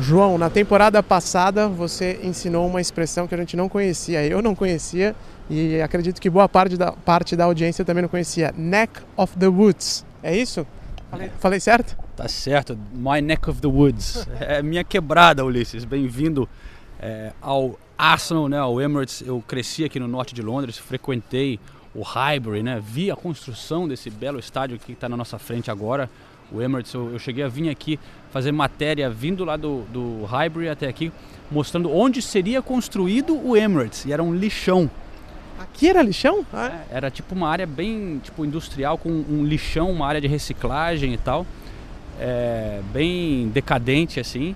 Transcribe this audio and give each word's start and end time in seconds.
João, 0.00 0.36
na 0.36 0.50
temporada 0.50 1.00
passada 1.04 1.68
você 1.68 2.18
ensinou 2.20 2.66
uma 2.66 2.80
expressão 2.80 3.28
que 3.28 3.34
a 3.34 3.38
gente 3.38 3.56
não 3.56 3.68
conhecia, 3.68 4.26
eu 4.26 4.42
não 4.42 4.52
conhecia 4.52 5.14
e 5.48 5.80
acredito 5.80 6.20
que 6.20 6.28
boa 6.28 6.48
parte 6.48 6.76
da, 6.76 6.90
parte 6.90 7.36
da 7.36 7.44
audiência 7.44 7.84
também 7.84 8.02
não 8.02 8.08
conhecia. 8.08 8.52
Neck 8.56 9.00
of 9.16 9.38
the 9.38 9.46
Woods, 9.46 10.04
é 10.20 10.36
isso? 10.36 10.66
Falei, 11.10 11.30
falei 11.38 11.60
certo? 11.60 11.96
Tá 12.16 12.26
certo, 12.26 12.76
My 12.92 13.20
Neck 13.20 13.48
of 13.48 13.60
the 13.60 13.68
Woods. 13.68 14.26
É 14.40 14.60
minha 14.62 14.82
quebrada, 14.82 15.44
Ulisses. 15.44 15.84
Bem-vindo 15.84 16.48
é, 16.98 17.32
ao 17.40 17.78
Arsenal, 17.96 18.48
né, 18.48 18.58
ao 18.58 18.80
Emirates. 18.80 19.22
Eu 19.24 19.44
cresci 19.46 19.84
aqui 19.84 20.00
no 20.00 20.08
norte 20.08 20.34
de 20.34 20.42
Londres, 20.42 20.76
frequentei 20.76 21.60
o 21.94 22.02
Highbury, 22.02 22.64
né, 22.64 22.82
vi 22.84 23.12
a 23.12 23.16
construção 23.16 23.86
desse 23.86 24.10
belo 24.10 24.40
estádio 24.40 24.76
que 24.76 24.90
está 24.90 25.08
na 25.08 25.16
nossa 25.16 25.38
frente 25.38 25.70
agora 25.70 26.10
o 26.52 26.60
Emirates. 26.60 26.92
Eu, 26.92 27.12
eu, 27.12 27.18
cheguei 27.18 27.44
a 27.44 27.48
vir 27.48 27.68
aqui 27.68 27.98
fazer 28.30 28.52
matéria 28.52 29.08
vindo 29.10 29.44
lá 29.44 29.56
do, 29.56 29.82
do 29.92 30.24
Highbury 30.24 30.68
até 30.68 30.88
aqui, 30.88 31.12
mostrando 31.50 31.90
onde 31.92 32.20
seria 32.20 32.60
construído 32.62 33.36
o 33.36 33.56
Emirates. 33.56 34.04
E 34.04 34.12
era 34.12 34.22
um 34.22 34.34
lixão. 34.34 34.90
Aqui 35.58 35.88
era 35.88 36.02
lixão? 36.02 36.44
Ah. 36.52 36.84
É, 36.90 36.96
era 36.96 37.10
tipo 37.10 37.34
uma 37.34 37.48
área 37.48 37.66
bem 37.66 38.20
tipo 38.22 38.44
industrial 38.44 38.98
com 38.98 39.08
um 39.08 39.44
lixão, 39.44 39.90
uma 39.90 40.06
área 40.06 40.20
de 40.20 40.26
reciclagem 40.26 41.12
e 41.14 41.18
tal. 41.18 41.46
É, 42.18 42.80
bem 42.92 43.48
decadente 43.48 44.20
assim. 44.20 44.54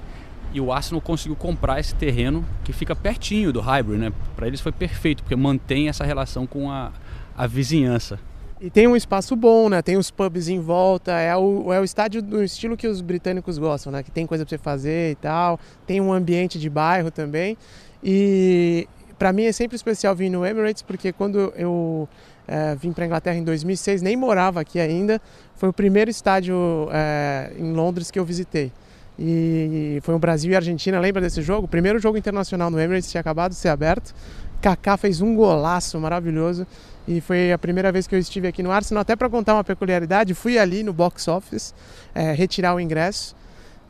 E 0.52 0.60
o 0.60 0.72
Arsenal 0.72 1.00
conseguiu 1.00 1.36
comprar 1.36 1.78
esse 1.78 1.94
terreno 1.94 2.44
que 2.64 2.72
fica 2.72 2.96
pertinho 2.96 3.52
do 3.52 3.60
Highbury, 3.60 3.98
né? 3.98 4.12
Para 4.34 4.46
eles 4.46 4.60
foi 4.60 4.72
perfeito, 4.72 5.22
porque 5.22 5.36
mantém 5.36 5.88
essa 5.88 6.04
relação 6.04 6.46
com 6.46 6.70
a, 6.70 6.90
a 7.36 7.46
vizinhança. 7.46 8.18
E 8.60 8.68
tem 8.68 8.88
um 8.88 8.96
espaço 8.96 9.36
bom, 9.36 9.68
né? 9.68 9.80
Tem 9.82 9.96
os 9.96 10.10
pubs 10.10 10.48
em 10.48 10.58
volta, 10.58 11.12
é 11.12 11.36
o, 11.36 11.72
é 11.72 11.80
o 11.80 11.84
estádio 11.84 12.20
do 12.20 12.42
estilo 12.42 12.76
que 12.76 12.88
os 12.88 13.00
britânicos 13.00 13.56
gostam, 13.56 13.92
né? 13.92 14.02
Que 14.02 14.10
tem 14.10 14.26
coisa 14.26 14.44
para 14.44 14.50
você 14.50 14.58
fazer 14.58 15.12
e 15.12 15.14
tal. 15.14 15.60
Tem 15.86 16.00
um 16.00 16.12
ambiente 16.12 16.58
de 16.58 16.68
bairro 16.68 17.10
também. 17.10 17.56
E 18.02 18.88
para 19.16 19.32
mim 19.32 19.44
é 19.44 19.52
sempre 19.52 19.76
especial 19.76 20.14
vir 20.14 20.28
no 20.28 20.44
Emirates, 20.44 20.82
porque 20.82 21.12
quando 21.12 21.52
eu 21.56 22.08
é, 22.48 22.74
vim 22.74 22.92
para 22.92 23.06
Inglaterra 23.06 23.36
em 23.36 23.44
2006, 23.44 24.02
nem 24.02 24.16
morava 24.16 24.60
aqui 24.60 24.80
ainda. 24.80 25.20
Foi 25.54 25.68
o 25.68 25.72
primeiro 25.72 26.10
estádio 26.10 26.88
é, 26.90 27.52
em 27.56 27.72
Londres 27.72 28.10
que 28.10 28.18
eu 28.18 28.24
visitei. 28.24 28.72
E 29.16 29.98
foi 30.02 30.14
o 30.14 30.18
Brasil 30.18 30.52
e 30.52 30.56
Argentina, 30.56 30.98
lembra 30.98 31.20
desse 31.20 31.42
jogo? 31.42 31.66
O 31.66 31.68
primeiro 31.68 31.98
jogo 31.98 32.16
internacional 32.16 32.70
no 32.70 32.80
Emirates 32.80 33.10
tinha 33.10 33.20
acabado 33.20 33.50
de 33.50 33.56
ser 33.56 33.68
aberto. 33.68 34.14
Kaká 34.60 34.96
fez 34.96 35.20
um 35.20 35.36
golaço 35.36 35.98
maravilhoso 36.00 36.66
e 37.08 37.22
foi 37.22 37.50
a 37.50 37.56
primeira 37.56 37.90
vez 37.90 38.06
que 38.06 38.14
eu 38.14 38.18
estive 38.18 38.46
aqui 38.46 38.62
no 38.62 38.70
Arsenal. 38.70 39.00
Até 39.00 39.16
para 39.16 39.30
contar 39.30 39.54
uma 39.54 39.64
peculiaridade, 39.64 40.34
fui 40.34 40.58
ali 40.58 40.82
no 40.82 40.92
box 40.92 41.26
office 41.26 41.74
é, 42.14 42.32
retirar 42.32 42.74
o 42.74 42.80
ingresso. 42.80 43.34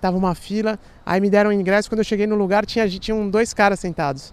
Tava 0.01 0.17
uma 0.17 0.37
fila, 0.37 0.79
aí 1.05 1.21
me 1.21 1.29
deram 1.29 1.51
o 1.51 1.53
ingresso. 1.53 1.91
Quando 1.91 1.99
eu 1.99 2.05
cheguei 2.05 2.29
no 2.29 2.37
lugar, 2.37 2.65
tinha, 2.65 2.89
tinham 2.89 3.29
dois 3.29 3.53
caras 3.53 3.81
sentados. 3.81 4.33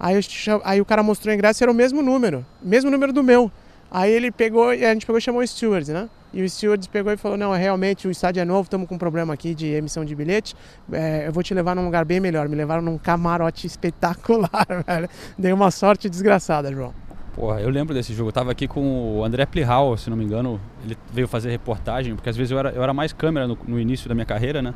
Aí, 0.00 0.16
eu, 0.16 0.60
aí 0.64 0.80
o 0.80 0.84
cara 0.84 1.00
mostrou 1.04 1.30
o 1.30 1.34
ingresso, 1.34 1.62
era 1.62 1.70
o 1.70 1.74
mesmo 1.74 2.02
número, 2.02 2.44
mesmo 2.60 2.90
número 2.90 3.12
do 3.12 3.22
meu. 3.22 3.52
Aí 3.88 4.10
ele 4.10 4.32
pegou, 4.32 4.70
a 4.70 4.74
gente 4.74 5.06
pegou 5.06 5.18
e 5.18 5.22
chamou 5.22 5.40
o 5.40 5.46
steward, 5.46 5.92
né? 5.92 6.08
E 6.32 6.42
o 6.42 6.50
steward 6.50 6.88
pegou 6.88 7.12
e 7.12 7.16
falou: 7.16 7.38
Não, 7.38 7.52
realmente 7.52 8.08
o 8.08 8.10
estádio 8.10 8.40
é 8.40 8.44
novo, 8.44 8.62
estamos 8.62 8.88
com 8.88 8.96
um 8.96 8.98
problema 8.98 9.32
aqui 9.32 9.54
de 9.54 9.68
emissão 9.68 10.04
de 10.04 10.12
bilhete. 10.16 10.56
É, 10.90 11.28
eu 11.28 11.32
vou 11.32 11.44
te 11.44 11.54
levar 11.54 11.76
num 11.76 11.84
lugar 11.84 12.04
bem 12.04 12.18
melhor. 12.18 12.48
Me 12.48 12.56
levaram 12.56 12.82
num 12.82 12.98
camarote 12.98 13.64
espetacular, 13.68 14.66
velho. 14.84 15.08
Dei 15.38 15.52
uma 15.52 15.70
sorte 15.70 16.10
desgraçada, 16.10 16.72
João. 16.72 17.03
Porra, 17.34 17.60
eu 17.60 17.68
lembro 17.68 17.92
desse 17.92 18.14
jogo. 18.14 18.28
Eu 18.28 18.32
tava 18.32 18.52
aqui 18.52 18.68
com 18.68 19.18
o 19.18 19.24
André 19.24 19.44
Plihal, 19.44 19.96
se 19.96 20.08
não 20.08 20.16
me 20.16 20.24
engano. 20.24 20.60
Ele 20.84 20.96
veio 21.12 21.26
fazer 21.26 21.50
reportagem, 21.50 22.14
porque 22.14 22.30
às 22.30 22.36
vezes 22.36 22.52
eu 22.52 22.58
era, 22.58 22.70
eu 22.70 22.82
era 22.82 22.94
mais 22.94 23.12
câmera 23.12 23.48
no, 23.48 23.58
no 23.66 23.80
início 23.80 24.08
da 24.08 24.14
minha 24.14 24.24
carreira, 24.24 24.62
né? 24.62 24.72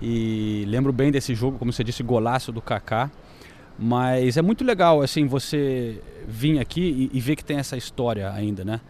E 0.00 0.64
lembro 0.68 0.92
bem 0.92 1.10
desse 1.10 1.34
jogo, 1.34 1.58
como 1.58 1.72
você 1.72 1.82
disse, 1.82 2.02
golaço 2.02 2.52
do 2.52 2.60
Kaká. 2.60 3.10
Mas 3.78 4.36
é 4.36 4.42
muito 4.42 4.62
legal, 4.62 5.00
assim, 5.00 5.26
você 5.26 6.02
vir 6.28 6.58
aqui 6.58 7.10
e, 7.12 7.16
e 7.16 7.20
ver 7.20 7.34
que 7.34 7.44
tem 7.44 7.56
essa 7.56 7.78
história 7.78 8.30
ainda, 8.30 8.62
né? 8.62 8.80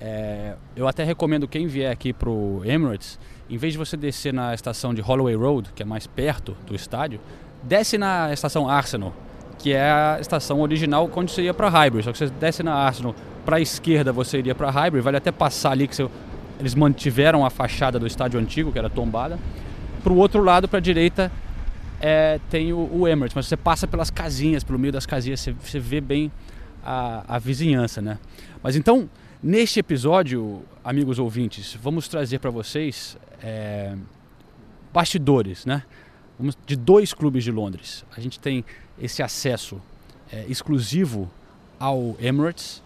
É, 0.00 0.56
eu 0.74 0.88
até 0.88 1.04
recomendo 1.04 1.46
quem 1.46 1.68
vier 1.68 1.92
aqui 1.92 2.12
pro 2.12 2.60
Emirates, 2.64 3.20
em 3.48 3.56
vez 3.56 3.72
de 3.72 3.78
você 3.78 3.96
descer 3.96 4.34
na 4.34 4.52
estação 4.52 4.92
de 4.92 5.00
Holloway 5.00 5.36
Road, 5.36 5.70
que 5.72 5.82
é 5.84 5.86
mais 5.86 6.08
perto 6.08 6.56
do 6.66 6.74
estádio, 6.74 7.20
desce 7.62 7.96
na 7.96 8.32
estação 8.32 8.68
Arsenal 8.68 9.14
que 9.62 9.72
é 9.72 9.90
a 9.90 10.18
estação 10.20 10.60
original 10.60 11.08
quando 11.08 11.30
você 11.30 11.42
ia 11.42 11.54
para 11.54 11.68
Highbury. 11.68 12.02
Só 12.02 12.10
que 12.10 12.18
você 12.18 12.26
desce 12.26 12.64
na 12.64 12.74
Arsenal 12.74 13.14
para 13.44 13.56
a 13.56 13.60
esquerda, 13.60 14.12
você 14.12 14.38
iria 14.38 14.54
para 14.56 14.68
Highbury, 14.70 15.00
vale 15.00 15.16
até 15.16 15.30
passar 15.30 15.70
ali 15.70 15.86
que 15.86 15.94
você, 15.94 16.08
eles 16.58 16.74
mantiveram 16.74 17.46
a 17.46 17.50
fachada 17.50 17.98
do 17.98 18.06
estádio 18.06 18.40
antigo, 18.40 18.72
que 18.72 18.78
era 18.78 18.90
tombada. 18.90 19.38
Para 20.02 20.12
o 20.12 20.16
outro 20.16 20.42
lado, 20.42 20.66
para 20.66 20.78
a 20.78 20.82
direita, 20.82 21.30
é, 22.00 22.40
tem 22.50 22.72
o, 22.72 22.90
o, 22.92 23.06
Emirates, 23.06 23.34
mas 23.36 23.46
você 23.46 23.56
passa 23.56 23.86
pelas 23.86 24.10
casinhas, 24.10 24.64
pelo 24.64 24.78
meio 24.78 24.92
das 24.92 25.06
casinhas, 25.06 25.38
você, 25.38 25.52
você 25.52 25.78
vê 25.78 26.00
bem 26.00 26.32
a, 26.84 27.36
a 27.36 27.38
vizinhança, 27.38 28.02
né? 28.02 28.18
Mas 28.60 28.74
então, 28.74 29.08
neste 29.40 29.78
episódio, 29.78 30.62
amigos 30.82 31.20
ouvintes, 31.20 31.78
vamos 31.80 32.08
trazer 32.08 32.40
para 32.40 32.50
vocês 32.50 33.16
é, 33.40 33.94
bastidores, 34.92 35.64
né? 35.64 35.84
De 36.66 36.74
dois 36.74 37.14
clubes 37.14 37.44
de 37.44 37.52
Londres. 37.52 38.04
A 38.16 38.20
gente 38.20 38.40
tem 38.40 38.64
esse 39.00 39.22
acesso 39.22 39.80
é, 40.32 40.44
exclusivo 40.48 41.30
ao 41.78 42.16
Emirates, 42.20 42.82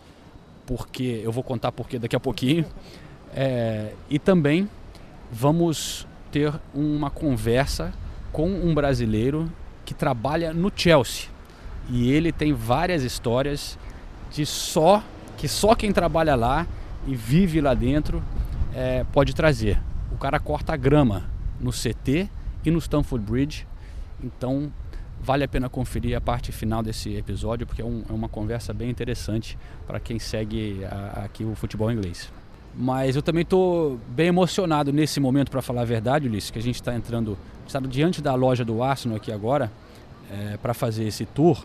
porque 0.65 1.21
eu 1.23 1.31
vou 1.31 1.43
contar 1.43 1.73
porque 1.73 1.99
daqui 1.99 2.17
a 2.17 2.21
pouquinho. 2.21 2.65
É, 3.35 3.93
e 4.09 4.19
também 4.19 4.69
vamos 5.31 6.07
ter 6.31 6.53
uma 6.75 7.11
conversa 7.11 7.93
com 8.33 8.49
um 8.49 8.75
brasileiro 8.75 9.51
que 9.85 9.95
trabalha 9.95 10.53
no 10.53 10.73
Chelsea. 10.75 11.29
E 11.89 12.11
ele 12.11 12.33
tem 12.33 12.53
várias 12.53 13.03
histórias 13.03 13.79
de 14.33 14.45
só 14.45 15.03
que 15.37 15.47
só 15.47 15.75
quem 15.75 15.93
trabalha 15.93 16.35
lá 16.35 16.67
e 17.07 17.15
vive 17.15 17.61
lá 17.61 17.75
dentro 17.75 18.23
é, 18.75 19.05
pode 19.13 19.35
trazer. 19.35 19.81
O 20.11 20.17
cara 20.17 20.41
corta 20.41 20.73
a 20.73 20.77
grama 20.77 21.25
no 21.61 21.71
CT 21.71 22.29
e 22.65 22.71
no 22.71 22.79
Stamford 22.79 23.25
Bridge. 23.25 23.67
Então 24.23 24.73
Vale 25.21 25.45
a 25.45 25.49
pena 25.49 25.69
conferir 25.69 26.17
a 26.17 26.21
parte 26.21 26.53
final 26.53 26.83
desse 26.83 27.15
episódio, 27.15 27.67
porque 27.67 27.83
é, 27.83 27.85
um, 27.85 28.03
é 28.09 28.13
uma 28.13 28.29
conversa 28.29 28.73
bem 28.73 28.91
interessante 28.91 29.59
para 29.87 29.99
quem 29.99 30.19
segue 30.19 30.85
a, 30.85 31.25
aqui 31.25 31.45
o 31.45 31.55
futebol 31.55 31.91
inglês. 31.91 32.31
Mas 32.75 33.17
eu 33.17 33.23
também 33.23 33.43
estou 33.43 33.99
bem 34.09 34.29
emocionado 34.29 34.93
nesse 34.93 35.19
momento, 35.19 35.51
para 35.51 35.63
falar 35.63 35.83
a 35.83 35.85
verdade, 35.85 36.29
Ulisses, 36.29 36.51
que 36.51 36.59
a 36.59 36.63
gente 36.63 36.77
está 36.77 36.95
entrando, 36.95 37.37
está 37.67 37.81
diante 37.81 38.21
da 38.21 38.35
loja 38.35 38.65
do 38.65 38.83
Arsenal 38.83 39.17
aqui 39.17 39.33
agora, 39.33 39.73
é, 40.31 40.59
para 40.59 40.75
fazer 40.75 41.05
esse 41.05 41.25
tour. 41.25 41.65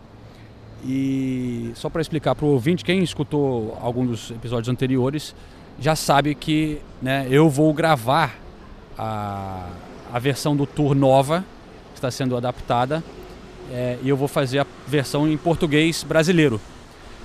E 0.83 1.71
só 1.75 1.89
para 1.89 2.01
explicar 2.01 2.33
para 2.33 2.45
o 2.45 2.49
ouvinte, 2.49 2.83
quem 2.83 3.03
escutou 3.03 3.77
algum 3.81 4.05
dos 4.05 4.31
episódios 4.31 4.69
anteriores 4.69 5.35
já 5.79 5.95
sabe 5.95 6.33
que 6.33 6.81
né, 7.01 7.27
eu 7.29 7.49
vou 7.49 7.73
gravar 7.73 8.35
a, 8.97 9.67
a 10.11 10.17
versão 10.19 10.55
do 10.55 10.65
tour 10.65 10.95
nova, 10.95 11.45
que 11.91 11.97
está 11.97 12.09
sendo 12.09 12.37
adaptada 12.37 13.03
é, 13.71 13.97
e 14.03 14.09
eu 14.09 14.17
vou 14.17 14.27
fazer 14.27 14.59
a 14.59 14.65
versão 14.85 15.27
em 15.27 15.37
português 15.37 16.03
brasileiro. 16.03 16.59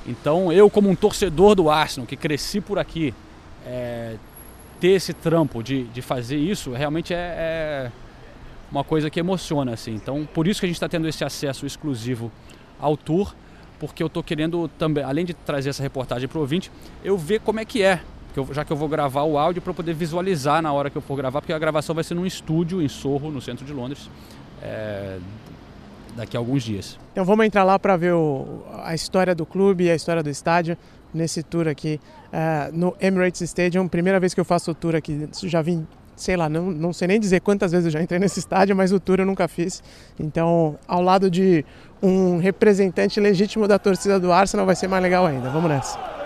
Então 0.07 0.53
eu, 0.53 0.71
como 0.71 0.89
um 0.89 0.95
torcedor 0.95 1.55
do 1.55 1.69
Arsenal, 1.69 2.07
que 2.07 2.17
cresci 2.17 2.61
por 2.61 2.79
aqui, 2.79 3.13
é, 3.67 4.15
ter 4.79 4.89
esse 4.89 5.13
trampo 5.13 5.63
de, 5.63 5.85
de 5.85 6.01
fazer 6.01 6.37
isso 6.37 6.73
realmente 6.73 7.13
é, 7.13 7.17
é, 7.17 7.93
uma 8.71 8.85
coisa 8.85 9.11
que 9.11 9.19
emociona. 9.19 9.73
Assim. 9.73 9.95
Então 9.95 10.27
por 10.33 10.47
isso 10.47 10.61
que 10.61 10.67
a 10.67 10.69
gente 10.69 10.77
está 10.77 10.89
tendo 10.89 11.09
esse 11.09 11.25
acesso 11.25 11.67
exclusivo 11.67 12.31
ao 12.81 12.97
tour, 12.97 13.35
porque 13.81 14.03
eu 14.03 14.07
estou 14.07 14.23
querendo 14.23 14.69
também, 14.79 15.03
além 15.03 15.25
de 15.25 15.35
trazer 15.35 15.71
essa 15.71 15.83
reportagem 15.83 16.29
para 16.29 16.39
o 16.39 16.41
ouvinte, 16.41 16.71
eu 17.03 17.19
ver 17.19 17.41
como 17.41 17.59
é 17.59 17.65
que 17.65 17.83
é. 17.83 18.01
Já 18.53 18.67
que 18.67 18.71
eu 18.71 18.77
vou 18.77 18.87
gravar 18.87 19.23
o 19.23 19.39
áudio 19.39 19.63
para 19.63 19.73
poder 19.73 19.95
visualizar 19.95 20.61
na 20.61 20.71
hora 20.71 20.91
que 20.91 20.97
eu 20.97 21.01
for 21.01 21.17
gravar, 21.17 21.41
porque 21.41 21.55
a 21.55 21.59
gravação 21.59 21.95
vai 21.95 22.05
ser 22.05 22.15
num 22.15 22.27
estúdio 22.27 22.83
em 22.83 22.89
Sorro, 22.89 23.31
no 23.31 23.41
centro 23.41 23.65
de 23.65 23.73
Londres. 23.73 24.11
É, 24.63 25.19
daqui 26.17 26.37
a 26.37 26.41
alguns 26.41 26.63
dias. 26.63 26.99
Então 27.13 27.25
vamos 27.25 27.47
entrar 27.47 27.63
lá 27.65 27.79
para 27.79 27.97
ver 27.97 28.15
o, 28.15 28.65
a 28.83 28.95
história 28.95 29.35
do 29.35 29.45
clube 29.45 29.85
e 29.85 29.91
a 29.91 29.95
história 29.95 30.23
do 30.23 30.31
estádio 30.31 30.77
nesse 31.13 31.43
tour 31.43 31.69
aqui 31.69 32.01
uh, 32.33 32.77
no 32.77 32.97
Emirates 33.01 33.41
Stadium. 33.43 33.87
Primeira 33.87 34.19
vez 34.19 34.35
que 34.35 34.41
eu 34.41 34.45
faço 34.45 34.71
o 34.71 34.75
tour 34.75 34.95
aqui, 34.95 35.29
já 35.45 35.63
vim, 35.63 35.87
sei 36.17 36.37
lá, 36.37 36.49
não, 36.49 36.71
não 36.71 36.93
sei 36.93 37.09
nem 37.09 37.21
dizer 37.21 37.41
quantas 37.41 37.73
vezes 37.73 37.87
eu 37.87 37.91
já 37.91 38.03
entrei 38.03 38.19
nesse 38.19 38.39
estádio, 38.39 38.75
mas 38.75 38.93
o 38.93 38.99
tour 38.99 39.21
eu 39.21 39.27
nunca 39.27 39.47
fiz. 39.47 39.83
Então, 40.19 40.79
ao 40.89 41.03
lado 41.03 41.31
de 41.31 41.65
um 42.03 42.39
representante 42.39 43.21
legítimo 43.21 43.69
da 43.69 43.79
torcida 43.79 44.19
do 44.19 44.33
Arsenal, 44.33 44.67
vai 44.67 44.75
ser 44.75 44.89
mais 44.89 45.03
legal 45.03 45.27
ainda. 45.27 45.51
Vamos 45.51 45.71
nessa. 45.71 46.26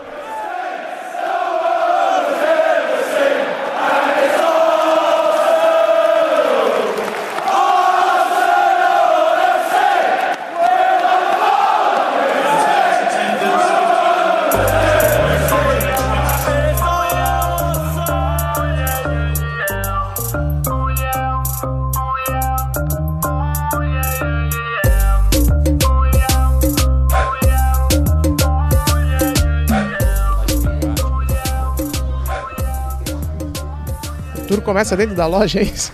O 34.50 34.54
tour 34.54 34.62
começa 34.62 34.96
dentro 34.96 35.14
da 35.14 35.28
loja, 35.28 35.60
é 35.60 35.62
isso? 35.62 35.92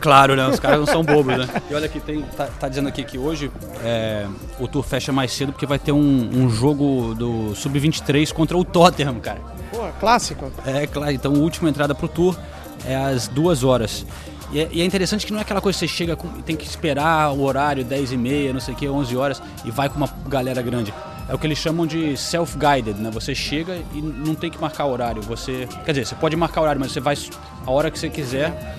Claro, 0.00 0.34
né? 0.34 0.48
Os 0.48 0.58
caras 0.58 0.80
não 0.80 0.86
são 0.86 1.04
bobos, 1.04 1.36
né? 1.36 1.48
E 1.70 1.74
olha 1.74 1.86
aqui, 1.86 2.00
tem, 2.00 2.22
tá, 2.22 2.48
tá 2.58 2.68
dizendo 2.68 2.88
aqui 2.88 3.04
que 3.04 3.16
hoje 3.16 3.52
é, 3.84 4.26
o 4.58 4.66
tour 4.66 4.82
fecha 4.82 5.12
mais 5.12 5.30
cedo 5.30 5.52
porque 5.52 5.64
vai 5.64 5.78
ter 5.78 5.92
um, 5.92 6.30
um 6.34 6.50
jogo 6.50 7.14
do 7.14 7.54
Sub-23 7.54 8.32
contra 8.32 8.58
o 8.58 8.64
Tottenham, 8.64 9.20
cara. 9.20 9.38
Pô, 9.70 9.78
clássico. 10.00 10.50
É, 10.66 10.88
claro, 10.88 11.12
então 11.12 11.32
a 11.32 11.38
última 11.38 11.68
entrada 11.68 11.94
pro 11.94 12.08
tour 12.08 12.36
é 12.84 12.96
às 12.96 13.28
duas 13.28 13.62
horas. 13.62 14.04
E 14.50 14.58
é, 14.58 14.68
e 14.72 14.80
é 14.80 14.84
interessante 14.84 15.24
que 15.24 15.30
não 15.30 15.38
é 15.38 15.42
aquela 15.42 15.60
coisa 15.60 15.78
que 15.78 15.86
você 15.86 15.94
chega 15.94 16.16
com, 16.16 16.26
tem 16.42 16.56
que 16.56 16.66
esperar 16.66 17.32
o 17.32 17.44
horário 17.44 17.84
10 17.84 18.10
e 18.10 18.16
meia, 18.16 18.52
não 18.52 18.58
sei 18.58 18.74
o 18.74 18.76
que, 18.76 18.88
11 18.88 19.16
horas 19.16 19.40
e 19.64 19.70
vai 19.70 19.88
com 19.88 19.98
uma 19.98 20.08
galera 20.26 20.60
grande. 20.62 20.92
É 21.30 21.34
o 21.34 21.38
que 21.38 21.46
eles 21.46 21.58
chamam 21.58 21.86
de 21.86 22.16
self-guided, 22.16 23.00
né? 23.00 23.08
Você 23.12 23.34
chega 23.34 23.78
e 23.94 24.02
não 24.02 24.34
tem 24.34 24.50
que 24.50 24.60
marcar 24.60 24.86
horário. 24.86 25.22
Você, 25.22 25.68
quer 25.84 25.92
dizer, 25.92 26.06
você 26.06 26.14
pode 26.16 26.34
marcar 26.34 26.60
horário, 26.62 26.80
mas 26.80 26.90
você 26.90 26.98
vai 26.98 27.16
a 27.64 27.70
hora 27.70 27.88
que 27.90 27.96
você 27.98 28.10
quiser 28.10 28.76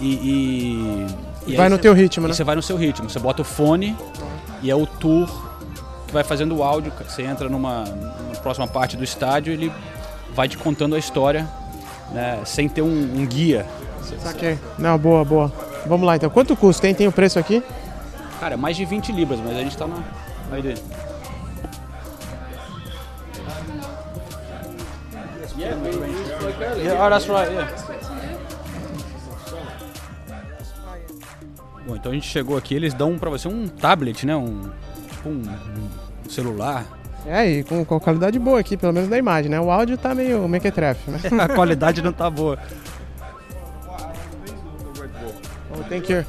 e, 0.00 1.06
e, 1.46 1.52
e 1.52 1.56
Vai 1.56 1.68
no 1.68 1.76
você- 1.76 1.82
teu 1.82 1.92
ritmo, 1.92 2.26
né? 2.26 2.32
você 2.32 2.42
vai 2.42 2.56
no 2.56 2.62
seu 2.62 2.76
ritmo. 2.78 3.10
Você 3.10 3.18
bota 3.18 3.42
o 3.42 3.44
fone 3.44 3.94
e 4.62 4.70
é 4.70 4.74
o 4.74 4.86
tour 4.86 5.28
que 6.06 6.12
vai 6.14 6.24
fazendo 6.24 6.56
o 6.56 6.62
áudio. 6.62 6.90
Você 7.06 7.22
entra 7.22 7.50
numa, 7.50 7.84
numa 7.84 8.34
próxima 8.42 8.66
parte 8.66 8.96
do 8.96 9.04
estádio, 9.04 9.52
ele 9.52 9.70
vai 10.34 10.48
te 10.48 10.56
contando 10.56 10.94
a 10.94 10.98
história, 10.98 11.46
né? 12.12 12.40
Sem 12.46 12.66
ter 12.66 12.80
um, 12.80 12.88
um 13.20 13.26
guia. 13.26 13.66
Saquei. 14.22 14.58
Não, 14.78 14.96
boa, 14.98 15.22
boa. 15.22 15.52
Vamos 15.86 16.06
lá 16.06 16.16
então. 16.16 16.30
Quanto 16.30 16.56
custa, 16.56 16.88
hein? 16.88 16.94
Tem 16.94 17.06
o 17.06 17.12
preço 17.12 17.38
aqui? 17.38 17.62
Cara, 18.40 18.54
é 18.54 18.56
mais 18.56 18.74
de 18.74 18.86
20 18.86 19.12
libras, 19.12 19.38
mas 19.38 19.54
a 19.54 19.60
gente 19.60 19.76
tá 19.76 19.86
na. 19.86 19.96
Aí 20.50 20.62
dele. 20.62 20.80
Yeah, 26.60 27.06
oh, 27.06 27.10
that's 27.10 27.26
right, 27.28 27.50
yeah. 27.50 27.70
Bom, 31.86 31.96
então 31.96 32.12
a 32.12 32.14
gente 32.14 32.28
chegou 32.28 32.56
aqui, 32.56 32.74
eles 32.74 32.92
dão 32.92 33.18
pra 33.18 33.30
você 33.30 33.48
um 33.48 33.66
tablet, 33.66 34.26
né? 34.26 34.36
Um, 34.36 34.70
tipo 35.10 35.28
um, 35.28 35.42
um 35.42 36.30
celular. 36.30 36.86
É, 37.26 37.48
e 37.48 37.64
com, 37.64 37.84
com 37.84 37.98
qualidade 37.98 38.38
boa 38.38 38.60
aqui, 38.60 38.76
pelo 38.76 38.92
menos 38.92 39.08
da 39.08 39.18
imagem, 39.18 39.50
né? 39.50 39.60
O 39.60 39.70
áudio 39.70 39.96
tá 39.98 40.14
meio 40.14 40.46
mequetrefe, 40.48 41.10
né? 41.10 41.18
A 41.42 41.48
qualidade 41.48 42.02
não 42.02 42.12
tá 42.12 42.28
boa. 42.30 42.58
Oh, 45.72 45.82
thank 45.88 46.12
you. 46.12 46.24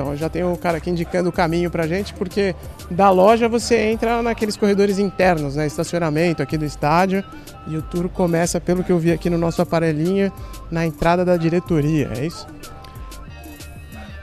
Então 0.00 0.14
já 0.16 0.28
tem 0.28 0.44
o 0.44 0.56
cara 0.56 0.78
aqui 0.78 0.90
indicando 0.90 1.28
o 1.28 1.32
caminho 1.32 1.68
pra 1.72 1.84
gente, 1.84 2.14
porque 2.14 2.54
da 2.88 3.10
loja 3.10 3.48
você 3.48 3.76
entra 3.90 4.22
naqueles 4.22 4.56
corredores 4.56 4.96
internos, 5.00 5.56
né? 5.56 5.66
Estacionamento 5.66 6.40
aqui 6.40 6.56
do 6.56 6.64
estádio. 6.64 7.24
E 7.66 7.76
o 7.76 7.82
tour 7.82 8.08
começa, 8.08 8.60
pelo 8.60 8.84
que 8.84 8.92
eu 8.92 8.98
vi 8.98 9.10
aqui 9.10 9.28
no 9.28 9.36
nosso 9.36 9.60
aparelhinho, 9.60 10.32
na 10.70 10.86
entrada 10.86 11.24
da 11.24 11.36
diretoria, 11.36 12.10
é 12.16 12.24
isso? 12.26 12.46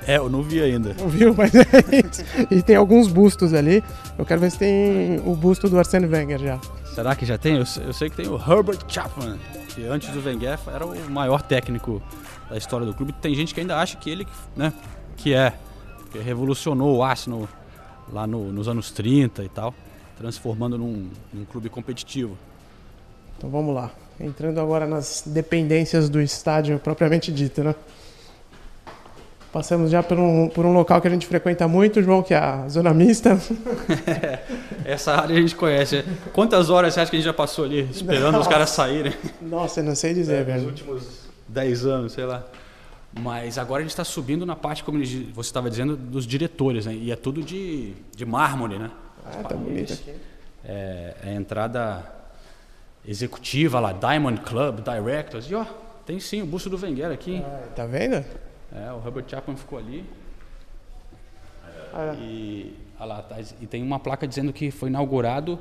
É, 0.08 0.16
eu 0.18 0.30
não 0.30 0.42
vi 0.42 0.62
ainda. 0.62 0.96
Não 0.98 1.10
viu? 1.10 1.36
Mas 1.38 1.52
é 1.56 1.64
isso. 2.10 2.24
E 2.50 2.62
tem 2.62 2.78
alguns 2.78 3.08
bustos 3.10 3.54
ali. 3.54 3.84
Eu 4.18 4.26
quero 4.26 4.40
ver 4.40 4.52
se 4.52 4.58
tem 4.60 5.20
o 5.26 5.36
busto 5.36 5.68
do 5.68 5.78
Arsene 5.78 6.06
Wenger 6.08 6.40
já. 6.40 6.60
Será 6.94 7.14
que 7.16 7.26
já 7.26 7.38
tem? 7.38 7.58
Eu, 7.58 7.66
sei- 7.66 7.86
eu 7.86 7.92
sei 7.94 8.10
que 8.10 8.16
tem 8.16 8.28
o 8.30 8.36
Herbert 8.36 8.80
Chapman, 8.88 9.38
que 9.70 9.86
antes 9.86 10.08
do 10.10 10.24
Wenger 10.26 10.58
era 10.74 10.86
o 10.86 11.10
maior 11.12 11.42
técnico 11.42 12.02
da 12.50 12.56
história 12.58 12.86
do 12.86 12.94
clube. 12.94 13.14
Tem 13.22 13.36
gente 13.36 13.54
que 13.54 13.60
ainda 13.60 13.78
acha 13.78 13.98
que 13.98 14.10
ele, 14.10 14.26
né, 14.56 14.72
que 15.18 15.34
é, 15.34 15.52
que 16.18 16.24
revolucionou 16.24 16.96
o 16.98 17.04
Arsenal 17.04 17.48
lá 18.12 18.26
no- 18.28 18.52
nos 18.52 18.68
anos 18.68 18.92
30 18.92 19.44
e 19.44 19.50
tal, 19.50 19.74
transformando 20.18 20.78
num, 20.78 21.10
num 21.34 21.46
clube 21.46 21.70
competitivo. 21.70 22.38
Então 23.38 23.50
vamos 23.50 23.76
lá. 23.76 23.92
Entrando 24.20 24.60
agora 24.62 24.88
nas 24.88 25.24
dependências 25.26 26.08
do 26.10 26.22
estádio 26.22 26.80
propriamente 26.80 27.32
dito, 27.32 27.64
né? 27.64 27.76
Passamos 29.52 29.90
já 29.90 30.04
por 30.04 30.20
um, 30.20 30.50
por 30.50 30.66
um 30.66 30.74
local 30.74 31.00
que 31.02 31.08
a 31.08 31.12
gente 31.12 31.26
frequenta 31.26 31.66
muito, 31.68 32.02
João, 32.04 32.22
que 32.22 32.34
é 32.34 32.38
a 32.38 32.68
zona 32.68 32.94
mista. 32.94 33.38
Essa 34.84 35.14
área 35.16 35.38
a 35.38 35.40
gente 35.42 35.56
conhece. 35.56 36.04
Quantas 36.34 36.70
horas 36.70 36.94
você 36.94 37.00
acha 37.00 37.10
que 37.10 37.16
a 37.16 37.20
gente 37.20 37.26
já 37.28 37.34
passou 37.34 37.64
ali 37.66 37.82
esperando 37.90 38.38
os 38.38 38.48
caras 38.48 38.70
saírem? 38.72 39.14
Nossa, 39.42 39.80
eu 39.80 39.84
não 39.86 39.96
sei 39.96 40.14
dizer, 40.14 40.40
nos 40.40 40.48
velho. 40.48 40.66
últimos 40.68 41.08
10 41.48 41.86
anos, 41.86 42.12
sei 42.12 42.26
lá. 42.26 42.44
Mas 43.18 43.58
agora 43.58 43.80
a 43.80 43.84
gente 43.84 43.92
está 43.92 44.04
subindo 44.04 44.46
na 44.46 44.56
parte, 44.56 44.84
como 44.84 45.00
você 45.00 45.40
estava 45.48 45.70
dizendo, 45.70 45.96
dos 45.96 46.28
diretores, 46.28 46.86
né? 46.86 46.94
E 46.94 47.12
é 47.12 47.16
tudo 47.16 47.42
de, 47.42 47.94
de 48.16 48.26
mármore, 48.26 48.78
né? 48.78 48.92
Ah, 49.26 49.44
tá 49.44 49.56
bonito. 49.56 49.98
É, 50.64 51.16
é 51.24 51.30
a 51.30 51.34
entrada 51.34 52.04
executiva 53.08 53.80
lá, 53.80 53.94
Diamond 53.94 54.42
Club, 54.42 54.80
Directors. 54.82 55.50
E 55.50 55.56
ó, 55.56 55.66
tem 56.06 56.20
sim 56.20 56.42
o 56.42 56.46
busto 56.46 56.70
do 56.70 56.78
Wenger 56.78 57.12
aqui. 57.12 57.36
hein? 57.36 57.46
Tá 57.76 57.86
vendo? 57.86 58.16
É, 58.74 58.92
o 58.92 59.02
Herbert 59.06 59.26
Chapman 59.30 59.56
ficou 59.56 59.80
ali. 59.80 60.04
Ah, 61.94 62.14
E, 62.20 62.76
olha 63.00 63.06
lá, 63.08 63.22
tá, 63.22 63.38
e 63.62 63.66
tem 63.66 63.82
uma 63.82 64.00
placa 64.00 64.28
dizendo 64.28 64.52
que 64.52 64.70
foi 64.72 64.90
inaugurado 64.90 65.58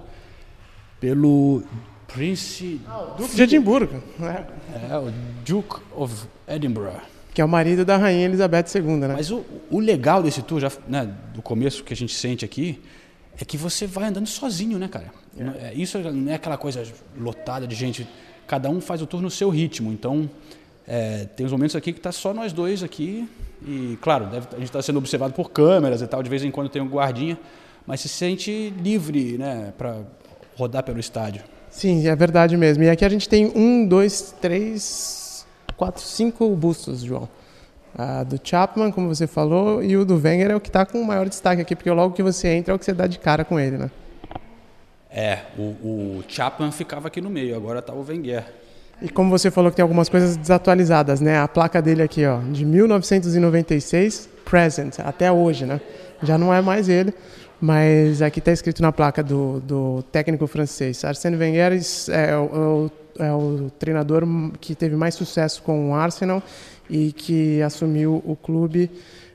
pelo 0.98 1.62
Prince. 2.08 2.80
Duque 3.16 3.36
de 3.36 3.42
Edimburgo, 3.42 4.02
né? 4.18 4.46
É, 4.90 4.98
o 4.98 5.12
Duke 5.44 5.80
of 5.94 6.26
Edinburgh. 6.48 7.00
Que 7.34 7.40
é 7.40 7.44
o 7.44 7.48
marido 7.48 7.84
da 7.84 7.96
rainha 7.96 8.24
Elizabeth 8.26 8.64
II, 8.76 8.82
né? 8.96 9.08
Mas 9.08 9.30
o, 9.30 9.44
o 9.70 9.80
legal 9.80 10.22
desse 10.22 10.40
tour, 10.40 10.60
já, 10.60 10.70
né, 10.88 11.12
do 11.34 11.42
começo 11.42 11.82
que 11.82 11.92
a 11.92 11.96
gente 11.96 12.14
sente 12.14 12.44
aqui, 12.44 12.80
é 13.40 13.44
que 13.44 13.56
você 13.56 13.86
vai 13.86 14.04
andando 14.04 14.28
sozinho, 14.28 14.78
né, 14.78 14.86
cara? 14.88 15.06
Não- 15.36 15.52
é, 15.54 15.74
Isso 15.74 15.98
não 15.98 16.30
é 16.30 16.36
aquela 16.36 16.56
coisa 16.56 16.84
lotada 17.18 17.66
de 17.66 17.74
gente. 17.74 18.06
Cada 18.46 18.70
um 18.70 18.80
faz 18.80 19.02
o 19.02 19.06
tour 19.06 19.20
no 19.20 19.30
seu 19.30 19.50
ritmo. 19.50 19.90
Então, 19.92 20.30
é, 20.86 21.24
tem 21.36 21.44
uns 21.44 21.50
momentos 21.50 21.74
aqui 21.74 21.92
que 21.92 22.00
tá 22.00 22.12
só 22.12 22.32
nós 22.32 22.52
dois 22.52 22.84
aqui. 22.84 23.28
E, 23.66 23.98
claro, 24.00 24.26
deve- 24.26 24.46
a 24.52 24.56
gente 24.58 24.66
está 24.66 24.80
sendo 24.80 24.98
observado 24.98 25.34
por 25.34 25.50
câmeras 25.50 26.02
e 26.02 26.06
tal. 26.06 26.22
De 26.22 26.30
vez 26.30 26.44
em 26.44 26.52
quando 26.52 26.68
tem 26.68 26.80
um 26.80 26.88
guardinha. 26.88 27.36
Mas 27.86 28.00
se 28.00 28.08
sente 28.08 28.72
livre, 28.80 29.36
né, 29.36 29.72
para 29.76 29.96
rodar 30.56 30.82
pelo 30.84 31.00
estádio. 31.00 31.42
Sim, 31.68 32.06
é 32.06 32.14
verdade 32.14 32.56
mesmo. 32.56 32.84
E 32.84 32.88
aqui 32.88 33.04
a 33.04 33.08
gente 33.08 33.28
tem 33.28 33.50
um, 33.56 33.84
dois, 33.86 34.34
três, 34.40 35.23
quatro, 35.76 36.02
cinco 36.02 36.48
bustos, 36.50 37.00
João. 37.00 37.28
Ah, 37.96 38.24
do 38.24 38.40
Chapman, 38.42 38.90
como 38.90 39.08
você 39.08 39.26
falou, 39.26 39.82
e 39.82 39.96
o 39.96 40.04
do 40.04 40.16
Wenger 40.16 40.50
é 40.50 40.56
o 40.56 40.60
que 40.60 40.68
está 40.68 40.84
com 40.84 41.00
o 41.00 41.06
maior 41.06 41.28
destaque 41.28 41.62
aqui, 41.62 41.76
porque 41.76 41.90
logo 41.90 42.14
que 42.14 42.22
você 42.22 42.48
entra 42.48 42.72
é 42.72 42.74
o 42.74 42.78
que 42.78 42.84
você 42.84 42.92
dá 42.92 43.06
de 43.06 43.18
cara 43.18 43.44
com 43.44 43.58
ele, 43.58 43.78
né? 43.78 43.90
É, 45.10 45.42
o, 45.56 45.62
o 45.62 46.24
Chapman 46.26 46.72
ficava 46.72 47.06
aqui 47.06 47.20
no 47.20 47.30
meio, 47.30 47.54
agora 47.54 47.80
tá 47.80 47.92
o 47.92 48.04
Wenger. 48.04 48.44
E 49.04 49.08
como 49.10 49.28
você 49.28 49.50
falou 49.50 49.70
que 49.70 49.76
tem 49.76 49.82
algumas 49.82 50.08
coisas 50.08 50.34
desatualizadas, 50.34 51.20
né? 51.20 51.38
A 51.38 51.46
placa 51.46 51.82
dele 51.82 52.00
aqui, 52.02 52.24
ó, 52.24 52.38
de 52.38 52.64
1996, 52.64 54.30
present, 54.46 54.98
até 55.00 55.30
hoje, 55.30 55.66
né? 55.66 55.78
Já 56.22 56.38
não 56.38 56.54
é 56.54 56.62
mais 56.62 56.88
ele, 56.88 57.12
mas 57.60 58.22
aqui 58.22 58.38
está 58.38 58.50
escrito 58.50 58.80
na 58.80 58.90
placa 58.92 59.22
do, 59.22 59.60
do 59.60 60.02
técnico 60.10 60.46
francês. 60.46 61.04
Arsène 61.04 61.36
Wenger 61.36 61.78
é 62.10 62.34
o, 62.34 62.90
é 63.18 63.30
o 63.30 63.70
treinador 63.78 64.26
que 64.58 64.74
teve 64.74 64.96
mais 64.96 65.14
sucesso 65.14 65.62
com 65.62 65.90
o 65.90 65.94
Arsenal 65.94 66.42
e 66.88 67.12
que 67.12 67.60
assumiu 67.60 68.22
o 68.24 68.34
clube 68.34 68.90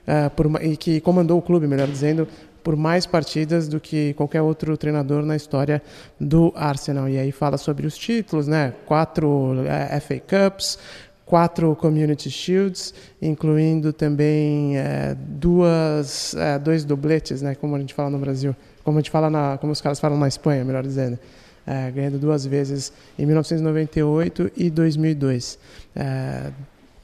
eh, 0.08 0.30
por 0.30 0.48
ma- 0.50 0.64
e 0.64 0.76
que 0.76 1.00
comandou 1.00 1.38
o 1.38 1.42
clube, 1.44 1.68
melhor 1.68 1.88
dizendo, 1.88 2.28
por 2.64 2.76
mais 2.76 3.06
partidas 3.06 3.68
do 3.68 3.80
que 3.80 4.14
qualquer 4.14 4.42
outro 4.42 4.76
treinador 4.78 5.24
na 5.26 5.36
história 5.36 5.82
do 6.20 6.52
Arsenal. 6.56 7.10
E 7.10 7.18
aí 7.18 7.32
fala 7.32 7.58
sobre 7.58 7.88
os 7.88 7.98
títulos, 7.98 8.48
né? 8.48 8.74
Quatro 8.86 9.56
eh, 9.66 10.00
FA 10.00 10.20
Cups, 10.20 10.78
quatro 11.26 11.76
Community 11.76 12.32
Shields, 12.32 12.94
incluindo 13.22 13.94
também 13.94 14.78
eh, 14.78 15.16
duas, 15.16 16.34
eh, 16.34 16.58
dois 16.58 16.84
dobletes, 16.84 17.42
né? 17.44 17.54
Como 17.54 17.76
a 17.76 17.80
gente 17.80 17.94
fala 17.94 18.10
no 18.10 18.18
Brasil, 18.18 18.56
como 18.84 18.98
a 18.98 19.02
gente 19.02 19.12
fala 19.12 19.30
na, 19.30 19.58
como 19.60 19.72
os 19.72 19.80
caras 19.80 20.00
falam 20.00 20.18
na 20.18 20.28
Espanha, 20.28 20.66
melhor 20.66 20.82
dizendo. 20.82 21.20
Eh, 21.68 21.92
ganhando 21.92 22.18
duas 22.18 22.46
vezes 22.48 22.92
em 23.18 23.28
1998 23.28 24.52
e 24.58 24.72
2002. 24.72 25.60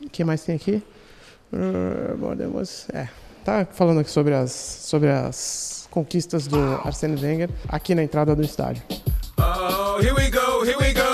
O 0.04 0.10
que 0.10 0.24
mais 0.24 0.44
tem 0.44 0.56
aqui? 0.56 0.82
Uh, 1.54 2.18
é, 2.94 3.08
tá 3.46 3.66
falando 3.72 4.00
aqui 4.00 4.10
sobre 4.10 4.34
as, 4.34 4.52
sobre 4.52 5.10
as 5.10 5.88
conquistas 5.92 6.48
do 6.48 6.60
Arsene 6.84 7.16
Wenger 7.22 7.50
aqui 7.70 7.94
na 7.94 8.04
entrada 8.04 8.36
do 8.36 8.42
estádio. 8.42 8.82
Oh, 9.38 10.02
here 10.02 10.14
we 10.16 10.30
go, 10.30 10.66
here 10.66 10.78
we 10.80 10.94
go. 10.94 11.06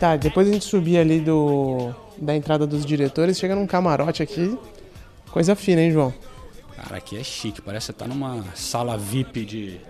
Tá, 0.00 0.16
depois 0.16 0.48
a 0.48 0.52
gente 0.52 0.64
subir 0.64 0.98
ali 0.98 1.20
do, 1.20 1.94
da 2.18 2.34
entrada 2.34 2.66
dos 2.66 2.84
diretores, 2.84 3.38
chega 3.38 3.54
num 3.54 3.68
camarote 3.68 4.20
aqui. 4.20 4.58
Coisa 5.30 5.54
fina, 5.54 5.80
hein, 5.80 5.92
João? 5.92 6.12
Cara, 6.82 6.96
aqui 6.96 7.16
é 7.16 7.22
chique, 7.24 7.60
parece 7.62 7.86
que 7.86 7.92
você 7.92 7.98
tá 7.98 8.06
numa 8.08 8.44
sala 8.54 8.98
VIP 8.98 9.44
de, 9.44 9.80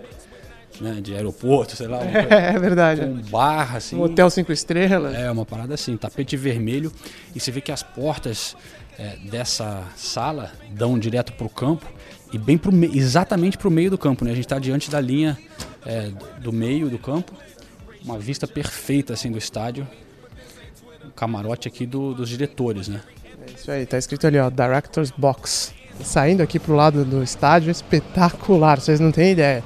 né, 0.79 0.99
de 1.01 1.13
aeroporto, 1.15 1.75
sei 1.75 1.87
lá, 1.87 1.97
uma 2.01 2.11
coisa- 2.11 2.27
É 2.35 2.59
verdade. 2.59 3.01
com 3.01 3.15
barra, 3.29 3.77
assim. 3.77 3.95
Um 3.95 4.01
hotel 4.01 4.29
cinco 4.29 4.51
estrelas. 4.51 5.15
É, 5.15 5.29
uma 5.31 5.45
parada 5.45 5.73
assim, 5.73 5.97
tapete 5.97 6.37
vermelho. 6.37 6.91
E 7.35 7.39
você 7.39 7.51
vê 7.51 7.61
que 7.61 7.71
as 7.71 7.81
portas 7.81 8.55
é, 8.97 9.15
dessa 9.29 9.83
sala 9.95 10.51
dão 10.69 10.97
direto 10.99 11.33
pro 11.33 11.49
campo 11.49 11.85
e 12.31 12.37
bem 12.37 12.57
pro 12.57 12.71
me- 12.71 12.95
exatamente 12.95 13.57
pro 13.57 13.71
meio 13.71 13.89
do 13.89 13.97
campo, 13.97 14.23
né? 14.23 14.31
A 14.31 14.35
gente 14.35 14.47
tá 14.47 14.59
diante 14.59 14.89
da 14.91 14.99
linha 15.01 15.37
é, 15.85 16.11
do 16.41 16.53
meio 16.53 16.89
do 16.89 16.99
campo. 16.99 17.33
Uma 18.03 18.19
vista 18.19 18.45
perfeita, 18.45 19.13
assim, 19.13 19.31
do 19.31 19.37
estádio. 19.37 19.87
O 21.05 21.11
camarote 21.11 21.67
aqui 21.67 21.85
do- 21.85 22.13
dos 22.13 22.29
diretores, 22.29 22.87
né? 22.87 23.01
É 23.47 23.51
isso 23.55 23.71
aí, 23.71 23.85
tá 23.85 23.97
escrito 23.97 24.27
ali, 24.27 24.37
ó, 24.37 24.49
Directors 24.49 25.09
Box. 25.11 25.73
Saindo 26.01 26.41
aqui 26.41 26.59
pro 26.59 26.75
lado 26.75 27.05
do 27.05 27.23
estádio, 27.23 27.71
espetacular, 27.71 28.79
vocês 28.79 28.99
não 28.99 29.11
têm 29.11 29.31
ideia. 29.31 29.63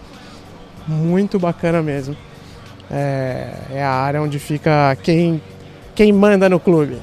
Muito 0.88 1.40
bacana 1.40 1.82
mesmo. 1.82 2.16
É, 2.90 3.54
é 3.72 3.84
a 3.84 3.92
área 3.92 4.22
onde 4.22 4.40
fica 4.40 4.96
quem, 5.04 5.42
quem 5.96 6.14
manda 6.14 6.48
no 6.48 6.60
clube. 6.60 6.98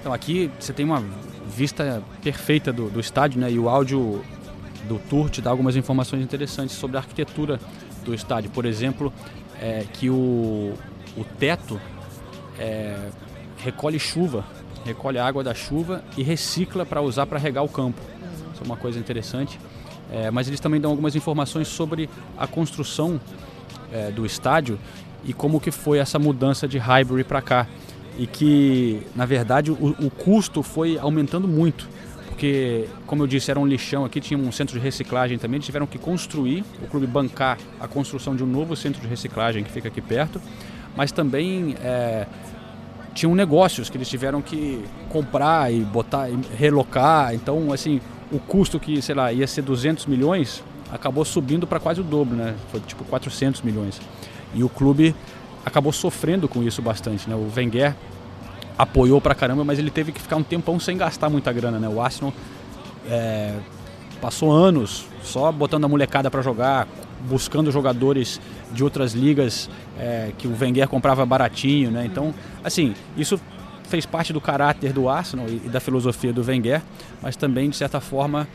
Então 0.00 0.12
aqui 0.12 0.50
você 0.58 0.72
tem 0.72 0.84
uma 0.84 1.02
vista 1.46 2.02
perfeita 2.22 2.72
do, 2.72 2.88
do 2.88 3.00
estádio, 3.00 3.40
né? 3.40 3.50
E 3.50 3.58
o 3.58 3.68
áudio 3.68 4.22
do 4.86 4.98
tour 5.08 5.28
te 5.28 5.40
dá 5.40 5.50
algumas 5.50 5.74
informações 5.76 6.22
interessantes 6.22 6.76
sobre 6.76 6.96
a 6.96 7.00
arquitetura 7.00 7.58
do 8.04 8.14
estádio. 8.14 8.50
Por 8.50 8.64
exemplo, 8.64 9.12
é, 9.60 9.84
que 9.92 10.08
o, 10.08 10.74
o 11.16 11.24
teto 11.38 11.80
é, 12.58 12.94
recolhe 13.58 13.98
chuva, 13.98 14.44
recolhe 14.84 15.18
a 15.18 15.26
água 15.26 15.42
da 15.42 15.54
chuva 15.54 16.04
e 16.16 16.22
recicla 16.22 16.86
para 16.86 17.00
usar 17.00 17.26
para 17.26 17.38
regar 17.38 17.64
o 17.64 17.68
campo. 17.68 18.00
Isso 18.56 18.64
é 18.64 18.66
uma 18.66 18.76
coisa 18.76 18.98
interessante. 18.98 19.60
É, 20.10 20.30
mas 20.30 20.48
eles 20.48 20.60
também 20.60 20.80
dão 20.80 20.90
algumas 20.90 21.14
informações 21.14 21.68
sobre 21.68 22.08
a 22.38 22.46
construção 22.46 23.20
é, 23.92 24.10
do 24.10 24.24
estádio 24.24 24.78
e 25.24 25.34
como 25.34 25.60
que 25.60 25.70
foi 25.70 25.98
essa 25.98 26.18
mudança 26.18 26.66
de 26.66 26.78
Highbury 26.78 27.24
para 27.24 27.42
cá. 27.42 27.66
E 28.18 28.26
que 28.26 29.02
na 29.14 29.26
verdade 29.26 29.70
o, 29.70 29.94
o 30.00 30.10
custo 30.10 30.62
foi 30.62 30.98
aumentando 30.98 31.46
muito 31.46 31.86
porque 32.28 32.86
como 33.06 33.22
eu 33.22 33.26
disse 33.26 33.50
era 33.50 33.58
um 33.58 33.66
lixão 33.66 34.04
aqui 34.04 34.20
tinha 34.20 34.38
um 34.38 34.52
centro 34.52 34.78
de 34.78 34.82
reciclagem 34.82 35.38
também. 35.38 35.56
Eles 35.56 35.66
tiveram 35.66 35.86
que 35.86 35.98
construir 35.98 36.64
o 36.82 36.86
clube 36.86 37.06
bancar 37.06 37.58
a 37.78 37.86
construção 37.86 38.34
de 38.34 38.42
um 38.42 38.46
novo 38.46 38.74
centro 38.74 39.00
de 39.00 39.06
reciclagem 39.06 39.64
que 39.64 39.70
fica 39.70 39.88
aqui 39.88 40.00
perto. 40.00 40.40
Mas 40.96 41.12
também 41.12 41.74
é, 41.82 42.26
tinham 43.14 43.34
negócios 43.34 43.90
que 43.90 43.96
eles 43.96 44.08
tiveram 44.08 44.40
que 44.40 44.82
comprar 45.10 45.72
e 45.72 45.80
botar 45.80 46.30
e 46.30 46.38
relocar. 46.56 47.34
Então 47.34 47.72
assim 47.72 48.00
o 48.30 48.38
custo 48.38 48.78
que 48.78 49.00
sei 49.00 49.14
lá 49.14 49.32
ia 49.32 49.46
ser 49.46 49.62
200 49.62 50.06
milhões 50.06 50.62
acabou 50.90 51.24
subindo 51.24 51.66
para 51.66 51.80
quase 51.80 52.00
o 52.00 52.04
dobro 52.04 52.36
né? 52.36 52.54
Foi 52.70 52.80
tipo 52.80 53.04
400 53.04 53.62
milhões. 53.62 54.00
E 54.54 54.62
o 54.62 54.68
clube 54.68 55.14
acabou 55.64 55.92
sofrendo 55.92 56.48
com 56.48 56.62
isso 56.62 56.80
bastante 56.82 57.28
né? 57.28 57.34
O 57.34 57.50
Wenger 57.54 57.94
apoiou 58.78 59.20
pra 59.20 59.34
caramba 59.34 59.64
mas 59.64 59.78
ele 59.78 59.90
teve 59.90 60.12
que 60.12 60.20
ficar 60.20 60.36
um 60.36 60.42
tempão 60.42 60.78
sem 60.78 60.96
gastar 60.96 61.28
muita 61.28 61.52
grana 61.52 61.78
né? 61.78 61.88
O 61.88 62.00
Arsenal 62.00 62.32
é, 63.08 63.54
passou 64.20 64.52
anos 64.52 65.06
só 65.22 65.50
botando 65.50 65.84
a 65.84 65.88
molecada 65.88 66.30
para 66.30 66.42
jogar, 66.42 66.86
buscando 67.28 67.70
jogadores 67.70 68.40
de 68.72 68.82
outras 68.82 69.12
ligas 69.12 69.68
é, 69.98 70.32
que 70.36 70.46
o 70.46 70.56
Wenger 70.58 70.88
comprava 70.88 71.24
baratinho, 71.26 71.90
né? 71.90 72.04
Então, 72.06 72.34
assim, 72.62 72.94
isso 73.16 73.40
fez 73.88 74.06
parte 74.06 74.32
do 74.32 74.40
caráter 74.40 74.92
do 74.92 75.08
Arsenal 75.08 75.46
e, 75.48 75.68
da 75.68 75.80
filosofia 75.80 76.32
do 76.32 76.44
Wenger, 76.44 76.82
mas 77.22 77.36
também 77.36 77.70
de 77.70 77.76
certa 77.76 78.00
forma 78.00 78.46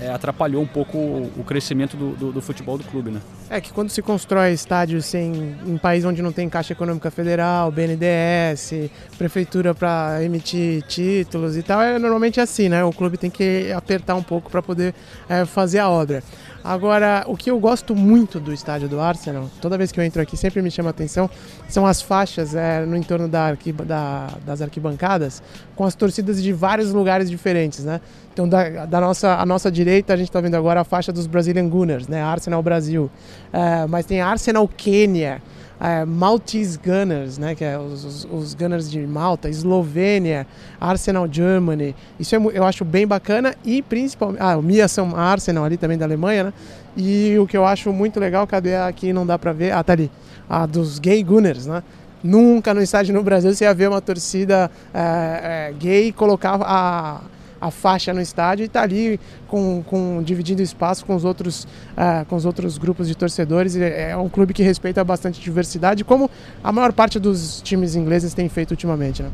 é, 0.00 0.10
atrapalhou 0.10 0.62
um 0.62 0.66
pouco 0.66 0.96
o, 0.96 1.44
crescimento 1.44 1.96
do, 1.96 2.12
do, 2.12 2.32
do 2.32 2.40
futebol 2.40 2.78
do 2.78 2.84
clube, 2.84 3.10
né? 3.10 3.20
É 3.50 3.60
que 3.60 3.72
quando 3.72 3.90
se 3.90 4.00
constrói 4.00 4.52
estádio 4.52 5.02
sem, 5.02 5.56
em 5.66 5.76
país 5.76 6.04
onde 6.04 6.22
não 6.22 6.30
tem 6.30 6.48
Caixa 6.48 6.72
Econômica 6.72 7.10
Federal, 7.10 7.72
BNDES, 7.72 8.90
prefeitura 9.16 9.74
para 9.74 10.22
emitir 10.22 10.82
títulos 10.82 11.56
e 11.56 11.62
tal, 11.62 11.82
é 11.82 11.98
normalmente 11.98 12.40
assim, 12.40 12.68
né? 12.68 12.84
O 12.84 12.92
clube 12.92 13.16
tem 13.16 13.30
que 13.30 13.72
apertar 13.72 14.14
um 14.14 14.22
pouco 14.22 14.50
para 14.50 14.62
poder 14.62 14.94
é, 15.28 15.44
fazer 15.44 15.78
a 15.78 15.88
obra. 15.88 16.22
Agora, 16.62 17.24
o 17.26 17.36
que 17.36 17.50
eu 17.50 17.58
gosto 17.58 17.94
muito 17.94 18.40
do 18.40 18.52
estádio 18.52 18.88
do 18.88 19.00
Arsenal, 19.00 19.48
toda 19.60 19.78
vez 19.78 19.92
que 19.92 19.98
eu 20.00 20.04
entro 20.04 20.20
aqui 20.20 20.36
sempre 20.36 20.60
me 20.60 20.70
chama 20.70 20.88
a 20.88 20.90
atenção, 20.90 21.30
são 21.68 21.86
as 21.86 22.02
faixas 22.02 22.54
é, 22.54 22.84
no 22.84 22.96
entorno 22.96 23.28
da 23.28 23.56
da- 23.86 24.28
das 24.44 24.60
arquibancadas 24.60 25.42
com 25.76 25.84
as 25.84 25.94
torcidas 25.94 26.42
de 26.42 26.52
vários 26.52 26.92
lugares 26.92 27.30
diferentes, 27.30 27.84
né? 27.84 28.00
Então, 28.32 28.48
da, 28.48 28.86
da 28.86 29.00
nossa, 29.00 29.34
a 29.36 29.46
nossa 29.46 29.70
direita, 29.70 30.12
a 30.12 30.16
gente 30.16 30.28
está 30.28 30.40
vendo 30.40 30.54
agora 30.56 30.80
a 30.80 30.84
faixa 30.84 31.12
dos 31.12 31.26
Brazilian 31.26 31.68
Gunners, 31.68 32.06
né? 32.08 32.22
Arsenal 32.22 32.62
Brasil. 32.62 33.10
É, 33.52 33.86
mas 33.86 34.04
tem 34.06 34.20
Arsenal 34.20 34.68
Quênia, 34.68 35.40
é, 35.80 36.04
Maltese 36.04 36.78
Gunners, 36.78 37.38
né? 37.38 37.54
Que 37.54 37.64
é 37.64 37.78
os, 37.78 38.04
os, 38.04 38.28
os 38.30 38.54
Gunners 38.54 38.90
de 38.90 39.06
Malta, 39.06 39.48
Eslovênia, 39.48 40.46
Arsenal 40.80 41.28
Germany. 41.30 41.94
Isso 42.18 42.34
é 42.34 42.38
eu 42.38 42.64
acho 42.64 42.84
bem 42.84 43.06
bacana 43.06 43.54
e 43.64 43.82
principalmente... 43.82 44.40
Ah, 44.40 44.56
o 44.56 44.62
Mia 44.62 44.88
São 44.88 45.16
Arsenal 45.16 45.64
ali 45.64 45.76
também 45.76 45.98
da 45.98 46.04
Alemanha, 46.04 46.44
né? 46.44 46.52
E 46.96 47.38
o 47.38 47.46
que 47.46 47.56
eu 47.56 47.64
acho 47.64 47.92
muito 47.92 48.18
legal, 48.18 48.46
cadê 48.46 48.74
aqui, 48.74 49.12
não 49.12 49.24
dá 49.24 49.38
pra 49.38 49.52
ver? 49.52 49.72
Ah, 49.72 49.82
tá 49.84 49.92
ali. 49.92 50.10
A 50.48 50.66
dos 50.66 50.98
Gay 50.98 51.22
Gunners, 51.22 51.66
né? 51.66 51.82
Nunca 52.22 52.74
no 52.74 52.82
estádio 52.82 53.14
no 53.14 53.22
Brasil 53.22 53.54
você 53.54 53.64
ia 53.64 53.72
ver 53.72 53.88
uma 53.88 54.00
torcida 54.00 54.68
é, 54.92 55.70
é, 55.70 55.74
gay 55.78 56.10
colocar 56.10 56.58
a, 56.60 57.20
a 57.60 57.70
faixa 57.70 58.12
no 58.12 58.20
estádio 58.20 58.64
e 58.64 58.68
tá 58.68 58.82
ali 58.82 59.18
com, 59.46 59.82
com 59.82 60.22
dividindo 60.22 60.62
espaço 60.62 61.04
com 61.04 61.14
os 61.14 61.24
outros 61.24 61.66
é, 61.96 62.24
com 62.24 62.36
os 62.36 62.44
outros 62.44 62.78
grupos 62.78 63.08
de 63.08 63.14
torcedores. 63.14 63.74
E 63.74 63.82
É 63.82 64.16
um 64.16 64.28
clube 64.28 64.54
que 64.54 64.62
respeita 64.62 65.02
bastante 65.04 65.40
diversidade, 65.40 66.04
como 66.04 66.30
a 66.62 66.72
maior 66.72 66.92
parte 66.92 67.18
dos 67.18 67.60
times 67.62 67.94
ingleses 67.94 68.34
tem 68.34 68.48
feito 68.48 68.72
ultimamente, 68.72 69.22
né? 69.22 69.30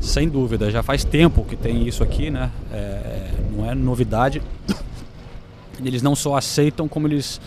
Sem 0.00 0.28
dúvida, 0.28 0.70
já 0.70 0.82
faz 0.82 1.04
tempo 1.04 1.44
que 1.44 1.56
tem 1.56 1.86
isso 1.86 2.02
aqui, 2.02 2.30
né? 2.30 2.50
É, 2.72 3.30
não 3.50 3.68
é 3.68 3.74
novidade. 3.74 4.42
Eles 5.84 6.00
não 6.00 6.14
só 6.14 6.36
aceitam, 6.36 6.88
como 6.88 7.06
eles 7.06 7.38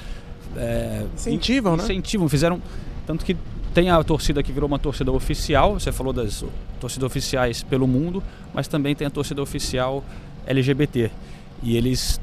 é, 0.56 1.04
Incentivam, 1.16 1.76
né? 1.76 1.84
incentivam, 1.84 2.30
fizeram 2.30 2.62
tanto 3.08 3.26
que 3.26 3.36
tem 3.74 3.90
a 3.90 4.04
torcida 4.04 4.42
que 4.42 4.52
virou 4.52 4.68
uma 4.68 4.80
torcida 4.80 5.12
oficial. 5.12 5.74
Você 5.74 5.92
falou 5.92 6.12
das 6.12 6.44
torcidas 6.80 7.06
oficiais 7.06 7.64
pelo 7.64 7.88
mundo, 7.88 8.24
mas 8.54 8.68
também 8.68 8.96
tem 8.96 9.08
a 9.08 9.10
torcida 9.10 9.42
oficial 9.42 10.04
LGBT 10.46 11.12
e 11.62 11.76
eles 11.76 12.20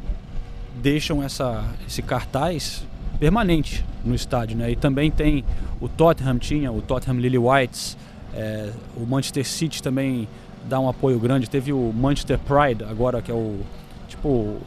deixam 0.83 1.23
essa, 1.23 1.65
esse 1.87 2.03
cartaz 2.03 2.85
permanente 3.19 3.85
no 4.05 4.15
estádio, 4.15 4.57
né? 4.57 4.71
E 4.71 4.77
também 4.77 5.11
tem 5.11 5.45
o 5.81 5.89
Tottenham 5.89 6.39
tinha 6.39 6.73
o 6.73 6.83
Tottenham 6.83 7.19
Lily 7.19 7.39
Whites, 7.39 7.97
é, 8.35 8.71
o 8.97 9.07
Manchester 9.07 9.47
City 9.47 9.83
também 9.83 10.29
dá 10.69 10.81
um 10.81 10.89
apoio 10.89 11.19
grande. 11.19 11.49
Teve 11.49 11.73
o 11.73 11.93
Manchester 11.93 12.39
Pride 12.39 12.85
agora 12.85 13.23
que 13.23 13.31
é 13.31 13.35
o 13.35 13.61
tipo 14.17 14.29
o- 14.29 14.63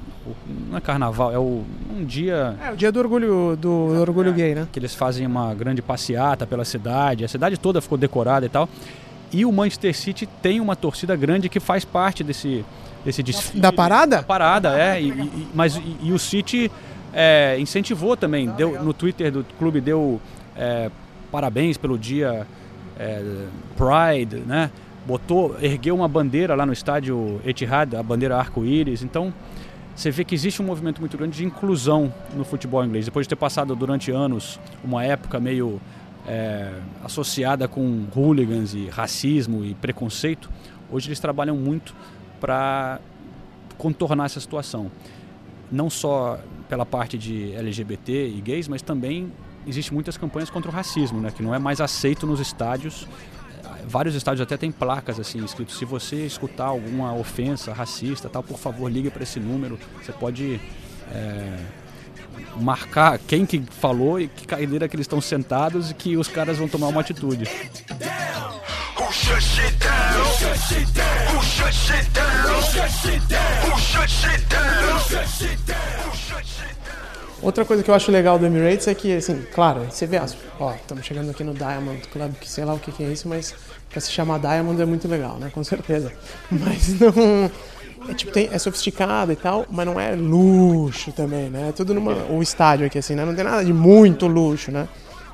não 0.70 0.78
é 0.78 0.82
carnaval, 0.82 1.34
é 1.34 1.38
o, 1.40 1.64
um 1.96 2.06
dia 2.06 2.56
É 2.66 2.72
o 2.72 2.76
dia 2.76 2.92
do 2.92 3.00
orgulho 3.00 3.58
do 3.60 4.00
orgulho 4.00 4.32
gay, 4.34 4.54
né? 4.56 4.68
que 4.72 4.80
eles 4.80 4.94
fazem 4.96 5.26
uma 5.26 5.54
grande 5.54 5.82
passeata 5.82 6.46
pela 6.46 6.64
cidade, 6.64 7.26
a 7.26 7.28
cidade 7.28 7.58
toda 7.58 7.82
ficou 7.82 7.98
decorada 7.98 8.46
e 8.46 8.50
tal. 8.50 8.70
E 9.32 9.46
o 9.46 9.52
Manchester 9.52 9.96
City 9.96 10.26
tem 10.42 10.60
uma 10.60 10.76
torcida 10.76 11.16
grande 11.16 11.50
que 11.50 11.60
faz 11.60 11.86
parte 11.86 12.24
desse, 12.24 12.66
desse 13.06 13.22
desfile. 13.22 13.62
Da 13.62 13.72
parada? 13.72 14.18
Da 14.18 14.24
parada, 14.24 14.80
é. 14.80 15.02
E, 15.02 15.10
e- 15.10 15.48
mas 15.54 15.76
e, 15.78 15.98
e 16.04 16.12
o 16.12 16.18
City 16.20 16.72
é, 17.14 17.56
incentivou 17.60 18.16
também, 18.18 18.50
deu, 18.52 18.84
no 18.84 18.94
Twitter 18.94 19.32
do 19.32 19.44
clube 19.58 19.82
deu 19.82 20.20
é, 20.56 20.90
parabéns 21.32 21.78
pelo 21.78 21.98
dia 21.98 22.46
é, 23.00 23.24
Pride, 23.78 24.38
né? 24.46 24.72
Botou, 25.10 25.58
ergueu 25.60 25.96
uma 25.96 26.08
bandeira 26.08 26.54
lá 26.54 26.68
no 26.68 26.72
estádio 26.72 27.42
Etihad, 27.44 27.96
a 27.96 28.04
bandeira 28.04 28.38
arco-íris. 28.38 29.02
Então, 29.02 29.34
você 29.96 30.12
vê 30.12 30.24
que 30.24 30.36
existe 30.36 30.62
um 30.62 30.66
movimento 30.66 31.00
muito 31.00 31.18
grande 31.18 31.36
de 31.36 31.44
inclusão 31.44 32.14
no 32.36 32.46
futebol 32.46 32.86
inglês. 32.86 33.06
Depois 33.06 33.26
de 33.26 33.30
ter 33.30 33.36
passado 33.36 33.76
durante 33.76 34.12
anos 34.12 34.60
uma 34.84 35.04
época 35.04 35.40
meio 35.40 35.82
é, 36.28 36.72
associada 37.04 37.68
com 37.68 38.06
hooligans 38.16 38.76
e 38.76 38.88
racismo 38.88 39.66
e 39.66 39.74
preconceito, 39.74 40.48
hoje 40.92 41.08
eles 41.08 41.20
trabalham 41.20 41.58
muito 41.58 41.96
para 42.40 43.00
contornar 43.80 44.26
essa 44.26 44.40
situação. 44.40 44.92
não 45.72 45.90
só 45.90 46.40
pela 46.70 46.86
parte 46.86 47.18
de 47.18 47.56
LGBT 47.56 48.28
e 48.28 48.42
gays, 48.42 48.68
mas 48.68 48.84
também 48.84 49.32
existe 49.66 49.92
muitas 49.92 50.18
campanhas 50.18 50.52
contra 50.52 50.70
o 50.70 50.74
racismo, 50.74 51.20
né? 51.20 51.32
Que 51.32 51.42
não 51.42 51.56
é 51.56 51.58
mais 51.58 51.82
aceito 51.82 52.28
nos 52.28 52.40
estádios. 52.40 53.08
Vários 53.86 54.16
estádios 54.16 54.42
até 54.42 54.58
têm 54.58 54.72
placas 54.72 55.20
assim 55.20 55.44
escrito: 55.44 55.72
se 55.72 55.86
você 55.86 56.26
escutar 56.26 56.66
alguma 56.66 57.14
ofensa 57.14 57.74
racista, 57.74 58.30
tal, 58.30 58.44
por 58.44 58.58
favor 58.58 58.92
ligue 58.92 59.10
para 59.10 59.24
esse 59.24 59.40
número. 59.40 59.80
Você 60.02 60.12
pode 60.12 60.60
é, 61.12 61.58
marcar 62.58 63.18
quem 63.20 63.46
que 63.46 63.64
falou 63.80 64.20
e 64.20 64.28
que 64.28 64.46
cadeira 64.46 64.88
que 64.88 64.96
eles 64.96 65.06
estão 65.06 65.22
sentados 65.22 65.92
e 65.92 65.94
que 65.94 66.18
os 66.18 66.28
caras 66.28 66.58
vão 66.58 66.68
tomar 66.68 66.88
uma 66.88 67.02
atitude. 67.02 67.46
Outra 77.42 77.64
coisa 77.64 77.82
que 77.82 77.90
eu 77.90 77.96
acho 77.96 78.12
legal 78.12 78.38
do 78.38 78.46
Emirates 78.46 78.88
é 78.88 78.94
que, 78.94 79.16
assim, 79.16 79.46
claro, 79.54 79.86
você 79.90 80.06
vê 80.06 80.18
as. 80.18 80.36
Ó, 80.60 80.74
estamos 80.74 81.06
chegando 81.06 81.32
aqui 81.32 81.44
no 81.44 81.54
Diamond 81.54 82.02
Club, 82.10 82.34
que 82.36 82.50
sei 82.50 82.66
lá 82.66 82.74
o 82.74 82.80
que, 82.80 82.92
que 82.92 83.04
é 83.04 83.08
isso, 83.08 83.28
mas 83.28 83.54
pra 83.90 84.02
se 84.02 84.12
chamar 84.12 84.40
Diamond 84.40 84.82
é 84.82 84.86
muito 84.86 85.08
legal, 85.08 85.38
né? 85.38 85.50
Com 85.54 85.64
certeza. 85.64 86.12
Mas 86.52 87.00
não. 87.00 87.50
É, 88.08 88.14
tipo, 88.14 88.32
tem, 88.32 88.50
é 88.52 88.58
sofisticado 88.58 89.32
e 89.32 89.36
tal, 89.36 89.66
mas 89.70 89.86
não 89.86 90.00
é 90.00 90.16
luxo 90.16 91.12
também, 91.12 91.50
né? 91.50 91.70
É 91.70 91.72
tudo 91.74 91.94
numa. 91.94 92.14
O 92.32 92.42
estádio 92.42 92.86
aqui, 92.86 92.98
assim, 92.98 93.14
né? 93.14 93.26
Não 93.26 93.36
tem 93.36 93.44
nada 93.44 93.64
de 93.64 93.74
muito 93.74 94.26
luxo, 94.26 94.72
né? 94.72 94.88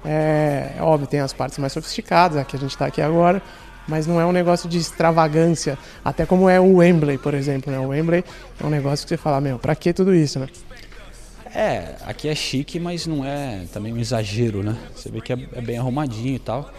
É, 0.04 0.74
é 0.78 0.82
óbvio, 0.82 1.08
tem 1.08 1.20
as 1.20 1.32
partes 1.32 1.58
mais 1.58 1.74
sofisticadas, 1.74 2.38
a 2.38 2.44
que 2.44 2.56
a 2.56 2.60
gente 2.60 2.76
tá 2.78 2.88
aqui 2.88 3.02
agora, 3.02 3.42
mas 3.88 4.08
não 4.08 4.20
é 4.20 4.26
um 4.26 4.32
negócio 4.32 4.68
de 4.68 4.78
extravagância, 4.78 5.78
até 6.04 6.26
como 6.26 6.50
é 6.50 6.60
o 6.60 6.78
Wembley, 6.78 7.18
por 7.18 7.34
exemplo, 7.34 7.72
né? 7.72 7.80
O 7.80 7.90
Wembley 7.90 8.24
é 8.62 8.66
um 8.66 8.70
negócio 8.70 9.06
que 9.06 9.10
você 9.10 9.18
fala, 9.18 9.40
meu, 9.40 9.60
pra 9.60 9.76
que 9.76 9.94
tudo 9.94 10.14
isso, 10.14 10.40
né? 10.40 10.48
É, 11.56 11.96
aqui 12.06 12.28
é 12.28 12.36
chique, 12.36 12.80
mas 12.80 13.08
não 13.08 13.24
é 13.26 13.64
também 13.72 13.94
um 13.94 13.98
exagero, 13.98 14.62
né? 14.62 14.76
Você 14.94 15.10
vê 15.10 15.22
que 15.22 15.32
é, 15.32 15.38
é 15.54 15.62
bem 15.62 15.78
arrumadinho 15.78 16.36
e 16.36 16.40
tal. 16.40 16.70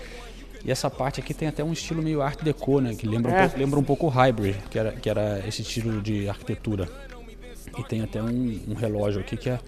E 0.65 0.71
essa 0.71 0.91
parte 0.91 1.21
aqui 1.21 1.33
tem 1.33 1.49
até 1.49 1.65
um 1.65 1.73
estilo 1.73 2.03
meio 2.03 2.21
art 2.21 2.43
deco, 2.43 2.81
né? 2.81 2.95
Que 2.95 3.07
lembra, 3.07 3.31
um, 3.33 3.35
É. 3.35 3.43
pouco, 3.43 3.59
lembra 3.59 3.81
um 3.81 3.85
pouco 3.85 4.07
o 4.07 4.09
hybrid, 4.11 4.57
que 4.71 4.79
era, 4.79 4.93
que 4.93 5.09
era 5.09 5.43
esse 5.49 5.63
estilo 5.63 6.03
de 6.03 6.29
arquitetura. 6.29 6.89
E 7.79 7.83
tem 7.85 8.03
até 8.03 8.23
um, 8.23 8.61
um 8.69 8.75
relógio 8.75 9.21
aqui 9.21 9.37
que 9.37 9.49
é, 9.49 9.59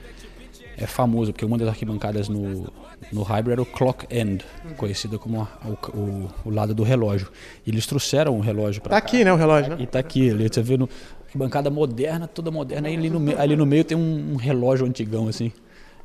é 0.77 0.87
famoso, 0.87 1.33
porque 1.33 1.45
uma 1.45 1.57
das 1.57 1.69
arquibancadas 1.69 2.29
no, 2.29 2.73
no 3.13 3.23
hybrid 3.23 3.53
era 3.53 3.63
o 3.63 3.67
clock 3.67 4.07
end, 4.15 4.45
conhecida 4.77 5.19
como 5.19 5.41
a- 5.43 5.49
o, 5.65 5.97
o, 5.97 6.31
o 6.47 6.51
lado 6.51 6.75
do 6.75 6.83
relógio. 6.83 7.29
E 7.67 7.71
eles 7.71 7.87
trouxeram 7.87 8.37
o 8.37 8.41
relógio 8.41 8.83
para 8.83 8.91
Tá 8.91 8.97
aqui, 8.99 9.25
né, 9.25 9.33
o 9.33 9.37
relógio, 9.37 9.71
né? 9.77 9.83
e 9.83 9.87
tá 9.87 9.99
aqui, 10.01 10.31
ali, 10.31 10.49
você 10.53 10.63
vê 10.63 10.77
no 10.77 10.89
bancada 11.35 11.71
moderna, 11.71 12.27
toda 12.27 12.51
moderna, 12.51 12.89
e 12.89 12.97
ali 12.97 13.11
no, 13.11 13.41
ali 13.41 13.57
no 13.57 13.67
meio 13.67 13.85
tem 13.85 13.97
um, 13.97 14.33
um 14.33 14.37
relógio 14.37 14.87
antigão, 14.87 15.29
assim. 15.29 15.53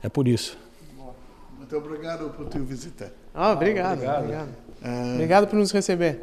É 0.02 0.10
por 0.10 0.28
isso. 0.28 0.58
Muito 1.58 1.78
obrigado 1.78 2.30
por 2.32 2.50
te 2.50 2.60
visitar. 2.60 3.10
Ah, 3.34 3.52
obrigado, 3.52 4.04
obrigado. 4.04 4.50
Obrigado. 5.14 5.48
por 5.48 5.56
nos 5.58 5.72
receber. 5.72 6.20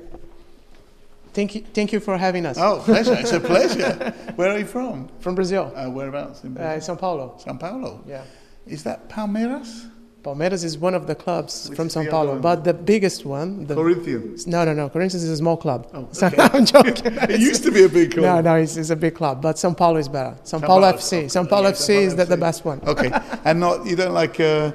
Thank 1.33 1.59
you, 1.59 1.65
thank 1.73 1.95
you 1.95 2.01
for 2.01 2.17
having 2.17 2.45
us. 2.45 2.59
Oh, 2.59 2.83
pleasure. 2.85 3.15
It's 3.21 3.33
a 3.33 3.41
pleasure. 3.41 4.13
Where 4.37 4.51
are 4.51 4.59
you 4.59 4.67
from? 4.67 5.09
From 5.21 5.35
Brazil, 5.35 5.73
Uh, 5.75 5.89
whereabouts 5.89 6.43
in 6.45 6.51
uh, 6.51 6.55
Brazil? 6.55 6.81
São 6.81 6.99
Paulo. 6.99 7.37
São 7.39 7.59
Paulo. 7.59 8.03
Yeah. 8.07 8.25
Is 8.67 8.83
that 8.83 9.09
Palmeiras? 9.09 9.87
Palmeiras 10.23 10.65
is 10.65 10.77
one 10.77 10.95
of 10.95 11.07
the 11.07 11.15
clubs 11.15 11.69
Which 11.69 11.77
from 11.77 11.89
São 11.89 12.09
Paulo, 12.11 12.39
but 12.39 12.63
the 12.63 12.75
biggest 12.75 13.25
one. 13.25 13.67
The, 13.67 13.75
Corinthians. 13.75 14.47
no, 14.47 14.65
no, 14.65 14.75
no. 14.75 14.89
Corinthians 14.91 15.25
is 15.25 15.31
a 15.31 15.37
small 15.37 15.57
club. 15.57 15.89
Oh, 15.95 16.09
okay. 16.23 16.37
I'm 16.39 16.67
joking. 16.67 17.17
It 17.31 17.41
used 17.41 17.63
to 17.65 17.71
be 17.73 17.85
a 17.85 17.89
big 17.89 18.13
club. 18.13 18.25
No, 18.45 18.53
no, 18.53 18.57
it's, 18.57 18.77
it's 18.77 18.91
a 18.91 18.97
big 18.97 19.15
club, 19.15 19.41
but 19.41 19.57
São 19.57 19.75
Paulo 19.75 19.97
is 19.99 20.09
better. 20.09 20.37
São 20.45 20.61
Paulo 20.61 20.83
Paulo- 20.83 20.93
FC. 20.99 21.25
oh, 21.25 21.29
São 21.29 21.49
Paulo 21.49 21.69
yeah, 21.69 21.73
FC 21.73 21.87
Paulo 21.95 22.07
is 22.07 22.17
the, 22.17 22.25
the 22.27 22.37
best 22.37 22.65
one. 22.67 22.81
Okay. 22.87 23.11
and 23.45 23.61
not 23.61 23.87
you 23.87 23.97
don't 23.97 24.13
like, 24.13 24.39
uh, 24.41 24.73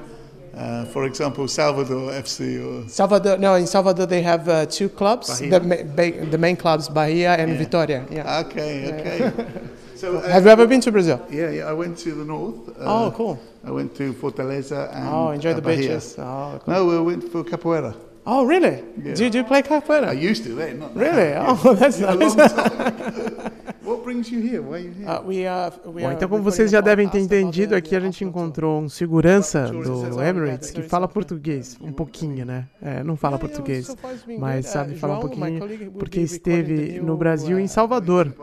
uh, 0.55 0.85
for 0.85 1.05
example, 1.05 1.47
Salvador 1.47 2.11
FC 2.11 2.57
or 2.65 2.89
Salvador, 2.89 3.37
no, 3.37 3.53
in 3.53 3.67
Salvador 3.67 4.07
they 4.07 4.23
have 4.23 4.49
uh, 4.49 4.65
two 4.65 4.89
clubs. 4.89 5.39
The, 5.39 5.59
ma- 5.59 5.83
ba- 5.95 6.25
the 6.25 6.37
main 6.39 6.55
clubs, 6.55 6.89
Bahia 6.89 7.35
and 7.35 7.51
Yeah. 7.51 7.57
Vitoria. 7.59 8.05
Yeah. 8.09 8.39
okay, 8.47 8.93
okay. 8.93 9.45
So 9.95 10.17
uh, 10.17 10.21
have 10.29 10.43
you 10.45 10.51
ever 10.51 10.67
been 10.67 10.81
to 10.81 10.91
Brazil? 10.91 11.19
Yeah, 11.31 11.49
yeah. 11.51 11.69
I 11.69 11.73
went 11.73 11.97
to 11.99 12.11
the 12.13 12.25
north. 12.25 12.69
Uh, 12.79 13.05
oh, 13.07 13.11
cool. 13.15 13.39
I 13.63 13.71
went 13.71 13.95
to 13.95 14.13
Fortaleza 14.13 14.89
and 14.93 15.07
Oh, 15.09 15.31
enjoy 15.31 15.51
uh, 15.51 15.55
the 15.55 15.61
Bahia. 15.61 15.77
beaches. 15.77 16.15
Oh, 16.19 16.59
cool. 16.63 16.73
No, 16.73 16.85
we 16.85 16.99
went 17.01 17.23
for 17.31 17.43
capoeira. 17.43 17.95
Oh, 18.27 18.43
really? 18.45 18.83
Yeah. 19.03 19.13
Do, 19.13 19.23
you, 19.25 19.29
do 19.29 19.37
you 19.39 19.43
play 19.43 19.59
I 19.59 19.61
capoeira? 19.61 20.13
used 20.19 20.43
to 20.45 20.55
then, 20.55 20.79
not 20.79 20.95
now. 20.95 21.01
Really? 21.01 21.29
Yeah. 21.29 21.57
Oh, 21.63 21.73
that's 21.79 21.99
Yeah, 21.99 22.13
a 22.13 22.15
nice. 22.15 22.35
long 22.35 22.49
time. 22.49 23.51
what 23.83 24.03
brings 24.03 24.31
you 24.31 24.39
here? 24.41 24.61
Why 24.63 24.77
are 24.77 24.79
you 24.79 24.91
here? 24.93 25.07
Uh, 25.09 25.21
we 25.21 25.45
are, 25.47 25.71
we 25.85 26.01
Bom, 26.01 26.11
então 26.11 26.27
como 26.27 26.41
vocês 26.43 26.71
já 26.71 26.81
devem 26.81 27.07
ter 27.07 27.19
entendido, 27.19 27.75
aqui 27.75 27.95
a 27.95 27.99
gente 27.99 28.23
encontrou 28.23 28.81
um 28.81 28.89
segurança 28.89 29.67
do 29.71 30.21
Emirates 30.23 30.71
que 30.71 30.81
fala 30.81 31.07
português, 31.07 31.77
um 31.79 31.91
pouquinho, 31.93 32.45
né? 32.45 32.65
É, 32.81 33.03
não 33.03 33.15
fala 33.15 33.37
português, 33.37 33.95
mas 34.39 34.65
sabe 34.67 34.93
Uh, 34.95 34.97
falar 34.97 35.17
um 35.17 35.21
pouquinho, 35.21 35.91
porque 35.99 36.19
esteve 36.21 36.99
no 36.99 37.15
Brasil, 37.15 37.57
uh, 37.57 37.59
em 37.59 37.67
Salvador, 37.67 38.33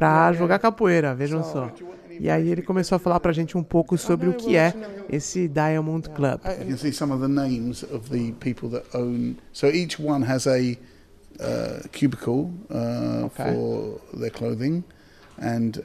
para 0.00 0.08
Yeah, 0.28 0.32
jogar 0.38 0.54
yeah. 0.54 0.62
capoeira, 0.62 1.14
vejam 1.14 1.44
só. 1.44 1.70
E 2.18 2.28
aí 2.28 2.50
ele 2.50 2.62
começou 2.62 2.96
a 2.96 2.98
falar 2.98 3.20
pra 3.20 3.32
gente 3.32 3.56
um 3.56 3.62
pouco 3.62 3.96
sobre 3.98 4.28
o 4.28 4.34
que 4.34 4.56
é 4.56 4.74
esse 5.10 5.46
Diamond 5.48 6.08
Club. 6.10 6.40
You 6.60 6.66
can 6.70 6.76
see 6.76 6.92
some 6.92 7.12
of 7.12 7.20
the 7.22 7.28
names 7.28 7.82
of 7.82 8.08
the 8.10 8.32
people 8.40 8.68
that 8.70 8.84
own. 8.94 9.36
So 9.52 9.68
each 9.68 9.98
one 10.00 10.24
has 10.26 10.46
a 10.46 10.58
uh, 11.38 11.88
cubicle 11.92 12.50
uh, 12.70 13.26
Okay. 13.26 13.54
for 13.54 14.00
their 14.18 14.30
clothing, 14.30 14.82
and 15.40 15.82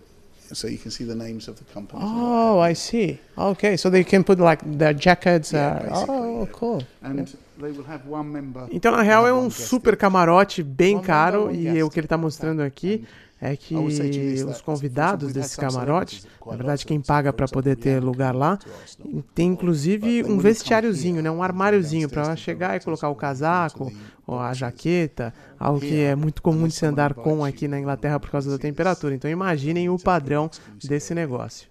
so 0.51 0.67
you 0.67 0.77
can 0.77 0.91
see 0.91 1.05
the 1.05 1.15
names 1.15 1.47
of 1.47 1.57
the 1.57 1.65
companies. 1.73 2.05
Oh, 2.05 2.59
I 2.59 2.73
see. 2.75 3.19
Okay, 3.37 3.77
so 3.77 3.89
they 3.89 4.03
can 4.03 4.23
put 4.23 4.39
like 4.39 4.61
their 4.77 4.93
jackets. 4.93 5.53
Yeah, 5.53 5.79
uh, 5.89 6.05
oh, 6.09 6.39
yeah. 6.43 6.51
cool. 6.51 6.83
and 7.01 7.27
they 7.61 7.71
will 7.71 7.85
have 7.87 8.05
one 8.09 8.29
member. 8.29 8.67
Então, 8.71 8.91
na 8.91 9.01
real, 9.01 9.25
é 9.25 9.33
um 9.33 9.49
super 9.49 9.95
camarote 9.95 10.61
bem 10.61 10.99
caro 10.99 11.49
e 11.49 11.81
o 11.81 11.89
que 11.89 11.99
ele 11.99 12.05
está 12.07 12.17
mostrando 12.17 12.61
aqui 12.61 13.05
é 13.41 13.55
que 13.55 13.75
is 13.75 14.43
os 14.43 14.57
for 14.59 14.63
convidados 14.63 15.33
desse 15.33 15.57
camarote, 15.57 16.23
na 16.45 16.55
verdade, 16.55 16.85
quem 16.85 17.01
paga 17.01 17.31
for 17.31 17.33
para 17.33 17.47
poder 17.47 17.75
ter 17.75 18.01
lugar 18.01 18.33
lá, 18.33 18.57
Arsenal. 18.81 19.23
tem 19.35 19.49
inclusive 19.49 20.23
um 20.23 20.37
vestiáriozinho, 20.37 21.21
né? 21.21 21.29
um 21.29 21.41
can 21.41 21.43
armáriozinho 21.43 22.09
para 22.09 22.35
chegar 22.35 22.77
e 22.77 22.79
colocar 22.79 23.07
o 23.09 23.11
boxes, 23.11 23.21
casaco 23.21 23.91
ou 24.25 24.39
a 24.39 24.53
jaqueta, 24.53 25.33
algo 25.59 25.79
que 25.81 25.99
é 26.01 26.15
muito 26.15 26.41
comum 26.41 26.67
de 26.67 26.73
se 26.73 26.85
andar 26.85 27.13
com 27.13 27.43
aqui 27.43 27.67
na 27.67 27.79
Inglaterra 27.79 28.19
por 28.19 28.29
causa 28.31 28.49
da 28.49 28.57
temperatura. 28.57 29.13
Então 29.13 29.29
imaginem 29.29 29.89
o 29.89 29.99
padrão 29.99 30.49
desse 30.83 31.13
negócio. 31.13 31.67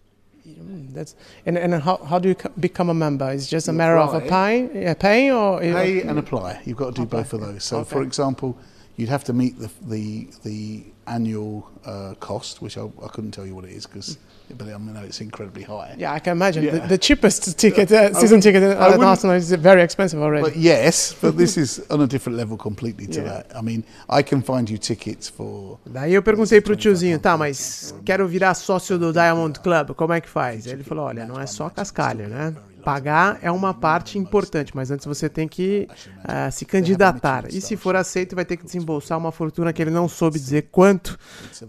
Mm, 0.46 0.88
That's 0.92 1.16
and 1.46 1.56
and 1.56 1.78
how, 1.80 1.98
how 2.04 2.20
do 2.20 2.28
you 2.28 2.36
co- 2.36 2.50
become 2.54 2.90
a 2.90 2.94
member? 2.94 3.32
It's 3.34 3.48
just 3.48 3.66
a 3.68 3.72
You 3.72 3.78
matter 3.78 3.96
of 3.96 4.14
a 4.14 4.18
apply. 4.18 4.28
paying, 4.68 4.86
uh, 4.90 4.94
paying 4.94 5.32
or 5.32 5.58
Pay 5.60 6.02
and 6.02 6.18
apply. 6.18 6.60
You've 6.66 6.76
got 6.76 6.94
to 6.94 7.00
do 7.00 7.02
Apply. 7.04 7.20
both 7.22 7.32
of 7.32 7.40
those. 7.40 7.64
So, 7.64 7.82
for 7.82 8.00
Okay. 8.00 8.06
example, 8.06 8.54
you'd 8.98 9.08
have 9.08 9.24
to 9.24 9.32
meet 9.32 9.58
the 9.58 9.70
the 9.88 10.28
the 10.44 10.84
annual 11.06 11.70
uh, 11.84 12.14
cost, 12.20 12.62
which 12.62 12.76
I, 12.78 12.82
I 13.02 13.08
couldn't 13.08 13.32
tell 13.32 13.46
you 13.46 13.54
what 13.54 13.64
it 13.64 13.72
is 13.72 13.86
because, 13.86 14.18
but 14.56 14.66
I 14.68 14.76
know 14.78 15.02
it's 15.04 15.20
incredibly 15.20 15.62
high. 15.62 15.94
Yeah, 15.98 16.12
I 16.12 16.18
can 16.18 16.32
imagine 16.32 16.64
Yeah. 16.64 16.78
the, 16.78 16.88
the 16.88 16.98
cheapest 16.98 17.58
ticket, 17.58 17.90
uh, 17.92 18.12
season 18.14 18.40
ticket 18.40 18.62
at 18.62 18.76
Arsenal 19.00 19.36
is 19.36 19.50
very 19.52 19.82
expensive 19.82 20.20
already. 20.20 20.44
But 20.44 20.56
yes, 20.56 21.14
but 21.20 21.36
this 21.36 21.56
is 21.64 21.80
on 21.90 22.00
a 22.00 22.06
different 22.06 22.38
level 22.38 22.56
completely 22.56 23.06
to 23.08 23.20
Yeah. 23.20 23.28
that. 23.28 23.56
I 23.56 23.60
mean, 23.62 23.84
I 24.08 24.22
can 24.22 24.42
find 24.42 24.68
you 24.68 24.78
tickets 24.78 25.28
for. 25.28 25.78
Daí 25.86 26.14
eu 26.14 26.22
perguntei 26.22 26.60
pro 26.60 26.74
tiozinho, 26.76 27.18
tá, 27.18 27.36
mas 27.36 27.94
quero 28.04 28.26
virar 28.28 28.54
sócio 28.54 28.98
do 28.98 29.12
Diamond 29.12 29.60
Club, 29.60 29.94
como 29.94 30.12
é 30.12 30.20
que 30.20 30.28
faz? 30.28 30.66
Ele 30.66 30.82
falou, 30.82 31.04
olha, 31.06 31.26
não 31.26 31.40
é 31.40 31.46
só 31.46 31.68
cascalho, 31.70 32.28
né? 32.28 32.54
Pagar 32.84 33.38
é 33.42 33.50
uma 33.50 33.72
parte 33.72 34.18
importante, 34.18 34.72
mas 34.74 34.90
antes 34.90 35.06
você 35.06 35.28
tem 35.28 35.48
que 35.48 35.88
ah, 36.24 36.50
se 36.50 36.64
candidatar. 36.64 37.46
E 37.48 37.60
se 37.60 37.76
for 37.76 37.96
aceito, 37.96 38.36
vai 38.36 38.44
ter 38.44 38.56
que 38.56 38.64
desembolsar 38.64 39.16
uma 39.18 39.32
fortuna 39.32 39.72
que 39.72 39.80
ele 39.80 39.90
não 39.90 40.08
soube 40.08 40.38
dizer 40.38 40.68
quanto. 40.70 41.18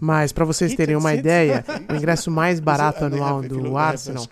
Mas 0.00 0.32
para 0.32 0.44
vocês 0.44 0.74
terem 0.74 0.96
uma 0.96 1.14
ideia, 1.14 1.64
o 1.90 1.94
ingresso 1.94 2.30
mais 2.30 2.60
barato 2.60 3.04
anual 3.04 3.42
you 3.42 3.48
do 3.48 3.76
have 3.76 3.92
Arsenal 3.92 4.28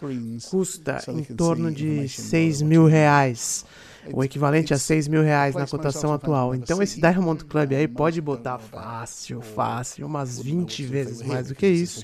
custa 0.51 1.01
em 1.09 1.25
torno 1.25 1.71
de 1.73 1.87
information 1.87 2.23
6 2.23 2.57
about 2.57 2.69
mil 2.69 2.87
reais. 2.87 3.65
O 4.13 4.23
equivalente 4.23 4.73
a 4.73 4.77
it's 4.77 4.87
6 4.87 5.09
mil 5.09 5.23
reais 5.23 5.55
na 5.55 5.67
cotação 5.67 6.13
atual. 6.13 6.55
Então 6.55 6.83
esse. 6.83 7.01
Diamond 7.01 7.45
Club 7.45 7.73
aí 7.73 7.89
pode 7.89 8.21
botar 8.21 8.59
fácil, 8.59 9.41
fácil, 9.41 10.07
umas 10.07 10.39
wouldn't 10.39 10.55
know 10.55 10.67
20 10.67 10.71
if 10.71 10.77
they 10.77 10.87
vezes 11.05 11.23
mais 11.23 11.49
do 11.49 11.55
que 11.55 11.67
isso. 11.67 12.03